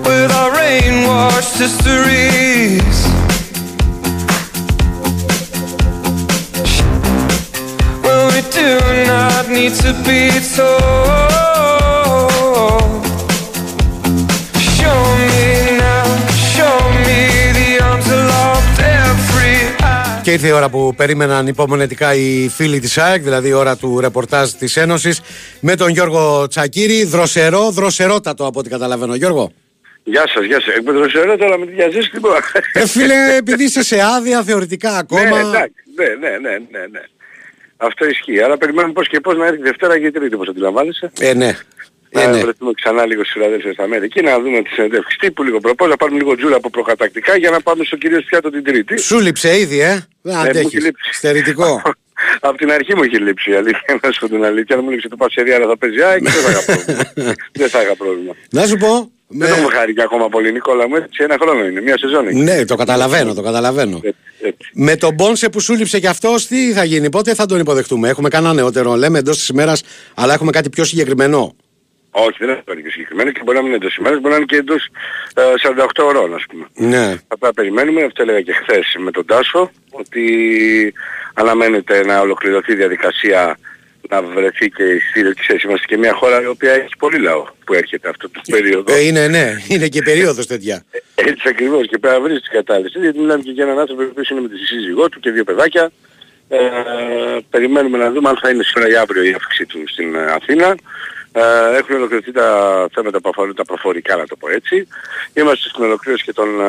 with 0.05 0.31
our 0.31 0.51
rain-washed 0.55 1.57
histories. 1.57 2.97
Well, 8.03 8.27
we 8.31 8.41
do 8.51 8.79
not 9.07 9.49
need 9.49 9.73
to 9.75 9.93
be 10.05 10.29
told. 10.55 11.30
Και 20.31 20.37
ήρθε 20.37 20.47
η 20.47 20.57
ώρα 20.57 20.69
που 20.69 20.93
περίμεναν 20.95 21.47
υπομονετικά 21.47 22.13
οι 22.13 22.49
φίλοι 22.49 22.79
της 22.79 22.97
ΑΕΚ, 22.97 23.21
δηλαδή 23.23 23.49
η 23.49 23.53
ώρα 23.53 23.75
του 23.75 23.99
ρεπορτάζ 23.99 24.49
της 24.49 24.77
Ένωσης, 24.77 25.21
με 25.59 25.75
τον 25.75 25.89
Γιώργο 25.89 26.47
Τσακύρη, 26.47 27.03
δροσερό, 27.03 27.69
δροσερότατο 27.71 28.45
από 28.45 28.59
ό,τι 28.59 28.69
καταλαβαίνω. 28.69 29.15
Γιώργο. 29.15 29.51
Γεια 30.03 30.23
σας, 30.27 30.45
γεια 30.45 30.61
σας. 30.61 30.75
Εκμετρωσιορώ 30.75 31.37
τώρα 31.37 31.57
με 31.57 31.65
τη 31.65 31.71
διαζήσεις 31.71 32.09
τίποτα. 32.09 32.39
Ε, 32.73 32.87
φίλε, 32.87 33.35
επειδή 33.35 33.63
είσαι 33.63 33.83
σε 33.83 34.01
άδεια 34.01 34.43
θεωρητικά 34.43 34.97
ακόμα. 34.97 35.21
Ναι, 35.21 35.39
εντάξει, 35.39 35.73
ναι, 35.95 36.05
ναι, 36.05 36.29
ναι, 36.29 36.57
ναι, 36.71 36.85
ναι. 36.91 37.01
Αυτό 37.77 38.05
ισχύει. 38.05 38.41
Άρα 38.41 38.57
περιμένουμε 38.57 38.93
πώς 38.93 39.07
και 39.07 39.19
πώς 39.19 39.37
να 39.37 39.45
έρθει 39.45 39.61
Δευτέρα 39.61 39.99
και 39.99 40.11
Τρίτη, 40.11 40.35
όπως 40.35 40.47
αντιλαμβάνεσαι. 40.47 41.11
Ε, 41.19 41.33
ναι. 41.33 41.57
Να 42.13 42.21
Ε, 42.21 42.27
ναι. 42.27 42.41
βρεθούμε 42.41 42.71
ξανά 42.75 43.05
λίγο 43.05 43.21
στους 43.23 43.33
φιλαδέλφια 43.33 43.73
στα 43.73 43.87
μέρη 43.87 44.07
και 44.07 44.21
να 44.21 44.39
δούμε 44.39 44.61
τις 44.61 44.73
συνεντεύξεις 44.73 45.17
τύπου 45.19 45.43
λίγο 45.43 45.59
προπός, 45.59 45.89
να 45.89 45.95
πάρουμε 45.95 46.17
λίγο 46.17 46.35
τζούρα 46.35 46.55
από 46.55 46.69
προκατακτικά 46.69 47.37
για 47.37 47.49
να 47.49 47.61
πάμε 47.61 47.83
στο 47.83 47.95
κυρίως 47.97 48.23
πιάτο 48.23 48.49
την 48.49 48.63
Τρίτη. 48.63 48.97
Σου 48.97 49.19
λείψε 49.19 49.59
ήδη, 49.59 49.79
ε. 49.81 49.87
Δεν 50.21 50.33
μου 50.35 50.39
έχει 50.41 50.49
αντέχεις. 50.49 50.83
λείψει. 50.83 51.13
Στερητικό. 51.13 51.81
Από 52.47 52.57
την 52.57 52.71
αρχή 52.71 52.95
μου 52.95 53.03
έχει 53.03 53.17
λείψει 53.17 53.51
η 53.51 53.55
αλήθεια, 53.55 53.99
να 54.03 54.11
σου 54.11 54.19
πω 54.19 54.27
την 54.27 54.43
αλήθεια. 54.45 54.75
Αν 54.75 54.81
μου 54.83 54.89
λείψει 54.89 55.07
το 55.07 55.15
Πασερία 55.15 55.55
αλλά 55.55 55.67
θα 55.67 55.77
παίζει 55.77 56.01
ΑΕΚ, 56.01 56.21
δεν 56.23 56.31
θα 56.31 56.49
είχα 56.51 56.63
πρόβλημα. 56.65 57.03
δεν 57.59 57.69
θα 57.69 57.81
είχα 57.81 57.95
πρόβλημα. 57.95 58.35
Να 58.51 58.65
σου 58.65 58.77
πω. 58.77 59.11
Δεν 59.33 59.47
το 59.49 59.53
με- 59.53 59.59
έχουμε 59.59 59.73
χάρη 59.75 59.93
και 59.93 60.01
ακόμα 60.01 60.29
πολύ 60.29 60.51
Νικόλα 60.51 60.87
μου, 60.87 60.95
έτσι 60.95 61.23
ένα 61.23 61.37
χρόνο 61.41 61.65
είναι, 61.65 61.81
μια 61.81 61.97
σεζόν 61.97 62.27
έχει. 62.27 62.37
Ναι, 62.37 62.65
το 62.65 62.75
καταλαβαίνω, 62.75 63.33
το 63.33 63.41
καταλαβαίνω. 63.41 63.99
Έτσι, 64.03 64.19
έτσι. 64.41 64.69
Με 64.73 64.95
τον 64.95 65.13
Μπόνσε 65.13 65.49
που 65.49 65.59
σου 65.59 65.73
λείψε 65.75 65.99
κι 65.99 66.07
αυτός, 66.07 66.47
τι 66.47 66.73
θα 66.73 66.83
γίνει, 66.83 67.09
πότε 67.09 67.33
θα 67.33 67.45
τον 67.45 67.59
υποδεχτούμε; 67.59 68.09
Έχουμε 68.09 68.29
κανένα 68.29 68.53
νεότερο, 68.53 68.95
λέμε 68.95 69.19
εντός 69.19 69.37
της 69.37 69.47
ημέρας, 69.47 69.83
αλλά 70.13 70.33
έχουμε 70.33 70.51
κάτι 70.51 70.69
πιο 70.69 70.83
συγκεκριμένο. 70.83 71.55
Όχι, 72.11 72.37
δεν 72.39 72.49
είναι 72.49 72.81
και 72.81 72.89
συγκεκριμένο 72.89 73.31
και 73.31 73.41
μπορεί 73.43 73.57
να 73.57 73.63
μην 73.63 73.73
είναι 73.73 73.83
εντός 73.83 73.95
ημέρας, 73.95 74.19
μπορεί 74.19 74.33
να 74.33 74.35
είναι 74.35 74.45
και 74.45 74.55
εντός 74.55 74.87
ε, 75.35 75.41
48 75.61 75.85
ώρων 76.05 76.35
ας 76.35 76.43
πούμε. 76.49 76.65
Ναι. 76.75 77.05
Θα 77.07 77.37
πρέπει 77.37 77.45
να 77.45 77.53
περιμένουμε, 77.53 78.03
αυτό 78.03 78.21
έλεγα 78.21 78.41
και 78.41 78.53
χθες 78.53 78.95
με 78.97 79.11
τον 79.11 79.25
Τάσο, 79.25 79.71
ότι 79.89 80.23
αναμένεται 81.33 82.05
να 82.05 82.19
ολοκληρωθεί 82.19 82.71
η 82.71 82.75
διαδικασία 82.75 83.57
να 84.09 84.21
βρεθεί 84.21 84.69
και 84.69 84.83
η 84.83 84.99
στήριξη. 84.99 85.41
Ξέρεις, 85.43 85.63
Είμαστε 85.63 85.85
και 85.85 85.97
μια 85.97 86.13
χώρα 86.13 86.41
η 86.41 86.45
οποία 86.45 86.71
έχει 86.71 86.97
πολύ 86.97 87.17
λαό 87.17 87.45
που 87.65 87.73
έρχεται 87.73 88.09
αυτό 88.09 88.29
το 88.29 88.41
περίοδο. 88.51 88.93
Ε, 88.93 88.99
είναι, 88.99 89.27
ναι, 89.27 89.55
είναι 89.67 89.87
και 89.87 90.01
περίοδος 90.01 90.47
τέτοια. 90.47 90.83
Έτσι 91.15 91.47
ακριβώς 91.47 91.87
και 91.87 91.97
πρέπει 91.97 92.15
να 92.15 92.21
βρεις 92.21 92.41
την 92.41 92.51
κατάλληλη. 92.51 92.91
Γιατί 92.99 93.19
μιλάμε 93.19 93.43
και 93.43 93.51
για 93.51 93.63
έναν 93.63 93.79
άνθρωπο 93.79 94.03
που 94.03 94.21
είναι 94.31 94.41
με 94.41 94.47
τη 94.47 94.57
σύζυγό 94.57 95.09
του 95.09 95.19
και 95.19 95.31
δύο 95.31 95.43
παιδάκια. 95.43 95.91
Ε, 96.49 96.59
περιμένουμε 97.49 97.97
να 97.97 98.11
δούμε 98.11 98.29
αν 98.29 98.37
θα 98.41 98.49
είναι 98.49 98.63
σήμερα 98.63 98.91
ή 98.91 98.95
αύριο 98.95 99.23
η 99.23 99.33
αύξηση 99.33 99.65
του 99.65 99.83
στην 99.87 100.15
ε, 100.15 100.31
Αθήνα. 100.31 100.75
Ε, 101.33 101.77
έχουν 101.77 101.95
ολοκληρωθεί 101.95 102.31
τα 102.31 102.87
θέματα 102.93 103.21
που 103.21 103.29
αφορούν 103.29 103.55
τα 103.55 103.65
προφορικά, 103.65 104.15
να 104.15 104.27
το 104.27 104.35
πω 104.35 104.49
έτσι. 104.49 104.87
Είμαστε 105.33 105.69
στην 105.69 105.83
ολοκλήρωση 105.83 106.23
και 106.23 106.33
των 106.33 106.61
ε, 106.61 106.65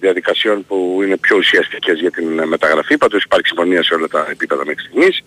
διαδικασιών 0.00 0.66
που 0.66 1.00
είναι 1.02 1.16
πιο 1.16 1.36
ουσιαστικές 1.36 2.00
για 2.00 2.10
την 2.10 2.38
ε, 2.38 2.46
μεταγραφή. 2.46 2.96
Πάντως 2.96 3.22
υπάρχει 3.22 3.46
συμφωνία 3.46 3.82
σε 3.82 3.94
όλα 3.94 4.08
τα 4.08 4.26
επίπεδα 4.30 4.64
μέχρι 4.64 4.82
στιγμής. 4.84 5.22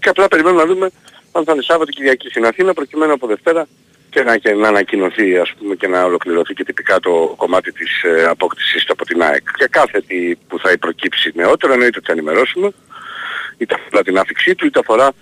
Και 0.00 0.08
απλά 0.08 0.28
περιμένουμε 0.28 0.62
να 0.62 0.68
δούμε 0.68 0.90
αν 1.32 1.44
θα 1.44 1.52
είναι 1.52 1.62
Σάββατο 1.62 1.90
Κυριακή 1.90 2.28
στην 2.28 2.46
Αθήνα 2.46 2.74
προκειμένου 2.74 3.12
από 3.12 3.26
Δευτέρα 3.26 3.66
και 4.10 4.22
να, 4.22 4.36
και 4.36 4.54
να 4.54 4.68
ανακοινωθεί 4.68 5.38
ας 5.38 5.52
πούμε 5.58 5.74
και 5.74 5.86
να 5.86 6.04
ολοκληρωθεί 6.04 6.54
και 6.54 6.64
τυπικά 6.64 7.00
το 7.00 7.34
κομμάτι 7.36 7.72
της 7.72 8.02
ε, 8.02 8.24
απόκτησης 8.24 8.84
του 8.84 8.92
από 8.92 9.04
την 9.04 9.22
ΑΕΚ. 9.22 9.42
Για 9.56 9.66
κάθε 9.66 10.00
τι 10.00 10.36
που 10.48 10.58
θα 10.58 10.78
προκύψει 10.80 11.32
νεότερο 11.34 11.72
εννοείται 11.72 11.98
ότι 11.98 12.06
θα 12.06 12.12
ενημερώσουμε 12.12 12.70
είτε 13.58 13.74
αφορά 13.74 14.02
την 14.02 14.18
άφηξή 14.18 14.54
του 14.54 14.66
είτε 14.66 14.78
αφορά 14.78 15.12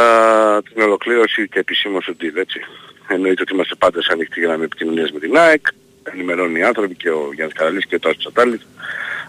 α, 0.00 0.62
την 0.72 0.82
ολοκλήρωση 0.82 1.48
και 1.48 1.58
επισήμως 1.58 2.04
του 2.04 2.16
deal, 2.20 2.36
έτσι. 2.36 2.60
Εννοείται 3.08 3.42
ότι 3.42 3.52
είμαστε 3.52 3.74
πάντα 3.74 4.02
σε 4.02 4.08
ανοιχτή 4.12 4.40
γραμμή 4.40 4.64
επικοινωνίας 4.64 5.10
με 5.12 5.18
την 5.18 5.36
ΑΕΚ, 5.38 5.66
ενημερώνουν 6.02 6.56
οι 6.56 6.62
άνθρωποι 6.62 6.94
και 6.94 7.10
ο 7.10 7.30
Γιάννης 7.34 7.56
Καραλής 7.56 7.86
και 7.86 7.94
ο 7.94 7.98
Τάσος 7.98 8.18
Τσατάλης 8.18 8.66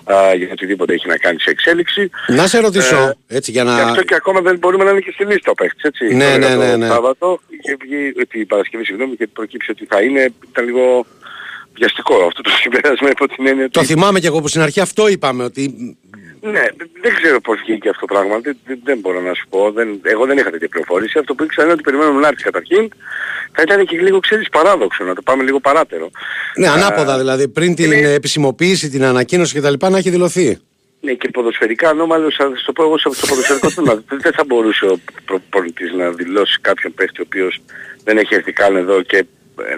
α, 0.03 0.34
για 0.35 0.49
οτιδήποτε 0.52 0.94
έχει 0.94 1.07
να 1.07 1.18
κάνει 1.18 1.40
σε 1.40 1.49
εξέλιξη. 1.49 2.10
Να 2.27 2.48
σε 2.48 2.60
ρωτήσω, 2.60 2.95
Ε, 2.95 3.35
έτσι 3.35 3.52
για 3.52 3.64
Γι' 3.64 3.69
να. 3.69 3.76
αυτό 3.84 4.03
και 4.03 4.15
ακόμα 4.15 4.41
δεν 4.41 4.57
μπορούμε 4.57 4.84
να 4.84 4.91
είναι 4.91 4.99
και 4.99 5.11
στη 5.11 5.26
λίστα 5.26 5.52
ο 5.52 5.53
παίχτης, 5.53 5.84
έτσι. 5.84 6.15
Ναι, 6.15 6.23
Τώρα 6.26 6.38
ναι, 6.38 6.49
το 6.56 6.57
ναι, 6.61 6.76
ναι. 6.76 6.88
Σάββατο 6.88 7.40
είχε 7.49 7.76
βγει, 7.81 8.14
ε, 8.18 8.23
την 8.23 8.48
Παρασκευή, 8.48 8.85
συγγνώμη, 8.85 9.15
και 9.15 9.27
προκύψει 9.27 9.72
ότι 9.72 9.85
θα 9.85 10.02
είναι, 10.02 10.34
ήταν 10.49 10.65
λίγο 10.65 11.06
βιαστικό 11.73 12.15
αυτό 12.25 12.41
το 12.41 12.49
συμπέρασμα 12.61 13.09
υπό 13.09 13.27
την 13.27 13.47
έννοια 13.47 13.69
Το 13.69 13.79
ότι 13.79 13.87
θυμάμαι 13.87 14.19
κι 14.19 14.25
εγώ 14.25 14.41
που 14.41 14.47
στην 14.47 14.61
αρχή 14.61 14.79
αυτό 14.79 15.07
είπαμε, 15.07 15.43
ότι 15.43 15.97
ναι, 16.41 16.63
δεν 17.01 17.13
ξέρω 17.15 17.41
πώς 17.41 17.59
βγήκε 17.65 17.89
αυτό 17.89 18.05
το 18.05 18.13
πράγμα. 18.13 18.39
Δεν, 18.39 18.57
δεν, 18.65 18.79
δεν 18.83 18.99
μπορώ 18.99 19.21
να 19.21 19.33
σου 19.33 19.45
πω. 19.49 19.71
Δεν, 19.71 19.99
εγώ 20.03 20.25
δεν 20.25 20.37
είχα 20.37 20.49
τέτοια 20.49 20.67
πληροφόρηση. 20.67 21.17
Αυτό 21.19 21.35
που 21.35 21.43
ήξερα 21.43 21.63
είναι 21.63 21.73
ότι 21.73 21.81
περιμένουμε 21.83 22.19
να 22.19 22.27
έρθει 22.27 22.43
καταρχήν. 22.43 22.89
Θα 23.51 23.61
ήταν 23.61 23.85
και 23.85 23.97
λίγο, 23.97 24.19
ξέρεις, 24.19 24.49
παράδοξο 24.49 25.03
να 25.03 25.15
το 25.15 25.21
πάμε 25.21 25.43
λίγο 25.43 25.59
παράτερο. 25.59 26.09
ναι, 26.57 26.67
Α, 26.67 26.73
ανάποδα 26.73 27.17
δηλαδή, 27.17 27.47
πριν 27.47 27.75
την 27.75 27.91
είναι- 27.91 28.13
επισημοποίηση, 28.13 28.89
την 28.89 29.03
ανακοίνωση 29.03 29.59
κτλ. 29.59 29.73
να 29.89 29.97
έχει 29.97 30.09
δηλωθεί. 30.09 30.57
Ναι, 31.01 31.13
και 31.13 31.29
ποδοσφαιρικά 31.29 31.89
ανώμαλο, 31.89 32.31
θα 32.31 32.43
σου 32.57 32.65
το 32.65 32.71
πω 32.71 32.83
εγώ 32.83 32.97
στο 32.97 33.09
ποδοσφαιρικό 33.27 33.71
τμήμα. 33.75 33.93
Δεν- 33.93 34.19
Δεν 34.21 34.33
θα 34.33 34.43
μπορούσε 34.47 34.85
ο 34.85 34.99
προπονητής 35.25 35.91
να 35.93 36.09
δηλώσει 36.09 36.57
κάποιον 36.61 36.93
παίχτη 36.93 37.21
ο 37.21 37.23
οποίος 37.25 37.61
δεν 38.03 38.17
έχει 38.17 38.33
έρθει 38.35 38.51
καν 38.51 38.75
εδώ 38.75 39.01
και 39.01 39.17
ε, 39.17 39.23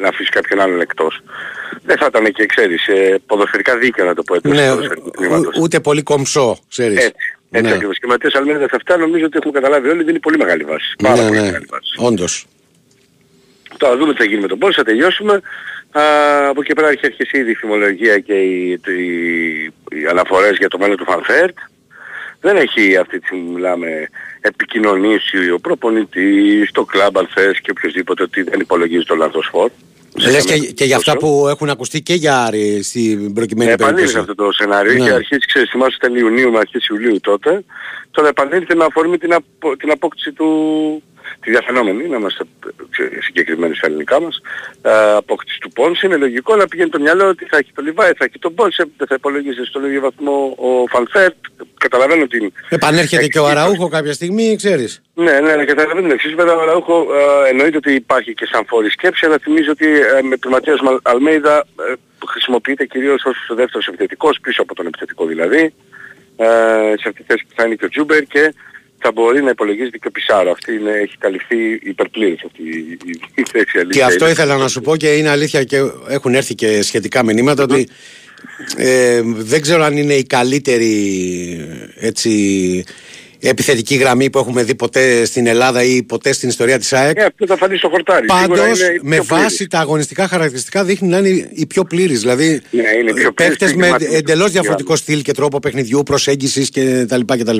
να 0.01 0.07
αφήσει 0.07 0.29
κάποιον 0.29 0.59
άλλον 0.59 0.81
εκτός. 0.81 1.21
Δεν 1.83 1.97
θα 1.97 2.05
ήταν 2.09 2.31
και, 2.31 2.45
ξέρεις, 2.45 2.87
ε, 2.87 3.19
ποδοσφαιρικά 3.25 3.77
δίκαιο 3.77 4.05
να 4.05 4.13
το 4.15 4.23
πω 4.23 4.35
εντός 4.35 4.51
Ναι, 4.53 4.61
του 4.67 4.69
ποδοσφαιρικού 4.75 5.05
ου- 5.07 5.15
τμήματος. 5.15 5.57
ούτε 5.59 5.79
πολύ 5.79 6.03
κομψό, 6.03 6.57
ξέρεις. 6.69 6.97
Έτσι, 6.97 7.13
έτσι 7.51 7.69
Ναι. 7.69 7.75
ακριβώς. 7.75 7.97
Και 7.99 8.05
ο 8.05 8.09
Ματίας 8.09 8.33
Αλμέιδα 8.35 8.59
σε 8.67 8.75
αυτά 8.75 8.97
νομίζω 8.97 9.25
ότι 9.25 9.37
έχουμε 9.37 9.53
καταλάβει 9.59 9.89
όλοι 9.89 10.03
δίνει 10.03 10.19
πολύ 10.19 10.37
μεγάλη 10.37 10.63
βάση. 10.63 10.95
Πάρα 11.03 11.15
Ναι, 11.15 11.21
πολύ 11.27 11.39
ναι, 11.39 11.45
μεγάλη 11.45 11.65
βάση. 11.69 11.91
όντως. 11.97 12.45
Τώρα 13.77 13.97
δούμε 13.97 14.11
τι 14.13 14.17
θα 14.17 14.25
γίνει 14.25 14.41
με 14.41 14.47
τον 14.47 14.57
Πόνσε, 14.59 14.75
θα 14.75 14.83
τελειώσουμε. 14.83 15.41
Α, 15.91 16.01
από 16.49 16.61
εκεί 16.61 16.73
πέρα 16.73 16.89
έχει 16.89 17.05
αρχίσει 17.05 17.37
ήδη 17.37 17.51
η 17.51 17.55
φημολογία 17.55 18.19
και 18.19 18.33
οι, 18.33 18.69
οι, 18.71 19.63
οι 19.63 20.05
αναφορές 20.09 20.57
για 20.57 20.67
το 20.67 20.77
μέλλον 20.77 20.97
του 20.97 21.03
Φαν 21.03 21.25
Βέερτ. 21.25 21.57
Δεν 22.45 22.57
έχει 22.57 22.97
αυτή 22.97 23.19
τη 23.19 23.25
στιγμή 23.25 23.49
μιλάμε 23.49 24.09
επικοινωνήσει 24.41 25.51
ο 25.51 25.59
προπονητής, 25.59 26.71
το 26.71 26.83
κλαμπ 26.85 27.17
αν 27.17 27.29
θες 27.33 27.59
και 27.61 27.71
οποιοδήποτε 27.71 28.23
ότι 28.23 28.41
δεν 28.41 28.59
υπολογίζει 28.59 29.05
τον 29.05 29.15
Ολλανδό 29.15 29.47
φορ. 29.47 29.69
Λες 30.31 30.45
και, 30.45 30.57
και 30.57 30.85
για 30.85 30.95
αυτά 30.95 31.17
που 31.17 31.47
έχουν 31.49 31.69
ακουστεί 31.69 32.01
και 32.01 32.13
για 32.13 32.43
Άρη 32.43 32.83
στην 32.83 33.33
προκειμένη 33.33 33.71
Επανήλθε 33.71 34.01
περίπτωση. 34.01 34.17
αυτό 34.17 34.35
το 34.35 34.51
σενάριο. 34.51 34.93
Ναι. 34.93 34.99
Είχε 34.99 35.11
αρχίσει, 35.11 35.47
ξέρεις, 35.47 35.69
θυμάσαι 35.69 35.97
ήταν 36.01 36.15
Ιουνίου 36.15 36.51
με 36.51 36.57
αρχές 36.57 36.87
Ιουλίου 36.87 37.19
τότε. 37.19 37.63
Τώρα 38.11 38.27
επανήλθε 38.27 38.75
με 38.75 38.83
αφορμή 38.83 39.17
την, 39.17 39.33
απο, 39.33 39.77
την 39.77 39.91
απόκτηση 39.91 40.31
του, 40.31 40.47
τη 41.41 41.49
διαφαινόμενη, 41.49 42.07
να 42.07 42.17
είμαστε 42.17 42.43
ε, 42.97 43.21
συγκεκριμένοι 43.21 43.75
στα 43.75 43.87
ελληνικά 43.87 44.21
μας, 44.21 44.41
ε, 44.81 45.11
απόκτηση 45.15 45.59
του 45.59 45.69
Πόνσε. 45.69 46.05
Είναι 46.05 46.15
λογικό 46.15 46.55
να 46.55 46.67
πηγαίνει 46.67 46.89
το 46.89 46.99
μυαλό 46.99 47.27
ότι 47.27 47.45
θα 47.45 47.57
έχει 47.57 47.71
το 47.75 47.81
Λιβάι, 47.81 48.11
θα 48.17 48.25
έχει 48.25 48.39
τον 48.39 48.53
Πόνσε, 48.53 48.85
δεν 48.97 49.07
θα 49.07 49.15
υπολογίζει 49.15 49.63
στον 49.63 49.85
ίδιο 49.85 50.01
βαθμό 50.01 50.55
ο 50.57 50.87
Φαν 50.87 51.07
Βέερτ. 51.07 51.35
Καταλαβαίνω 51.77 52.27
την... 52.27 52.53
Επανέρχεται 52.69 53.27
και 53.27 53.39
ο 53.39 53.45
εξήγηση. 53.45 53.65
Αραούχο 53.65 53.87
κάποια 53.89 54.13
στιγμή, 54.13 54.55
ξέρεις. 54.55 55.01
Ναι, 55.13 55.39
ναι, 55.39 55.55
ναι, 55.55 55.65
καταλαβαίνω 55.65 56.01
την 56.01 56.11
εξής. 56.11 56.33
Βέβαια, 56.33 56.55
ο 56.55 56.61
Αραούχο 56.61 57.07
ε, 57.45 57.49
εννοείται 57.49 57.77
ότι 57.77 57.93
υπάρχει 57.93 58.33
και 58.33 58.45
σαν 58.51 58.65
φόρη 58.67 58.89
σκέψη, 58.89 59.25
αλλά 59.25 59.37
θυμίζω 59.37 59.71
ότι 59.71 59.87
ε, 59.99 60.21
με 60.21 60.37
τον 60.37 60.51
Ματίας 60.51 60.81
Μαλ- 60.81 60.99
Αλμέιδα 61.03 61.57
ε, 61.57 61.93
χρησιμοποιείται 62.27 62.85
κυρίως 62.85 63.23
ως 63.25 63.49
ο 63.49 63.55
δεύτερος 63.55 63.87
επιθετικός, 63.87 64.39
πίσω 64.41 64.61
από 64.61 64.75
τον 64.75 64.85
επιθετικό 64.85 65.25
δηλαδή, 65.25 65.73
ε, 66.37 66.45
σε 66.97 67.07
αυτή 67.07 67.13
τη 67.13 67.23
θέση 67.27 67.45
που 67.47 67.53
θα 67.55 67.65
είναι 67.65 67.75
και 67.75 67.85
ο 67.85 67.89
Τζούμπερ 67.89 68.23
και 68.23 68.53
θα 68.97 69.11
μπορεί 69.11 69.43
να 69.43 69.49
υπολογίζεται 69.49 69.97
και 69.97 70.07
ο 70.07 70.11
Πισάρο. 70.11 70.51
Αυτή 70.51 70.73
είναι, 70.73 70.91
έχει 70.91 71.17
καλυφθεί 71.17 71.79
υπερπλήρης 71.83 72.43
αυτή 72.45 72.61
η, 72.61 72.97
η, 73.05 73.19
η 73.35 73.43
θέση 73.51 73.71
Και 73.71 73.79
αλήθεια. 73.79 74.05
αυτό 74.05 74.23
είναι. 74.23 74.33
ήθελα 74.33 74.57
να 74.57 74.67
σου 74.67 74.81
πω 74.81 74.95
και 74.95 75.13
είναι 75.13 75.29
αλήθεια 75.29 75.63
και 75.63 75.77
έχουν 76.07 76.35
έρθει 76.35 76.55
και 76.55 76.81
σχετικά 76.81 77.23
μηνύματα 77.23 77.63
ότι 77.63 77.87
ε, 78.77 79.21
δεν 79.25 79.61
ξέρω 79.61 79.83
αν 79.83 79.97
είναι 79.97 80.13
η 80.13 80.23
καλύτερη 80.23 80.93
έτσι, 81.95 82.31
επιθετική 83.39 83.95
γραμμή 83.95 84.29
που 84.29 84.37
έχουμε 84.39 84.63
δει 84.63 84.75
ποτέ 84.75 85.25
στην 85.25 85.47
Ελλάδα 85.47 85.83
ή 85.83 86.03
ποτέ 86.03 86.33
στην 86.33 86.49
ιστορία 86.49 86.77
της 86.79 86.93
ΑΕΚ. 86.93 87.17
Ε, 87.17 87.23
αυτό 87.23 87.45
θα 87.45 87.57
φανεί 87.57 87.77
στο 87.77 87.89
χορτάρι. 87.89 88.25
Σίγουρα 88.29 88.47
Πάντως 88.63 88.79
είναι 88.81 88.93
η 88.93 88.99
με 89.01 89.15
πιο 89.15 89.23
βάση 89.25 89.45
πλήρης. 89.45 89.67
τα 89.67 89.79
αγωνιστικά 89.79 90.27
χαρακτηριστικά 90.27 90.83
δείχνει 90.83 91.07
να 91.07 91.17
είναι 91.17 91.49
η 91.53 91.65
πιο 91.65 91.83
πλήρης. 91.83 92.19
Δηλαδή 92.19 92.61
Ναι, 92.71 92.81
είναι 92.99 93.09
η 93.09 93.13
πιο 93.13 93.31
πλήρης 93.31 93.33
παίχτες 93.33 93.71
και 93.71 93.77
με 93.77 93.85
γεμάτη. 93.85 94.15
εντελώς 94.15 94.51
διαφορετικό 94.51 94.95
στυλ 94.95 95.21
και 95.21 95.31
τρόπο 95.33 95.59
παιχνιδιού, 95.59 96.03
προσέγγισης 96.03 96.69
κτλ. 96.71 97.21
κτλ. 97.25 97.57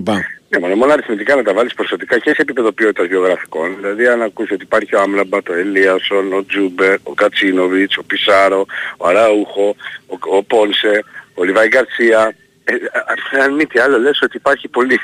Ναι, 0.50 0.60
μόνο, 0.60 0.76
μόνο 0.76 0.92
αριθμητικά 0.94 1.36
να 1.36 1.44
τα 1.44 1.54
βάλεις 1.54 1.74
ποσοτικά 1.74 2.20
και 2.20 2.30
σε 2.30 2.42
επίπεδο 2.42 2.72
ποιότητας 2.72 3.08
βιογραφικών. 3.08 3.76
Δηλαδή 3.80 4.08
αν 4.08 4.22
ακούσει 4.22 4.54
ότι 4.54 4.64
υπάρχει 4.64 4.96
ο 4.96 5.02
Άμλαμπατ, 5.02 5.50
ο 5.50 5.54
Ελίασον, 5.54 6.34
ο 6.34 6.46
Τζούμπερ, 6.46 6.96
ο 7.04 7.14
Κατσίνοβιτς, 7.14 7.98
ο 7.98 8.04
Πισάρο, 8.04 8.66
ο 8.98 9.08
Αράουχο, 9.08 9.76
ο, 10.08 10.38
ο 10.38 10.44
Πόνσε, 10.44 11.04
ο 11.34 11.44
Λιβάη 11.44 11.68
Γκαρσία. 11.68 12.36
Ε, 12.68 12.74
α- 12.74 13.44
αν 13.44 13.54
μη 13.54 13.66
τι 13.66 13.80
άλλο 13.80 14.00
λες 14.00 14.20
ότι 14.22 14.38
υπάρχει 14.38 14.68
πολύ, 14.68 15.00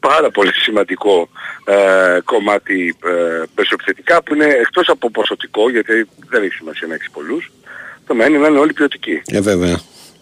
πάρα 0.00 0.30
πολύ 0.30 0.52
σημαντικό 0.54 1.28
ε, 1.64 2.18
κομμάτι 2.24 2.96
ε, 3.04 3.42
μεσοεπιθετικά 3.56 4.22
που 4.22 4.34
είναι 4.34 4.44
εκτός 4.44 4.88
από 4.88 5.10
ποσοτικό 5.10 5.70
γιατί 5.70 6.08
δεν 6.28 6.42
έχει 6.42 6.52
σημασία 6.52 6.86
να 6.86 6.94
έχεις 6.94 7.10
πολλούς. 7.10 7.50
Το 8.06 8.14
μένει 8.14 8.30
είναι 8.34 8.38
να 8.42 8.48
είναι 8.48 8.58
όλοι 8.58 8.72
ποιοτικοί 8.72 9.22
Ε, 9.26 9.40
βέβαια. 9.40 9.80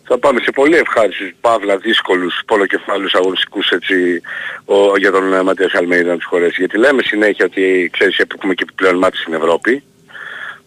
θα 0.08 0.18
πάμε 0.18 0.40
σε 0.40 0.50
πολύ 0.50 0.76
ευχάριστους, 0.76 1.30
παύλα 1.40 1.76
δύσκολους 1.76 2.40
πολλοκεφάλους 2.46 3.14
αγωνιστικούς 3.14 3.68
έτσι 3.70 4.20
ο, 4.64 4.96
για 4.96 5.10
τον 5.10 5.32
ε, 5.34 5.42
Ματίας 5.42 5.74
Αλμέιδα 5.74 6.10
να 6.10 6.16
τους 6.16 6.26
χωρέσει. 6.26 6.54
Γιατί 6.58 6.78
λέμε 6.78 7.02
συνέχεια 7.02 7.44
ότι 7.44 7.90
ξέρεις 7.92 8.18
έχουμε 8.18 8.54
και 8.54 8.62
επιπλέον 8.62 8.96
μάτι 8.98 9.16
στην 9.16 9.34
Ευρώπη. 9.34 9.82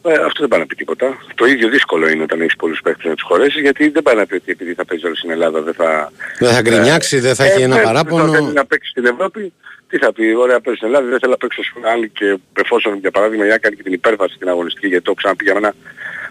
Ε, 0.02 0.14
αυτό 0.14 0.40
δεν 0.40 0.48
πάει 0.48 0.60
να 0.60 0.66
πει 0.66 0.76
τίποτα. 0.76 1.18
Το 1.36 1.46
ίδιο 1.46 1.70
δύσκολο 1.70 2.08
είναι 2.10 2.24
όταν 2.24 2.42
έχεις 2.42 2.56
πολλούς 2.56 2.82
παίκτες 2.82 3.06
να 3.06 3.14
τους 3.14 3.24
χωρέσεις 3.24 3.62
γιατί 3.62 3.90
δεν 3.90 4.04
πάει 4.04 4.16
να 4.16 4.26
πει 4.26 4.36
ότι 4.36 4.52
επειδή 4.52 4.74
θα 4.74 4.86
παίζει 4.86 5.06
όλο 5.06 5.16
στην 5.16 5.30
Ελλάδα 5.30 5.62
δεν 5.62 5.74
θα... 5.74 6.12
Δεν 6.40 6.50
θα 6.50 6.62
γκρινιάξει, 6.62 7.20
δεν 7.20 7.36
θα 7.36 7.44
έχει 7.44 7.62
ένα 7.62 7.76
ναι, 7.76 7.82
παράπονο. 7.82 8.32
Δεν 8.32 8.42
θέλει 8.42 8.54
να 8.54 8.66
παίξει 8.66 8.90
στην 8.90 9.06
Ευρώπη. 9.06 9.54
Τι 9.90 9.98
θα 9.98 10.14
πει, 10.14 10.36
ωραία 10.36 10.60
παίζει 10.60 10.78
στην 10.80 10.88
Ελλάδα, 10.88 11.10
δεν 11.10 11.20
θέλω 11.20 11.32
να 11.32 11.38
παίξω 11.38 11.64
στην 11.64 11.86
άλλη 11.86 12.10
και 12.10 12.38
εφόσον 12.54 12.98
για 12.98 13.12
παράδειγμα 13.12 13.46
η 13.46 13.52
Άκη 13.52 13.76
και 13.76 13.84
την 13.84 13.94
υπέρβαση 13.94 14.34
στην 14.36 14.50
αγωνιστική 14.50 14.88
γιατί 14.88 15.04
το 15.04 15.14
ξαναπεί 15.14 15.44
για 15.44 15.54
μένα 15.54 15.74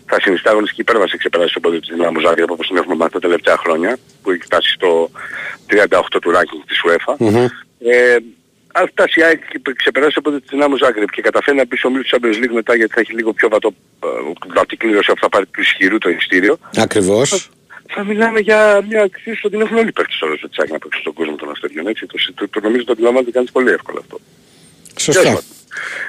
θα 0.07 0.21
συνιστά 0.21 0.51
αγωνιστική 0.51 0.81
υπέρβαση 0.81 1.17
ξεπεράσει 1.17 1.55
το 1.55 1.61
πόδι 1.61 1.81
της 1.81 1.89
Δυνάμου 1.89 2.21
Ζάγκρεπ 2.21 2.51
όπως 2.51 2.67
την 2.67 2.77
έχουμε 2.77 2.95
μάθει 2.95 3.13
τα 3.13 3.19
τελευταία 3.19 3.57
χρόνια 3.57 3.97
που 4.23 4.31
έχει 4.31 4.43
φτάσει 4.43 4.73
στο 4.73 5.11
38 5.89 6.01
του 6.21 6.33
ranking 6.35 6.63
της 6.67 6.83
UEFA. 6.87 7.15
Μμμ. 7.19 7.47
Ε, 7.79 8.17
αν 8.79 8.89
φτάσει 8.89 9.21
η 9.21 9.23
ΑΕΚ 9.23 9.41
και 9.49 9.61
ξεπεράσει 9.77 10.17
από 10.19 10.31
τη 10.31 10.39
Δυνάμω 10.51 10.77
Ζάγκρεπ 10.77 11.11
και 11.11 11.23
καταφέρει 11.23 11.57
να 11.57 11.65
μπει 11.67 11.77
στο 11.77 11.89
ομίλου 11.89 12.03
του 12.03 12.11
Champions 12.13 12.37
League 12.43 12.55
μετά 12.61 12.75
γιατί 12.75 12.93
θα 12.95 13.01
έχει 13.01 13.13
λίγο 13.13 13.33
πιο 13.33 13.49
βατό, 13.49 13.75
ε, 14.05 14.07
βατή 14.55 14.77
κλήρωση 14.77 15.11
αφού 15.11 15.21
θα 15.21 15.29
πάρει 15.29 15.47
του 15.47 15.61
ισχυρού 15.61 15.99
το 15.99 16.09
ειστήριο, 16.11 16.59
Ακριβώς. 16.77 17.51
θα 17.89 18.05
μιλάμε 18.05 18.41
για 18.41 18.85
μια 18.89 19.03
αξίωση 19.03 19.41
ότι 19.45 19.57
την 19.57 19.65
έχουν 19.65 19.77
όλοι 19.77 19.89
οι 19.89 19.93
παίκτες 19.93 20.21
όλες 20.21 20.41
της 20.41 20.59
ΑΕΚ 20.59 20.71
να 20.71 20.79
παίξουν 20.79 21.01
στον 21.01 21.13
κόσμο 21.13 21.35
των 21.35 21.51
αστέριων. 21.51 21.87
Έτσι, 21.87 22.07
το, 22.07 22.17
το, 22.35 22.49
το, 22.49 22.61
νομίζω 22.61 22.77
ότι 22.77 22.87
το 22.87 22.93
αντιλαμβάνεται 22.93 23.31
κανείς 23.31 23.51
πολύ 23.51 23.71
εύκολα 23.71 23.99
αυτό. 24.01 24.21
Σωστά. 24.97 25.41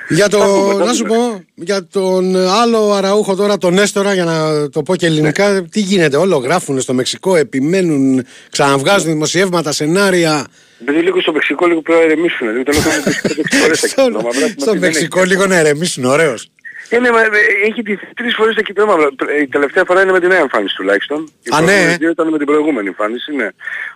Τέλος 0.07 0.19
Για 0.19 0.29
το, 0.29 0.37
Θα 0.39 0.45
πούμε, 0.47 0.73
θα 0.73 0.85
να 0.85 0.93
σου 0.93 1.03
πούμε. 1.03 1.17
πω, 1.19 1.43
για 1.55 1.87
τον 1.87 2.35
άλλο 2.35 2.91
αραούχο 2.93 3.35
τώρα, 3.35 3.57
τον 3.57 3.77
Έστορα, 3.77 4.13
για 4.13 4.23
να 4.25 4.69
το 4.69 4.83
πω 4.83 4.95
και 4.95 5.05
ελληνικά, 5.05 5.63
τι 5.71 5.79
γίνεται, 5.79 6.17
όλο 6.17 6.37
γράφουν 6.37 6.81
στο 6.81 6.93
Μεξικό, 6.93 7.35
επιμένουν, 7.35 8.25
ξαναβγάζουν 8.51 9.11
δημοσιεύματα, 9.11 9.71
σενάρια. 9.71 10.47
Επειδή 10.81 10.99
λίγο 11.01 11.21
στο 11.21 11.31
Μεξικό 11.31 11.65
λίγο 11.67 11.81
πρέπει 11.81 11.99
να 11.99 12.05
ηρεμήσουν. 12.05 12.47
Δηλαδή 12.47 12.63
τον 12.63 12.75
έχουμε 12.75 12.93
πει 13.21 13.33
πέντε 13.35 13.57
φορές 13.57 13.83
εκεί. 13.83 13.91
Στο, 13.91 14.11
Το 14.11 14.21
μαυράκι 14.21 14.39
μας 14.41 14.51
στο 14.57 14.71
δεν 14.71 14.83
έχει. 14.83 14.91
Μεξικό 14.93 15.23
λίγο 15.23 15.45
να 15.45 15.55
ερεμήσουν, 15.55 16.05
ωραίος. 16.05 16.49
Είναι, 16.89 17.11
μα, 17.11 17.21
ε, 17.21 17.29
έχει 17.65 17.81
τη, 17.81 17.97
τρεις 18.15 18.35
φορές 18.35 18.55
τα 18.55 18.61
κυπρέμα. 18.61 18.95
Η 19.41 19.47
τελευταία 19.47 19.83
φορά 19.83 20.01
είναι 20.01 20.11
με 20.11 20.19
την 20.19 20.29
νέα 20.29 20.39
εμφάνιση 20.39 20.75
τουλάχιστον. 20.75 21.29
Οι 21.43 21.49
Α, 21.55 21.59
ναι. 21.59 21.65
προηγούμενες 21.65 21.97
δύο 21.97 22.09
ήταν 22.09 22.27
με 22.27 22.37
την 22.37 22.45
προηγούμενη 22.45 22.87
εμφάνιση, 22.87 23.35
ναι. 23.35 23.47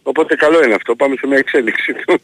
Οπότε 0.04 0.36
καλό 0.36 0.64
είναι 0.64 0.74
αυτό. 0.74 0.96
Πάμε 0.96 1.16
σε 1.20 1.28
μια 1.28 1.38
εξέλιξη 1.38 1.94
του, 1.94 2.22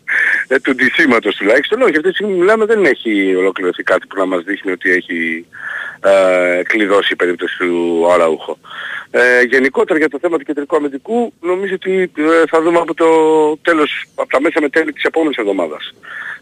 ε, 0.47 0.59
του 0.59 0.75
ντυσίματος 0.75 1.35
τουλάχιστον. 1.35 1.81
Όχι, 1.81 1.95
αυτή 1.95 2.09
τη 2.09 2.13
στιγμή 2.13 2.33
μιλάμε 2.33 2.65
δεν 2.65 2.85
έχει 2.85 3.35
ολοκληρωθεί 3.35 3.83
κάτι 3.83 4.07
που 4.07 4.15
να 4.17 4.25
μας 4.25 4.43
δείχνει 4.43 4.71
ότι 4.71 4.91
έχει 4.91 5.45
ε, 6.01 6.61
κλειδώσει 6.63 7.13
η 7.13 7.15
περίπτωση 7.15 7.57
του 7.57 8.07
Αραούχο. 8.11 8.57
Ε, 9.11 9.41
γενικότερα 9.41 9.99
για 9.99 10.09
το 10.09 10.17
θέμα 10.21 10.37
του 10.37 10.43
κεντρικού 10.43 10.75
αμυντικού 10.75 11.33
νομίζω 11.41 11.73
ότι 11.73 12.11
ε, 12.17 12.43
θα 12.49 12.61
δούμε 12.61 12.79
από 12.79 12.93
το 12.93 13.07
τέλος, 13.57 14.05
από 14.15 14.29
τα 14.29 14.41
μέσα 14.41 14.61
με 14.61 14.69
τέλη 14.69 14.93
της 14.93 15.03
επόμενης 15.03 15.37
εβδομάδας 15.37 15.93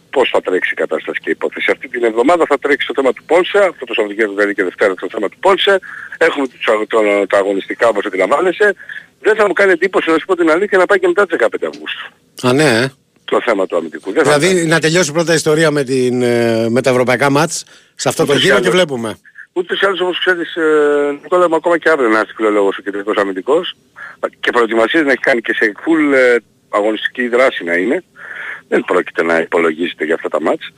πώς 0.09 0.29
θα 0.33 0.41
τρέξει 0.41 0.69
η 0.73 0.75
κατάσταση 0.75 1.19
και 1.19 1.29
η 1.29 1.31
υπόθεση. 1.31 1.71
Αυτή 1.71 1.87
την 1.87 2.03
εβδομάδα 2.03 2.45
θα 2.47 2.57
τρέξει 2.59 2.87
το 2.87 2.93
θέμα 2.95 3.13
του 3.13 3.23
Πόλσε, 3.25 3.57
αυτό 3.57 3.85
το 3.85 3.93
Σαββατοκύριακο 3.93 4.33
δηλαδή 4.33 4.53
και 4.53 4.63
Δευτέρα 4.63 4.93
το 4.93 5.07
θέμα 5.11 5.29
του 5.29 5.37
Πόλσε. 5.39 5.79
Έχουμε 6.17 6.47
τους, 6.47 6.67
αγ- 6.67 6.87
το- 6.87 7.27
τα 7.29 7.37
αγωνιστικά 7.37 7.87
όπως 7.87 8.05
αντιλαμβάνεσαι. 8.05 8.75
Δεν 9.21 9.35
θα 9.35 9.47
μου 9.47 9.53
κάνει 9.53 9.71
εντύπωση 9.71 10.09
να 10.09 10.17
σου 10.19 10.25
πω 10.25 10.35
την 10.35 10.49
αλήθεια 10.51 10.77
να 10.77 10.85
πάει 10.85 10.99
και 10.99 11.07
μετά 11.07 11.25
τις 11.25 11.37
15 11.39 11.67
Αυγούστου 11.67 12.05
Α, 12.47 12.53
ναι, 12.53 12.63
ε. 12.63 12.91
το 13.25 13.41
θέμα 13.45 13.65
του 13.67 13.77
αμυντικού. 13.77 14.11
Δεν 14.11 14.23
θα 14.25 14.37
Δηλαδή 14.39 14.65
να 14.65 14.79
τελειώσει 14.79 15.11
πρώτα 15.11 15.31
η 15.31 15.35
ιστορία 15.35 15.71
με, 15.71 15.83
την, 15.83 16.21
ε, 16.21 16.69
με 16.69 16.81
τα 16.81 16.89
ευρωπαϊκά 16.89 17.29
μάτς 17.29 17.65
σε 17.95 18.09
αυτό 18.09 18.25
το 18.25 18.31
Ούτως 18.31 18.43
ή 18.43 18.45
γύρο 18.45 18.59
και 18.59 18.61
άλλως. 18.67 18.75
βλέπουμε; 18.75 19.17
Ούτως 19.53 19.81
ή 19.81 19.85
άλλως 19.85 19.99
όπως 20.01 20.19
ξέρεις, 20.19 20.55
ε, 20.55 21.17
Νικόλα 21.21 21.49
μου 21.49 21.55
ακόμα 21.55 21.77
και 21.77 21.89
αύριο 21.89 22.09
να 22.09 22.19
έρθει 22.19 22.33
φιλολόγος 22.35 22.77
ο 22.77 22.81
κεντρικός 22.81 23.15
αμυντικός 23.17 23.75
και 24.39 24.51
προετοιμασίες 24.51 25.03
να 25.03 25.11
έχει 25.11 25.21
κάνει 25.21 25.41
και 25.41 25.53
σε 25.53 25.71
full 25.85 26.13
ε, 26.15 26.35
αγωνιστική 26.69 27.27
δράση 27.27 27.63
να 27.63 27.73
είναι. 27.73 28.03
Δεν 28.67 28.83
πρόκειται 28.85 29.23
να 29.23 29.37
υπολογίζεται 29.37 30.05
για 30.05 30.15
αυτά 30.15 30.29
τα 30.29 30.41
μάτς. 30.41 30.73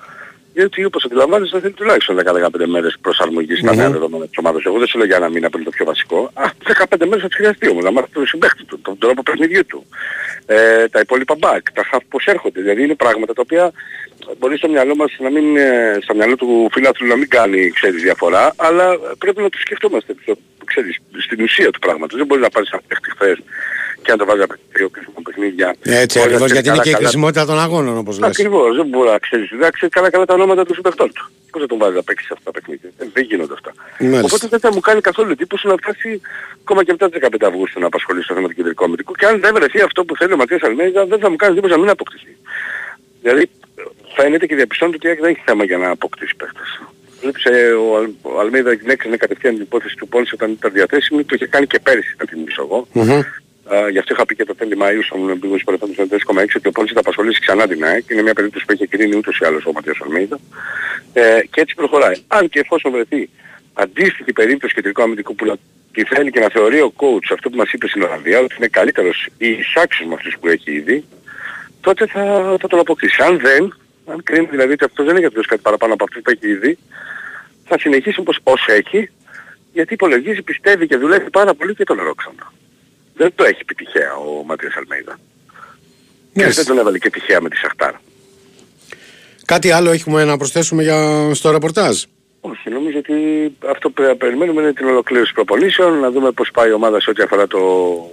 Γιατί 0.54 0.84
όπως 0.86 1.06
αντιλαμβάνεσαι 1.06 1.52
θα 1.54 1.60
θέλει 1.60 1.74
τουλάχιστον 1.74 2.20
10-15 2.26 2.66
μέρες 2.66 2.98
προσαρμογής 3.02 3.60
στα 3.60 3.76
νέα 3.76 3.90
δεδομένα 3.90 4.26
της 4.28 4.38
ομάδας. 4.38 4.64
Εγώ 4.64 4.78
δεν 4.78 4.88
σου 4.88 4.98
λέω 4.98 5.08
για 5.08 5.16
ένα 5.16 5.30
μήνα 5.30 5.50
πριν 5.50 5.64
το 5.64 5.70
πιο 5.70 5.86
βασικό. 5.86 6.32
Α, 6.34 6.44
15 6.64 7.06
μέρες 7.06 7.22
θα 7.22 7.28
τις 7.28 7.36
χρειαστεί 7.36 7.70
όμως 7.70 7.84
να 7.84 7.92
μάθει 7.92 8.08
τον 8.12 8.26
συμπαίχτη 8.26 8.64
του, 8.64 8.82
τον 8.82 8.98
τρόπο 8.98 9.24
παιχνιδιού 9.24 9.66
του. 9.66 9.86
Ε, 10.46 10.88
τα 10.88 11.00
υπόλοιπα 11.00 11.36
back, 11.40 11.60
τα 11.74 11.84
half 11.92 12.00
πώς 12.10 12.26
έρχονται. 12.26 12.62
Δηλαδή 12.62 12.84
είναι 12.84 12.96
πράγματα 12.96 13.34
τα 13.34 13.42
οποία 13.42 13.72
μπορεί 14.38 14.58
στο 14.58 14.70
μυαλό 14.70 14.96
μας 14.96 15.16
να 15.20 15.30
μην, 15.30 15.58
ε, 15.58 15.98
στο 16.02 16.16
μυαλό 16.16 16.36
του 16.36 16.70
φιλάθλου 16.72 17.08
να 17.08 17.16
μην 17.16 17.30
κάνει 17.30 17.70
ξέρεις 17.70 18.02
διαφορά, 18.02 18.54
αλλά 18.56 18.98
πρέπει 19.18 19.42
να 19.42 19.50
το 19.50 19.58
σκεφτόμαστε 19.58 20.14
πιο, 20.14 20.38
ξέρεις, 20.66 20.98
στην 21.18 21.44
ουσία 21.44 21.72
του 21.72 21.80
πράγματος. 21.80 22.18
Δεν 22.18 22.26
μπορεί 22.26 22.42
να 22.42 22.50
πάρεις 22.50 22.70
ένα 22.70 22.82
παίχτη 22.88 23.12
χθες 23.12 23.38
και 24.04 24.12
να 24.12 24.18
το 24.18 24.26
βάζει 24.26 24.42
από 24.42 24.54
δύο 24.76 24.90
κρίσιμα 24.90 25.20
παιχνίδια. 25.24 25.76
Έτσι 25.84 26.18
Όλα 26.18 26.26
ακριβώς, 26.28 26.52
ξέρεις 26.52 26.52
γιατί 26.52 26.68
είναι 26.70 26.78
και 26.84 26.90
η 26.90 26.92
καλά-καλά. 26.92 26.98
χρησιμότητα 26.98 27.46
των 27.46 27.60
αγώνων 27.60 27.98
όπως 27.98 28.20
λες. 28.20 28.30
Ακριβώς, 28.30 28.76
δεν 28.76 28.86
μπορεί 28.88 29.10
να 29.10 29.18
ξέρεις. 29.20 29.50
Δεν 29.62 29.72
ξέρεις 29.72 29.94
καλά 29.96 30.10
καλά 30.10 30.26
τα 30.26 30.34
ονόματα 30.34 30.66
του 30.66 30.74
συμπαιχτών 30.74 31.14
του. 31.14 31.24
Πώς 31.52 31.62
θα 31.62 31.68
τον 31.68 31.78
βάζεις 31.78 31.96
να 31.96 32.04
παίξει 32.04 32.26
σε 32.26 32.34
αυτά 32.38 32.52
τα 32.52 32.60
παιχνίδια. 32.60 32.90
Ε, 32.98 33.06
Δεν 33.14 33.24
γίνονται 33.24 33.54
αυτά. 33.54 33.72
Μάλιστα. 34.00 34.22
Οπότε 34.28 34.48
δεν 34.48 34.60
θα 34.60 34.70
μου 34.74 34.80
κάνει 34.80 35.02
καθόλου 35.02 35.32
εντύπωση 35.32 35.68
να 35.68 35.76
φτάσει 35.82 36.22
ακόμα 36.64 36.84
και 36.84 36.92
μετά 36.92 37.10
τις 37.10 37.20
15 37.22 37.48
Αυγούστου 37.52 37.80
να 37.80 37.86
απασχολήσει 37.86 38.28
το 38.28 38.34
θέμα 38.34 38.48
του 38.48 38.54
κεντρικού 38.54 38.84
αμυντικού. 38.84 39.14
Και 39.14 39.26
αν 39.26 39.40
δεν 39.40 39.54
βρεθεί 39.54 39.82
αυτό 39.82 40.06
που 40.06 40.16
θέλει 40.16 40.34
ο 40.34 40.38
Ματίας 40.38 40.62
Αλμέιδα 40.62 41.06
δεν 41.06 41.20
θα 41.20 41.30
μου 41.30 41.36
κάνει 41.36 41.52
εντύπωση 41.54 41.74
να 41.74 41.80
μην 41.80 41.90
αποκτηθεί. 41.90 42.34
Δηλαδή 43.22 43.50
φαίνεται 44.16 44.46
και 44.46 44.56
διαπιστώνεται 44.56 44.98
ότι 44.98 45.08
η 45.08 45.10
ΑΕΚ 45.10 45.20
δεν 45.22 45.30
έχει 45.30 45.42
θέμα 45.46 45.64
για 45.64 45.78
να 45.78 45.90
αποκτήσει 45.90 46.36
παίχτες. 46.36 46.82
Βλέπεις 47.22 47.44
ε, 47.46 47.72
ο, 47.72 47.98
Αλ, 47.98 48.10
ο 48.22 48.40
Αλμέιδα 48.40 48.76
την 48.78 48.90
έκρινε 48.90 49.18
κατευθείαν 49.18 49.54
την 49.54 49.64
υπόθεση 49.64 49.96
του 49.96 50.08
Πόλης 50.08 50.34
όταν 50.34 50.52
ήταν 50.52 50.72
διαθέσιμη, 50.74 51.24
το 51.24 51.36
είχε 51.36 51.48
κάνει 51.48 51.68
και 51.68 51.80
πέρυσι 51.80 52.16
να 52.20 52.26
την 52.26 52.38
θυμίσω 52.38 52.62
εγώ. 52.62 52.88
Μμμ. 52.92 53.20
Uh, 53.72 53.92
γι' 53.92 53.98
αυτό 53.98 54.14
είχα 54.14 54.26
πει 54.26 54.36
και 54.36 54.46
το 54.46 54.56
τέλη 54.56 54.78
Μαΐου 54.82 55.04
στον 55.04 55.40
πηγούς 55.40 55.64
παρελθόντος 55.64 55.98
με 55.98 56.06
4,6 56.10 56.46
ότι 56.56 56.68
ο 56.68 56.72
Πόλης 56.72 56.92
θα 56.92 57.00
απασχολήσει 57.00 57.40
ξανά 57.40 57.68
την 57.68 57.84
ΑΕΚ. 57.84 58.10
Είναι 58.10 58.22
μια 58.22 58.34
περίπτωση 58.34 58.66
που 58.66 58.72
έχει 58.72 58.88
κρίνει 58.88 59.16
ούτως 59.16 59.40
ή 59.40 59.46
άλλως 59.46 59.66
ο 59.66 59.72
Ματίας 59.72 59.98
Αλμέιδα. 60.04 60.40
Ε, 61.14 61.40
και 61.52 61.62
έτσι 61.62 61.76
προχωράει. 61.76 62.16
Αν 62.28 62.50
και 62.50 62.60
εφόσον 62.60 62.92
βρεθεί 62.92 63.30
αντίστοιχη 63.74 64.34
περίπτωση 64.34 64.74
κεντρικού 64.74 65.02
αμυντικού 65.02 65.36
που 65.36 65.46
να 65.46 65.56
τη 65.92 66.04
θέλει 66.04 66.32
και 66.32 66.40
να 66.40 66.50
θεωρεί 66.50 66.82
ο 66.82 66.94
coach 66.96 67.30
αυτό 67.34 67.50
που 67.50 67.58
μας 67.58 67.72
είπε 67.72 67.88
στην 67.88 68.02
Ολλανδία 68.02 68.40
ότι 68.40 68.56
είναι 68.58 68.68
καλύτερος 68.68 69.28
ή 69.38 69.48
εισάξιος 69.50 70.08
με 70.08 70.14
αυτούς 70.14 70.38
που 70.40 70.48
έχει 70.48 70.72
ήδη, 70.72 71.06
τότε 71.82 72.08
θα, 72.08 72.56
θα 72.60 72.68
τον 72.68 72.80
αποκτήσει. 72.80 73.22
Αν 73.22 73.40
δεν, 73.40 73.78
αν 74.06 74.24
κρίνει 74.24 74.48
δηλαδή 74.52 74.72
ότι 74.72 74.84
αυτός 74.84 75.06
δεν 75.06 75.16
έχει 75.16 75.26
αυτός 75.26 75.46
κάτι 75.46 75.62
παραπάνω 75.62 75.94
από 75.94 76.04
αυτούς 76.04 76.22
που 76.22 76.30
έχει 76.30 76.48
ήδη, 76.48 76.78
θα 77.66 77.80
συνεχίσει 77.80 78.20
όπως 78.20 78.40
όσο 78.44 78.72
έχει, 78.72 79.10
γιατί 79.74 79.94
υπολογίζει, 79.94 80.42
πιστεύει 80.42 80.88
και 80.88 80.98
δουλεύει 80.98 81.30
πάρα 81.30 81.54
πολύ 81.54 81.76
και 81.76 81.84
τον 81.84 81.98
Ρόξανα. 81.98 82.54
Δεν 83.20 83.32
το 83.36 83.44
έχει 83.44 83.66
πει 83.66 83.74
τυχαία 83.76 84.14
ο 84.16 84.44
Ματίας 84.46 84.74
Αλμέιδα. 84.76 85.20
Και 86.34 86.40
Μάλιστα. 86.40 86.62
δεν 86.62 86.72
τον 86.72 86.80
έβαλε 86.82 86.98
και 86.98 87.10
τυχαία 87.10 87.42
με 87.42 87.50
τη 87.50 87.56
Σαχτάρ. 87.56 87.94
Κάτι 89.46 89.72
άλλο 89.72 89.90
έχουμε 89.92 90.24
να 90.26 90.38
προσθέσουμε 90.38 90.84
για, 90.84 91.30
στο 91.34 91.52
ρεπορτάζ; 91.52 92.04
Όχι, 92.42 92.70
νομίζω 92.70 92.98
ότι 92.98 93.14
αυτό 93.70 93.90
που 93.90 94.18
περιμένουμε 94.18 94.62
είναι 94.62 94.74
την 94.74 94.88
ολοκλήρωση 94.88 95.34
προπονήσεων, 95.34 96.00
να 96.00 96.12
δούμε 96.12 96.32
πώς 96.32 96.50
πάει 96.54 96.70
η 96.70 96.74
ομάδα 96.74 97.00
σε 97.02 97.10
ό,τι 97.10 97.22
αφορά 97.24 97.48
το, 97.48 97.60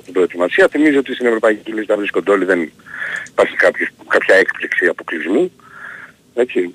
την 0.04 0.12
προετοιμασία. 0.12 0.68
Θυμίζω 0.68 0.98
ότι 0.98 1.14
στην 1.14 1.26
Ευρωπαϊκή 1.26 1.72
Λίστα 1.72 1.96
βρίσκονται 1.96 2.30
όλοι, 2.30 2.44
δεν 2.44 2.72
υπάρχει 3.28 3.56
κάποιος, 3.56 3.88
κάποια 4.08 4.34
έκπληξη 4.34 4.86
αποκλεισμού. 4.86 5.52
Έτσι, 6.34 6.70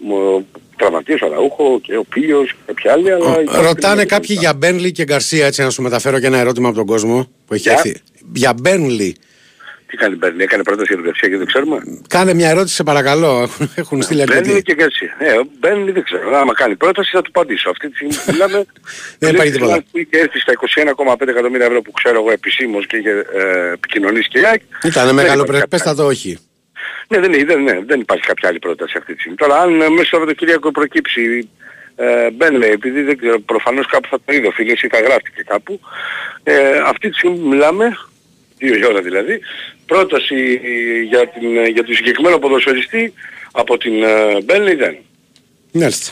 ο 0.82 0.86
τραυματίας, 0.86 1.22
ο 1.22 1.26
Αραούχο 1.26 1.80
και 1.84 1.98
ο 1.98 2.04
Πίος 2.04 2.50
και 2.52 2.58
κάποιοι 2.66 2.90
άλλοι, 2.92 3.12
αλλά... 3.12 3.42
υπάρχουν 3.42 3.66
Ρωτάνε 3.66 4.02
και- 4.02 4.08
κάποιοι 4.08 4.36
για 4.40 4.54
Μπένλι 4.54 4.92
και 4.92 5.04
Γκαρσία, 5.04 5.46
έτσι 5.46 5.62
να 5.62 5.70
σου 5.70 5.82
μεταφέρω 5.82 6.20
και 6.20 6.26
ένα 6.26 6.38
ερώτημα 6.38 6.68
από 6.68 6.78
τον 6.78 6.86
κόσμο 6.86 7.30
που 7.46 7.54
έχει 7.54 7.62
Για; 7.64 7.72
έρθει. 7.72 7.96
Για 8.34 8.54
Μπένλι. 8.62 9.16
Τι 9.88 9.98
κάνει 9.98 10.16
Μπέρνι, 10.16 10.44
έκανε 10.44 10.64
πρόταση 10.64 10.86
για 10.88 10.96
τον 10.96 11.06
Γκαρσία 11.06 11.30
και 11.30 11.38
δεν 11.38 11.46
ξέρουμε; 11.48 11.78
Κάνε 12.08 12.34
μια 12.34 12.50
ερώτηση, 12.50 12.76
σε 12.76 12.84
παρακαλώ. 12.84 13.42
Έχουν- 13.42 13.72
Έχουν 13.76 14.02
στείλει 14.02 14.24
Μπέρνι 14.24 14.38
αρκετοί. 14.48 14.62
και 14.62 14.74
Γκαρσία. 14.76 15.16
Ε, 15.20 15.32
ο 15.32 15.44
Μπέρνι 15.60 15.92
δεν 15.92 16.04
ξέρω. 16.04 16.38
Άμα 16.38 16.54
κάνει 16.54 16.76
πρόταση 16.76 17.10
θα 17.14 17.22
του 17.22 17.32
απαντήσω. 17.34 17.70
Αυτή 17.70 17.90
τη 17.90 17.96
στιγμή 17.96 18.14
που 18.14 18.22
μιλάμε... 18.32 18.66
Δεν 19.20 19.34
υπάρχει 19.34 19.52
τίποτα. 19.52 19.84
Που 19.92 19.98
είχε 19.98 20.18
έρθει 20.24 20.40
στα 20.40 20.54
21,5 21.22 21.28
εκατομμύρια 21.28 21.66
ευρώ 21.66 21.82
που 21.82 21.92
ξέρω 21.92 22.20
εγώ 22.20 22.32
επισήμως 22.32 22.88
και 22.88 22.98
είχε 22.98 23.10
ε, 23.10 23.72
επικοινωνήσει 23.74 24.30
και 24.30 24.40
η 24.40 24.46
ΑΕΚ. 24.46 24.62
Ήταν 24.84 25.06
δεν 25.06 25.16
μεγάλο 25.16 25.42
υπάρχει 25.44 25.68
πρεσπέστατο, 25.68 26.06
όχι. 26.06 26.38
Ναι, 27.08 27.20
δεν, 27.20 27.34
είναι, 27.34 27.44
δεν, 27.44 27.64
ναι, 27.64 27.80
δεν 27.86 28.00
υπάρχει 28.00 28.26
κάποια 28.26 28.50
άλλη 28.50 28.60
πρόταση 28.60 28.94
αυτή 28.98 29.14
τη 29.14 29.20
στιγμή. 29.20 29.38
Τώρα 29.38 29.56
αν 29.60 29.82
ε, 29.82 29.90
μέσα 29.90 30.06
στο 30.06 30.16
Σαββατοκύριακο 30.16 30.72
προκύψει 30.72 31.50
ε, 31.96 32.30
Μπένλε, 32.32 32.68
επειδή 32.68 33.02
δεν 33.02 33.18
ξέρω, 33.18 33.40
προφανώς 33.40 33.88
κάπου 33.88 34.08
θα 34.12 34.18
το 34.26 34.34
είδε 34.34 34.48
ο 34.48 34.52
φίλος 34.52 34.82
ή 34.82 34.88
θα 34.88 35.00
γράφτηκε 35.00 35.44
κάπου, 35.44 35.80
ε, 36.44 36.78
αυτή 36.86 37.10
τη 37.10 37.16
στιγμή 37.18 37.38
που 37.38 37.48
μιλάμε, 37.48 37.98
δύο 38.58 38.76
η 38.76 38.86
ώρα 38.86 39.02
δηλαδή, 39.02 39.40
πρόταση 39.86 40.62
για, 41.10 41.28
την, 41.28 41.66
για 41.66 41.84
τον 41.84 41.96
συγκεκριμένο 41.96 42.40
ποδοσφαιριστή 42.40 43.14
από 43.52 43.78
την 43.78 44.04
ε, 44.04 44.42
Μπένλε 44.44 44.76
δεν. 44.76 44.98
Μάλιστα. 45.72 46.12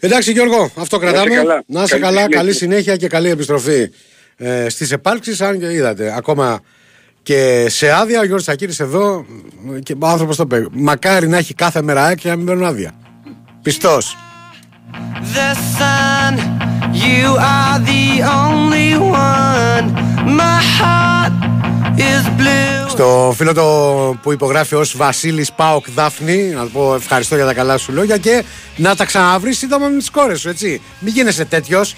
Εντάξει 0.00 0.32
Γιώργο, 0.32 0.72
αυτό 0.76 0.98
κρατάμε. 0.98 1.34
καλά. 1.34 1.62
Να 1.66 1.82
είσαι 1.82 1.98
Καλή 1.98 2.02
καλά, 2.02 2.20
συνέχεια. 2.20 2.36
καλή 2.36 2.52
συνέχεια 2.52 2.96
και 2.96 3.08
καλή 3.08 3.30
επιστροφή 3.30 3.90
ε, 4.36 4.68
στις 4.68 4.92
επάλξεις. 4.92 5.40
Αν 5.40 5.58
και 5.60 5.72
είδατε, 5.72 6.14
ακόμα 6.16 6.62
και 7.30 7.68
σε 7.68 7.90
άδεια 7.90 8.18
ο 8.18 8.22
Γιώργος 8.22 8.42
Σακύρης 8.42 8.80
εδώ 8.80 9.24
και 9.82 9.96
ο 9.98 10.06
άνθρωπος 10.06 10.36
το 10.36 10.42
είπε. 10.42 10.66
Μακάρι 10.72 11.28
να 11.28 11.36
έχει 11.36 11.54
κάθε 11.54 11.82
μέρα 11.82 12.04
ΑΕΚ 12.04 12.18
και 12.18 12.28
να 12.28 12.36
μην 12.36 12.46
παίρνουν 12.46 12.64
άδεια. 12.64 12.92
Πιστός. 13.62 14.16
The 15.34 15.54
sun, 15.78 16.34
you 16.92 17.28
are 17.36 17.78
the 17.90 18.22
only 18.42 18.90
one. 18.98 19.86
My 20.38 20.60
heart 20.78 21.32
is 21.96 22.40
blue. 22.40 22.88
Στο 22.88 23.32
φίλο 23.36 23.54
το 23.54 23.64
που 24.22 24.32
υπογράφει 24.32 24.74
ως 24.74 24.96
Βασίλης 24.96 25.52
Πάοκ 25.52 25.90
Δάφνη 25.90 26.42
να 26.42 26.62
του 26.64 26.70
πω 26.70 26.94
ευχαριστώ 26.94 27.34
για 27.34 27.44
τα 27.44 27.54
καλά 27.54 27.78
σου 27.78 27.92
λόγια 27.92 28.16
και 28.16 28.44
να 28.76 28.96
τα 28.96 29.04
ξαναβρεις 29.04 29.58
σύντομα 29.58 29.86
με 29.86 29.98
τις 29.98 30.10
κόρες 30.10 30.40
σου 30.40 30.48
έτσι. 30.48 30.80
Μην 31.00 31.12
γίνεσαι 31.12 31.44
τέτοιος. 31.44 31.94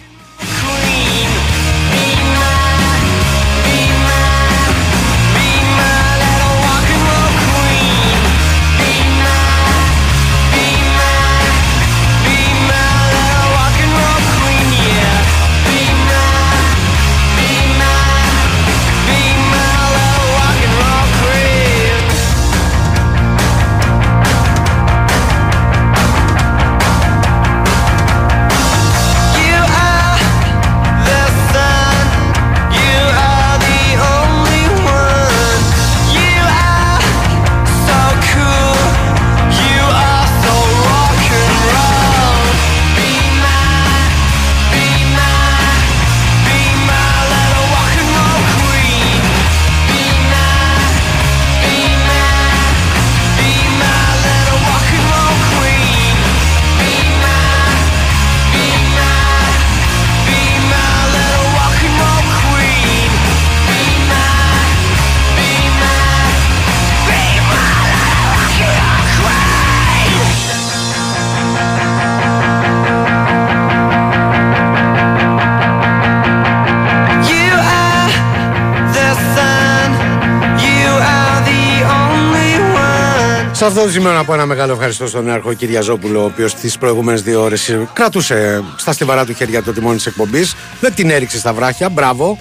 Αυτό 84.23 84.35
το 84.35 84.35
σημείο 84.35 84.35
να 84.35 84.35
πω 84.35 84.35
ένα 84.35 84.47
μεγάλο 84.47 84.73
ευχαριστώ 84.73 85.07
στον 85.07 85.25
Νέαρχο 85.25 85.53
Κυριαζόπουλο, 85.53 86.21
ο 86.21 86.25
οποίος 86.25 86.55
τις 86.55 86.79
προηγούμενες 86.79 87.23
δύο 87.23 87.43
ώρες 87.43 87.79
κρατούσε 87.93 88.65
στα 88.77 88.93
στιβαρά 88.93 89.25
του 89.25 89.35
χέρια 89.35 89.63
το 89.63 89.73
τιμόνι 89.73 89.97
της 89.97 90.07
εκπομπής. 90.07 90.55
Δεν 90.81 90.95
την 90.95 91.11
έριξε 91.11 91.39
στα 91.39 91.53
βράχια. 91.53 91.89
Μπράβο. 91.89 92.39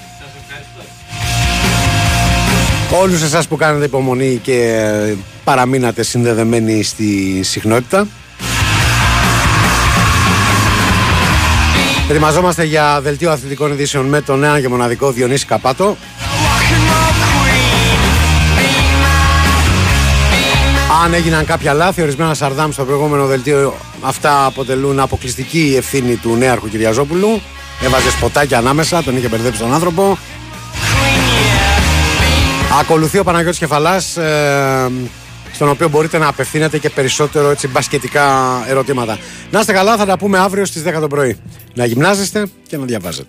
Όλους 3.01 3.21
εσάς 3.21 3.47
που 3.47 3.55
κάνετε 3.55 3.85
υπομονή 3.85 4.39
και 4.43 4.81
παραμείνατε 5.43 6.03
συνδεδεμένοι 6.03 6.83
στη 6.83 7.39
συχνότητα. 7.43 8.07
Ετοιμαζόμαστε 12.09 12.63
για 12.63 13.01
δελτίο 13.01 13.31
αθλητικών 13.31 13.71
ειδήσεων 13.71 14.05
με 14.05 14.21
τον 14.21 14.39
νέο 14.39 14.59
και 14.59 14.67
μοναδικό 14.67 15.11
Διονύση 15.11 15.45
Καπάτο. 15.45 15.97
Αν 21.03 21.13
έγιναν 21.13 21.45
κάποια 21.45 21.73
λάθη, 21.73 22.01
ορισμένα 22.01 22.33
σαρδάμ 22.33 22.71
στο 22.71 22.85
προηγούμενο 22.85 23.25
δελτίο, 23.25 23.73
αυτά 24.01 24.45
αποτελούν 24.45 24.99
αποκλειστική 24.99 25.73
ευθύνη 25.77 26.15
του 26.15 26.35
νέαρχου 26.35 26.69
Κυριαζόπουλου. 26.69 27.41
Έβαζε 27.83 28.11
σποτάκια 28.11 28.57
ανάμεσα, 28.57 29.03
τον 29.03 29.17
είχε 29.17 29.27
μπερδέψει 29.27 29.59
τον 29.59 29.73
άνθρωπο. 29.73 30.17
Ακολουθεί 32.79 33.19
ο 33.19 33.23
Παναγιώτης 33.23 33.59
Κεφαλάς, 33.59 34.17
ε, 34.17 34.91
στον 35.53 35.69
οποίο 35.69 35.89
μπορείτε 35.89 36.17
να 36.17 36.27
απευθύνετε 36.27 36.77
και 36.77 36.89
περισσότερο 36.89 37.49
έτσι, 37.49 37.67
μπασκετικά 37.67 38.25
ερωτήματα. 38.67 39.17
Να 39.51 39.59
είστε 39.59 39.73
καλά, 39.73 39.97
θα 39.97 40.05
τα 40.05 40.17
πούμε 40.17 40.37
αύριο 40.37 40.65
στις 40.65 40.83
10 40.83 40.99
το 40.99 41.07
πρωί. 41.07 41.37
Να 41.73 41.85
γυμνάζεστε 41.85 42.47
και 42.67 42.77
να 42.77 42.85
διαβάζετε. 42.85 43.19